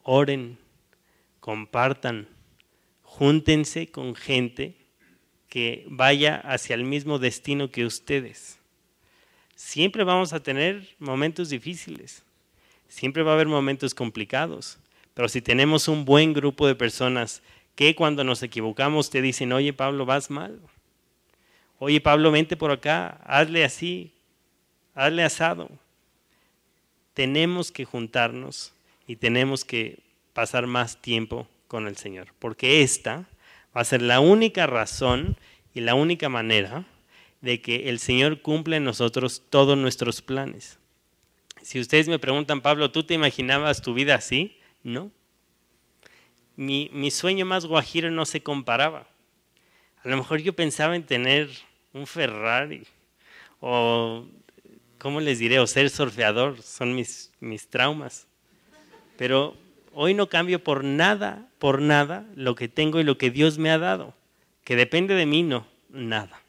oren, 0.02 0.58
compartan, 1.40 2.28
júntense 3.02 3.90
con 3.90 4.14
gente 4.14 4.76
que 5.48 5.84
vaya 5.88 6.36
hacia 6.36 6.74
el 6.74 6.84
mismo 6.84 7.18
destino 7.18 7.70
que 7.70 7.84
ustedes. 7.84 8.58
Siempre 9.56 10.04
vamos 10.04 10.32
a 10.32 10.40
tener 10.40 10.94
momentos 10.98 11.50
difíciles, 11.50 12.22
siempre 12.88 13.22
va 13.22 13.32
a 13.32 13.34
haber 13.34 13.48
momentos 13.48 13.94
complicados, 13.94 14.78
pero 15.12 15.28
si 15.28 15.42
tenemos 15.42 15.88
un 15.88 16.04
buen 16.04 16.32
grupo 16.32 16.66
de 16.66 16.74
personas 16.74 17.42
que 17.74 17.94
cuando 17.94 18.24
nos 18.24 18.42
equivocamos 18.42 19.10
te 19.10 19.20
dicen, 19.20 19.52
oye 19.52 19.72
Pablo, 19.72 20.06
vas 20.06 20.30
mal, 20.30 20.60
oye 21.78 22.00
Pablo, 22.00 22.30
vente 22.30 22.56
por 22.56 22.70
acá, 22.70 23.20
hazle 23.24 23.64
así, 23.64 24.12
hazle 24.94 25.24
asado. 25.24 25.68
Tenemos 27.14 27.72
que 27.72 27.84
juntarnos 27.84 28.72
y 29.06 29.16
tenemos 29.16 29.64
que 29.64 29.98
pasar 30.32 30.66
más 30.66 31.00
tiempo 31.00 31.48
con 31.68 31.86
el 31.86 31.96
Señor, 31.96 32.28
porque 32.38 32.82
esta 32.82 33.28
va 33.76 33.82
a 33.82 33.84
ser 33.84 34.02
la 34.02 34.20
única 34.20 34.66
razón 34.66 35.36
y 35.74 35.80
la 35.80 35.94
única 35.94 36.28
manera 36.28 36.84
de 37.40 37.60
que 37.60 37.88
el 37.88 37.98
Señor 37.98 38.42
cumpla 38.42 38.76
en 38.76 38.84
nosotros 38.84 39.42
todos 39.48 39.78
nuestros 39.78 40.22
planes. 40.22 40.78
Si 41.62 41.78
ustedes 41.78 42.08
me 42.08 42.18
preguntan, 42.18 42.60
Pablo, 42.60 42.90
¿tú 42.90 43.04
te 43.04 43.14
imaginabas 43.14 43.82
tu 43.82 43.94
vida 43.94 44.14
así? 44.14 44.58
No. 44.82 45.10
Mi, 46.56 46.90
mi 46.92 47.10
sueño 47.10 47.46
más 47.46 47.66
guajiro 47.66 48.10
no 48.10 48.26
se 48.26 48.42
comparaba. 48.42 49.06
A 50.02 50.08
lo 50.08 50.16
mejor 50.16 50.40
yo 50.40 50.54
pensaba 50.54 50.96
en 50.96 51.04
tener 51.04 51.50
un 51.92 52.06
Ferrari 52.06 52.86
o, 53.60 54.26
¿cómo 54.98 55.20
les 55.20 55.38
diré? 55.38 55.58
O 55.58 55.66
ser 55.66 55.90
surfeador, 55.90 56.60
son 56.62 56.94
mis, 56.94 57.30
mis 57.40 57.68
traumas. 57.68 58.26
Pero 59.16 59.56
Hoy 59.92 60.14
no 60.14 60.28
cambio 60.28 60.62
por 60.62 60.84
nada, 60.84 61.48
por 61.58 61.80
nada, 61.80 62.26
lo 62.34 62.54
que 62.54 62.68
tengo 62.68 63.00
y 63.00 63.04
lo 63.04 63.18
que 63.18 63.30
Dios 63.30 63.58
me 63.58 63.70
ha 63.70 63.78
dado. 63.78 64.14
Que 64.64 64.76
depende 64.76 65.14
de 65.14 65.26
mí, 65.26 65.42
no, 65.42 65.66
nada. 65.88 66.40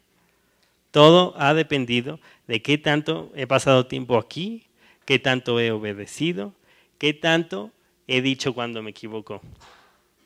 Todo 0.90 1.34
ha 1.38 1.54
dependido 1.54 2.20
de 2.46 2.62
qué 2.62 2.78
tanto 2.78 3.32
he 3.34 3.46
pasado 3.46 3.86
tiempo 3.86 4.18
aquí, 4.18 4.66
qué 5.04 5.18
tanto 5.18 5.58
he 5.58 5.70
obedecido, 5.72 6.54
qué 6.98 7.14
tanto 7.14 7.72
he 8.06 8.20
dicho 8.20 8.52
cuando 8.52 8.82
me 8.82 8.90
equivoco. 8.90 9.40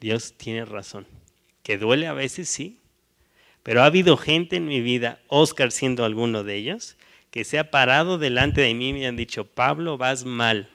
Dios 0.00 0.34
tiene 0.36 0.64
razón. 0.64 1.06
Que 1.62 1.78
duele 1.78 2.06
a 2.06 2.12
veces, 2.12 2.48
sí. 2.48 2.80
Pero 3.62 3.82
ha 3.82 3.86
habido 3.86 4.16
gente 4.16 4.56
en 4.56 4.66
mi 4.66 4.80
vida, 4.80 5.20
Oscar 5.28 5.72
siendo 5.72 6.04
alguno 6.04 6.44
de 6.44 6.56
ellos, 6.56 6.96
que 7.30 7.44
se 7.44 7.58
ha 7.58 7.70
parado 7.70 8.18
delante 8.18 8.60
de 8.60 8.74
mí 8.74 8.90
y 8.90 8.92
me 8.92 9.06
han 9.06 9.16
dicho, 9.16 9.46
Pablo, 9.46 9.98
vas 9.98 10.24
mal. 10.24 10.68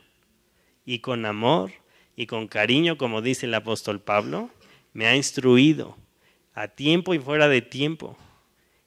Y 0.86 1.00
con 1.00 1.26
amor, 1.26 1.72
y 2.16 2.28
con 2.28 2.48
cariño, 2.48 2.98
como 2.98 3.22
dice 3.22 3.46
el 3.46 3.54
apóstol 3.54 4.00
Pablo, 4.00 4.50
me 4.94 5.08
ha 5.08 5.16
instruido 5.16 5.98
a 6.54 6.68
tiempo 6.68 7.14
y 7.14 7.20
fuera 7.20 7.48
de 7.48 7.62
tiempo. 7.62 8.18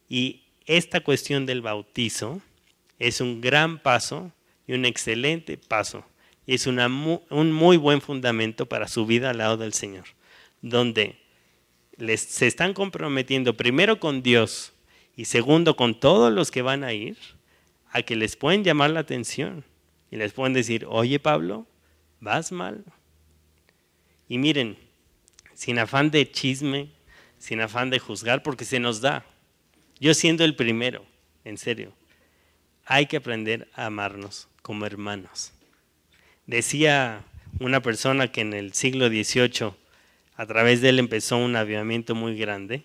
Y 0.09 0.43
esta 0.67 1.01
cuestión 1.01 1.47
del 1.47 1.63
bautizo 1.63 2.41
es 2.99 3.21
un 3.21 3.41
gran 3.41 3.79
paso 3.79 4.33
y 4.67 4.75
un 4.75 4.85
excelente 4.85 5.57
paso. 5.57 6.05
Y 6.47 6.55
es 6.55 6.67
un 6.67 7.53
muy 7.53 7.77
buen 7.77 8.01
fundamento 8.01 8.67
para 8.67 8.89
su 8.89 9.07
vida 9.07 9.31
al 9.31 9.39
lado 9.39 9.57
del 9.57 9.73
Señor, 9.73 10.05
donde 10.61 11.17
se 12.17 12.47
están 12.47 12.75
comprometiendo 12.75 13.57
primero 13.57 13.99
con 13.99 14.23
Dios 14.23 14.73
y 15.17 15.25
segundo 15.27 15.77
con 15.77 15.99
todos 15.99 16.33
los 16.33 16.51
que 16.51 16.63
van 16.63 16.85
a 16.85 16.93
ir, 16.93 17.17
a 17.91 18.03
que 18.03 18.17
les 18.17 18.37
pueden 18.37 18.65
llamar 18.65 18.91
la 18.91 19.01
atención 19.01 19.65
y 20.11 20.17
les 20.17 20.33
pueden 20.33 20.53
decir, 20.53 20.87
oye 20.89 21.19
Pablo, 21.19 21.67
vas 22.21 22.53
mal, 22.53 22.85
y 24.29 24.39
miren, 24.39 24.77
sin 25.55 25.79
afán 25.79 26.11
de 26.11 26.31
chisme, 26.31 26.91
sin 27.39 27.61
afán 27.61 27.91
de 27.91 27.99
juzgar, 27.99 28.43
porque 28.43 28.65
se 28.65 28.81
nos 28.81 29.01
da. 29.01 29.25
Yo 30.01 30.15
siendo 30.15 30.45
el 30.45 30.57
primero, 30.57 31.05
en 31.45 31.59
serio, 31.59 31.93
hay 32.87 33.07
que 33.07 33.19
aprender 33.19 33.69
a 33.75 33.87
amarnos 33.87 34.49
como 34.63 34.87
hermanos. 34.87 35.53
Decía 36.47 37.25
una 37.61 37.81
persona 37.81 38.33
que 38.33 38.41
en 38.41 38.53
el 38.53 38.73
siglo 38.75 39.09
XVIII, 39.09 39.73
a 40.37 40.47
través 40.47 40.81
de 40.81 40.89
él 40.89 40.99
empezó 40.99 41.37
un 41.37 41.57
avivamiento 41.57 42.15
muy 42.15 42.37
grande, 42.37 42.85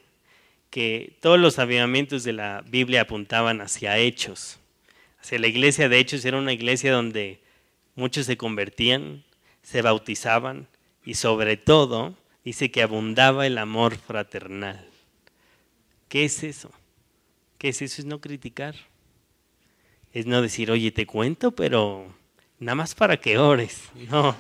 que 0.70 1.18
todos 1.20 1.40
los 1.40 1.58
avivamientos 1.58 2.24
de 2.24 2.34
la 2.34 2.64
Biblia 2.68 3.02
apuntaban 3.02 3.62
hacia 3.62 3.98
hechos. 3.98 4.60
Hacia 5.20 5.40
la 5.40 5.48
iglesia 5.48 5.90
de 5.90 5.98
hechos 5.98 6.24
era 6.24 6.38
una 6.38 6.54
iglesia 6.54 6.94
donde 6.94 7.42
muchos 7.96 8.28
se 8.28 8.38
convertían, 8.38 9.24
se 9.64 9.82
bautizaban 9.82 10.68
y 11.04 11.16
sobre 11.16 11.58
todo 11.58 12.16
dice 12.44 12.72
que 12.72 12.84
abundaba 12.84 13.48
el 13.48 13.58
amor 13.58 13.96
fraternal. 13.98 14.88
¿Qué 16.08 16.26
es 16.26 16.44
eso? 16.44 16.72
¿Qué 17.58 17.70
es 17.70 17.82
eso? 17.82 18.02
Es 18.02 18.06
no 18.06 18.20
criticar. 18.20 18.76
Es 20.14 20.26
no 20.26 20.42
decir, 20.42 20.72
oye, 20.72 20.92
te 20.92 21.06
cuento, 21.06 21.52
pero 21.52 22.08
nada 22.60 22.76
más 22.76 22.96
para 22.96 23.18
que 23.18 23.38
ores. 23.38 23.90
No. 24.10 24.36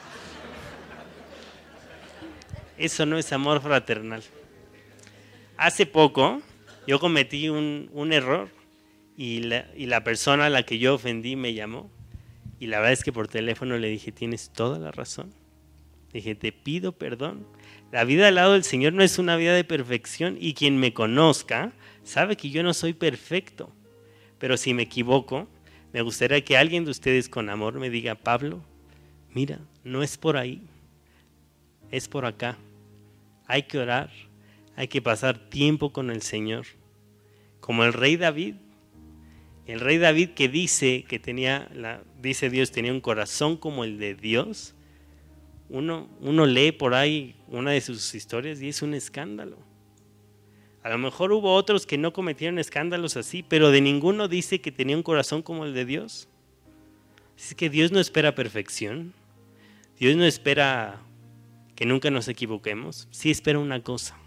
Eso 2.77 3.05
no 3.05 3.17
es 3.17 3.33
amor 3.33 3.61
fraternal. 3.61 4.23
Hace 5.57 5.85
poco 5.85 6.41
yo 6.87 6.97
cometí 6.97 7.49
un, 7.49 8.13
error 8.13 8.47
y 9.17 9.41
la, 9.41 9.67
y 9.75 9.87
la 9.87 10.05
persona 10.05 10.45
a 10.45 10.49
la 10.49 10.63
que 10.63 10.79
yo 10.79 10.95
ofendí 10.95 11.35
me 11.35 11.53
llamó 11.53 11.91
y 12.57 12.67
la 12.67 12.77
verdad 12.77 12.93
es 12.93 13.03
que 13.03 13.13
por 13.13 13.27
teléfono 13.27 13.77
le 13.77 13.89
dije, 13.89 14.13
tienes 14.13 14.49
toda 14.51 14.79
la 14.79 14.91
razón. 14.91 15.33
Dije, 16.13 16.35
te 16.35 16.51
pido 16.51 16.91
perdón. 16.91 17.45
La 17.91 18.03
vida 18.03 18.27
al 18.27 18.35
lado 18.35 18.53
del 18.53 18.63
Señor 18.63 18.93
no 18.93 19.03
es 19.03 19.19
una 19.19 19.35
vida 19.35 19.53
de 19.53 19.63
perfección 19.63 20.37
y 20.39 20.53
quien 20.53 20.77
me 20.77 20.93
conozca 20.93 21.73
sabe 22.03 22.35
que 22.35 22.49
yo 22.49 22.63
no 22.63 22.73
soy 22.73 22.93
perfecto. 22.93 23.71
Pero 24.39 24.57
si 24.57 24.73
me 24.73 24.83
equivoco, 24.83 25.47
me 25.93 26.01
gustaría 26.01 26.43
que 26.43 26.57
alguien 26.57 26.85
de 26.85 26.91
ustedes 26.91 27.29
con 27.29 27.49
amor 27.49 27.79
me 27.79 27.89
diga, 27.89 28.15
Pablo, 28.15 28.63
mira, 29.33 29.59
no 29.83 30.03
es 30.03 30.17
por 30.17 30.37
ahí, 30.37 30.61
es 31.91 32.07
por 32.07 32.25
acá. 32.25 32.57
Hay 33.47 33.63
que 33.63 33.79
orar, 33.79 34.11
hay 34.75 34.87
que 34.87 35.01
pasar 35.01 35.49
tiempo 35.49 35.91
con 35.91 36.11
el 36.11 36.21
Señor. 36.21 36.65
Como 37.59 37.83
el 37.83 37.93
rey 37.93 38.17
David, 38.17 38.55
el 39.65 39.79
rey 39.79 39.97
David 39.97 40.29
que 40.29 40.47
dice 40.47 41.05
que 41.07 41.19
tenía, 41.19 41.69
la, 41.73 42.01
dice 42.21 42.49
Dios, 42.49 42.71
tenía 42.71 42.91
un 42.91 43.01
corazón 43.01 43.57
como 43.57 43.83
el 43.83 43.99
de 43.99 44.15
Dios. 44.15 44.75
Uno, 45.69 46.09
lee 46.45 46.71
por 46.71 46.95
ahí 46.95 47.35
una 47.47 47.71
de 47.71 47.81
sus 47.81 48.15
historias 48.15 48.61
y 48.61 48.69
es 48.69 48.81
un 48.81 48.93
escándalo. 48.93 49.57
A 50.81 50.89
lo 50.89 50.97
mejor 50.97 51.31
hubo 51.31 51.53
otros 51.53 51.85
que 51.85 51.97
no 51.97 52.13
cometieron 52.13 52.57
escándalos 52.57 53.17
así, 53.17 53.43
pero 53.43 53.69
de 53.69 53.81
ninguno 53.81 54.27
dice 54.27 54.61
que 54.61 54.71
tenía 54.71 54.97
un 54.97 55.03
corazón 55.03 55.41
como 55.41 55.65
el 55.65 55.73
de 55.73 55.85
Dios. 55.85 56.27
Es 57.37 57.53
que 57.53 57.69
Dios 57.69 57.91
no 57.91 57.99
espera 57.99 58.33
perfección. 58.33 59.13
Dios 59.99 60.15
no 60.15 60.25
espera 60.25 61.01
que 61.75 61.85
nunca 61.85 62.09
nos 62.09 62.27
equivoquemos. 62.27 63.07
Sí 63.11 63.29
espera 63.29 63.59
una 63.59 63.83
cosa, 63.83 64.17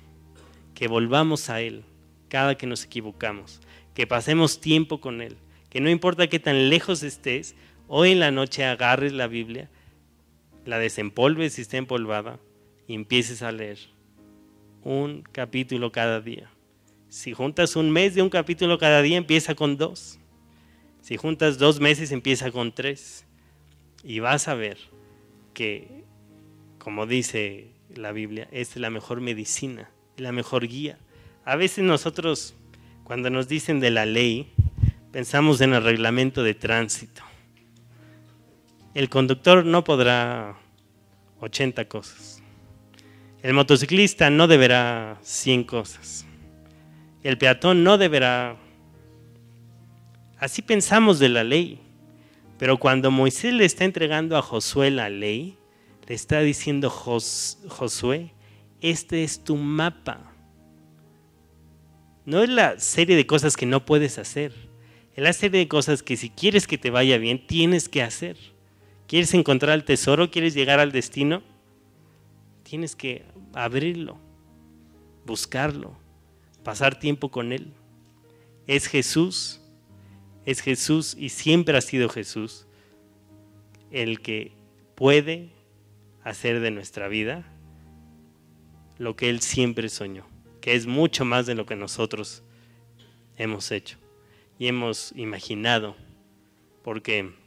que 0.74 0.88
volvamos 0.88 1.50
a 1.50 1.60
Él 1.60 1.84
cada 2.32 2.56
que 2.56 2.66
nos 2.66 2.84
equivocamos, 2.84 3.60
que 3.92 4.06
pasemos 4.06 4.58
tiempo 4.58 5.02
con 5.02 5.20
Él, 5.20 5.36
que 5.68 5.82
no 5.82 5.90
importa 5.90 6.28
qué 6.28 6.38
tan 6.38 6.70
lejos 6.70 7.02
estés, 7.02 7.54
hoy 7.88 8.12
en 8.12 8.20
la 8.20 8.30
noche 8.30 8.64
agarres 8.64 9.12
la 9.12 9.26
Biblia, 9.26 9.68
la 10.64 10.78
desempolves 10.78 11.54
si 11.54 11.62
está 11.62 11.76
empolvada 11.76 12.38
y 12.86 12.94
empieces 12.94 13.42
a 13.42 13.52
leer 13.52 13.78
un 14.82 15.22
capítulo 15.22 15.92
cada 15.92 16.20
día. 16.20 16.50
Si 17.08 17.32
juntas 17.32 17.76
un 17.76 17.90
mes 17.90 18.14
de 18.14 18.22
un 18.22 18.30
capítulo 18.30 18.78
cada 18.78 19.02
día, 19.02 19.16
empieza 19.16 19.54
con 19.54 19.76
dos. 19.76 20.18
Si 21.02 21.16
juntas 21.16 21.58
dos 21.58 21.80
meses, 21.80 22.10
empieza 22.12 22.50
con 22.50 22.72
tres. 22.72 23.26
Y 24.02 24.20
vas 24.20 24.48
a 24.48 24.54
ver 24.54 24.78
que, 25.52 26.04
como 26.78 27.06
dice 27.06 27.68
la 27.94 28.12
Biblia, 28.12 28.48
es 28.50 28.76
la 28.76 28.90
mejor 28.90 29.20
medicina, 29.20 29.90
la 30.16 30.32
mejor 30.32 30.66
guía. 30.66 30.98
A 31.44 31.56
veces 31.56 31.84
nosotros, 31.84 32.54
cuando 33.04 33.30
nos 33.30 33.46
dicen 33.46 33.78
de 33.80 33.90
la 33.90 34.06
ley, 34.06 34.52
pensamos 35.12 35.60
en 35.60 35.74
el 35.74 35.84
reglamento 35.84 36.42
de 36.42 36.54
tránsito. 36.54 37.22
El 38.94 39.08
conductor 39.08 39.64
no 39.64 39.84
podrá 39.84 40.58
80 41.40 41.86
cosas. 41.88 42.42
El 43.42 43.54
motociclista 43.54 44.28
no 44.28 44.46
deberá 44.46 45.18
100 45.22 45.64
cosas. 45.64 46.26
El 47.22 47.38
peatón 47.38 47.84
no 47.84 47.96
deberá... 47.96 48.56
Así 50.38 50.60
pensamos 50.60 51.18
de 51.18 51.30
la 51.30 51.42
ley. 51.42 51.80
Pero 52.58 52.78
cuando 52.78 53.10
Moisés 53.10 53.54
le 53.54 53.64
está 53.64 53.84
entregando 53.84 54.36
a 54.36 54.42
Josué 54.42 54.90
la 54.90 55.08
ley, 55.08 55.56
le 56.06 56.14
está 56.14 56.40
diciendo 56.40 56.90
Josué, 56.90 58.32
este 58.82 59.24
es 59.24 59.42
tu 59.42 59.56
mapa. 59.56 60.32
No 62.26 62.42
es 62.42 62.48
la 62.50 62.78
serie 62.78 63.16
de 63.16 63.26
cosas 63.26 63.56
que 63.56 63.66
no 63.66 63.86
puedes 63.86 64.18
hacer. 64.18 64.52
Es 65.14 65.24
la 65.24 65.32
serie 65.32 65.60
de 65.60 65.68
cosas 65.68 66.02
que 66.02 66.16
si 66.16 66.28
quieres 66.28 66.66
que 66.66 66.78
te 66.78 66.90
vaya 66.90 67.18
bien, 67.18 67.46
tienes 67.46 67.88
que 67.88 68.02
hacer. 68.02 68.36
¿Quieres 69.12 69.34
encontrar 69.34 69.74
el 69.74 69.84
tesoro? 69.84 70.30
¿Quieres 70.30 70.54
llegar 70.54 70.80
al 70.80 70.90
destino? 70.90 71.42
Tienes 72.62 72.96
que 72.96 73.26
abrirlo, 73.52 74.16
buscarlo, 75.26 75.94
pasar 76.64 76.98
tiempo 76.98 77.30
con 77.30 77.52
Él. 77.52 77.74
Es 78.66 78.86
Jesús, 78.86 79.60
es 80.46 80.62
Jesús 80.62 81.14
y 81.14 81.28
siempre 81.28 81.76
ha 81.76 81.82
sido 81.82 82.08
Jesús 82.08 82.66
el 83.90 84.22
que 84.22 84.52
puede 84.94 85.50
hacer 86.24 86.60
de 86.60 86.70
nuestra 86.70 87.08
vida 87.08 87.44
lo 88.96 89.14
que 89.14 89.28
Él 89.28 89.42
siempre 89.42 89.90
soñó, 89.90 90.24
que 90.62 90.74
es 90.74 90.86
mucho 90.86 91.26
más 91.26 91.44
de 91.44 91.54
lo 91.54 91.66
que 91.66 91.76
nosotros 91.76 92.44
hemos 93.36 93.72
hecho 93.72 93.98
y 94.58 94.68
hemos 94.68 95.12
imaginado, 95.16 95.96
porque 96.82 97.41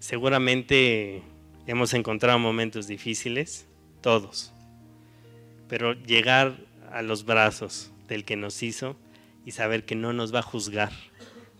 seguramente 0.00 1.22
hemos 1.68 1.94
encontrado 1.94 2.38
momentos 2.40 2.88
difíciles, 2.88 3.68
todos. 4.00 4.52
Pero 5.68 5.92
llegar 5.92 6.56
a 6.90 7.02
los 7.02 7.24
brazos 7.24 7.92
del 8.08 8.24
que 8.24 8.34
nos 8.34 8.64
hizo 8.64 8.96
y 9.46 9.52
saber 9.52 9.84
que 9.84 9.94
no 9.94 10.12
nos 10.12 10.34
va 10.34 10.40
a 10.40 10.42
juzgar, 10.42 10.90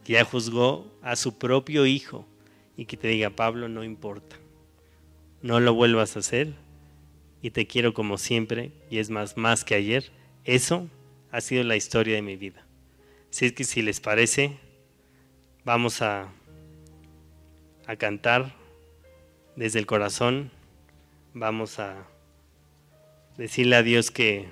que 0.05 0.15
ya 0.15 0.25
juzgó 0.25 0.93
a 1.03 1.15
su 1.15 1.39
propio 1.39 1.87
hijo 1.87 2.27
y 2.77 2.87
que 2.87 2.97
te 2.97 3.09
diga, 3.09 3.31
Pablo, 3.31 3.69
no 3.69 3.85
importa, 3.85 4.37
no 5.43 5.61
lo 5.61 5.75
vuelvas 5.75 6.17
a 6.17 6.21
hacer 6.21 6.55
y 7.43 7.51
te 7.51 7.67
quiero 7.67 7.95
como 7.95 8.19
siempre 8.19 8.73
y 8.91 8.99
es 8.99 9.11
más, 9.11 9.37
más 9.37 9.65
que 9.65 9.75
ayer, 9.75 10.11
eso 10.45 10.89
ha 11.31 11.41
sido 11.41 11.63
la 11.63 11.77
historia 11.77 12.17
de 12.17 12.23
mi 12.23 12.37
vida. 12.37 12.67
Así 13.31 13.47
es 13.47 13.53
que 13.53 13.65
si 13.65 13.83
les 13.83 14.01
parece, 14.01 14.59
vamos 15.65 16.03
a, 16.03 16.33
a 17.91 17.97
cantar 17.97 18.53
desde 19.57 19.81
el 19.81 19.87
corazón, 19.87 20.53
vamos 21.35 21.81
a 21.81 22.07
decirle 23.37 23.75
a 23.75 23.83
Dios 23.83 24.13
que 24.13 24.47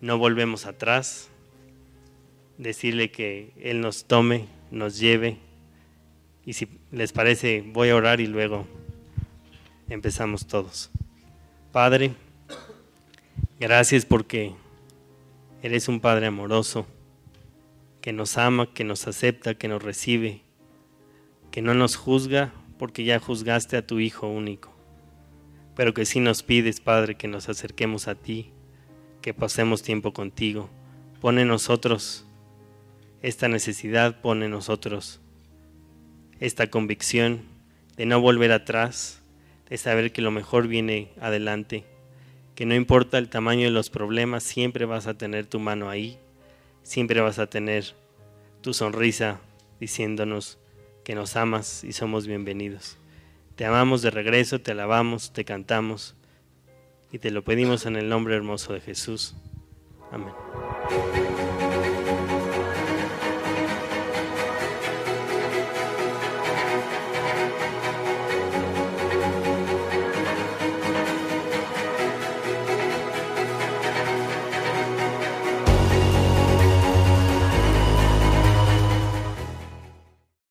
no 0.00 0.18
volvemos 0.18 0.64
atrás, 0.64 1.30
decirle 2.56 3.10
que 3.10 3.50
Él 3.60 3.80
nos 3.80 4.04
tome, 4.04 4.46
nos 4.70 5.00
lleve. 5.00 5.38
Y 6.46 6.52
si 6.52 6.68
les 6.92 7.10
parece, 7.10 7.64
voy 7.66 7.88
a 7.88 7.96
orar 7.96 8.20
y 8.20 8.28
luego 8.28 8.68
empezamos 9.88 10.46
todos. 10.46 10.92
Padre, 11.72 12.12
gracias 13.58 14.04
porque 14.04 14.54
eres 15.60 15.88
un 15.88 15.98
Padre 15.98 16.26
amoroso, 16.26 16.86
que 18.00 18.12
nos 18.12 18.38
ama, 18.38 18.72
que 18.72 18.84
nos 18.84 19.08
acepta, 19.08 19.54
que 19.54 19.66
nos 19.66 19.82
recibe, 19.82 20.42
que 21.50 21.62
no 21.62 21.74
nos 21.74 21.96
juzga 21.96 22.52
porque 22.78 23.04
ya 23.04 23.18
juzgaste 23.18 23.76
a 23.76 23.86
tu 23.86 24.00
Hijo 24.00 24.28
único 24.28 24.78
pero 25.78 25.94
que 25.94 26.04
sí 26.06 26.18
nos 26.18 26.42
pides, 26.42 26.80
Padre, 26.80 27.14
que 27.14 27.28
nos 27.28 27.48
acerquemos 27.48 28.08
a 28.08 28.16
ti, 28.16 28.50
que 29.22 29.32
pasemos 29.32 29.84
tiempo 29.84 30.12
contigo. 30.12 30.68
Pone 31.20 31.44
nosotros 31.44 32.26
esta 33.22 33.46
necesidad, 33.46 34.20
pone 34.20 34.48
nosotros 34.48 35.20
esta 36.40 36.66
convicción 36.66 37.42
de 37.96 38.06
no 38.06 38.20
volver 38.20 38.50
atrás, 38.50 39.22
de 39.70 39.76
saber 39.76 40.10
que 40.10 40.20
lo 40.20 40.32
mejor 40.32 40.66
viene 40.66 41.12
adelante, 41.20 41.84
que 42.56 42.66
no 42.66 42.74
importa 42.74 43.16
el 43.16 43.28
tamaño 43.28 43.66
de 43.66 43.70
los 43.70 43.88
problemas, 43.88 44.42
siempre 44.42 44.84
vas 44.84 45.06
a 45.06 45.16
tener 45.16 45.46
tu 45.46 45.60
mano 45.60 45.90
ahí, 45.90 46.18
siempre 46.82 47.20
vas 47.20 47.38
a 47.38 47.46
tener 47.46 47.94
tu 48.62 48.74
sonrisa 48.74 49.40
diciéndonos 49.78 50.58
que 51.08 51.14
nos 51.14 51.36
amas 51.36 51.84
y 51.84 51.94
somos 51.94 52.26
bienvenidos. 52.26 52.98
Te 53.56 53.64
amamos 53.64 54.02
de 54.02 54.10
regreso, 54.10 54.60
te 54.60 54.72
alabamos, 54.72 55.32
te 55.32 55.46
cantamos 55.46 56.14
y 57.10 57.18
te 57.18 57.30
lo 57.30 57.42
pedimos 57.42 57.86
en 57.86 57.96
el 57.96 58.10
nombre 58.10 58.36
hermoso 58.36 58.74
de 58.74 58.82
Jesús. 58.82 59.34
Amén. 60.12 60.34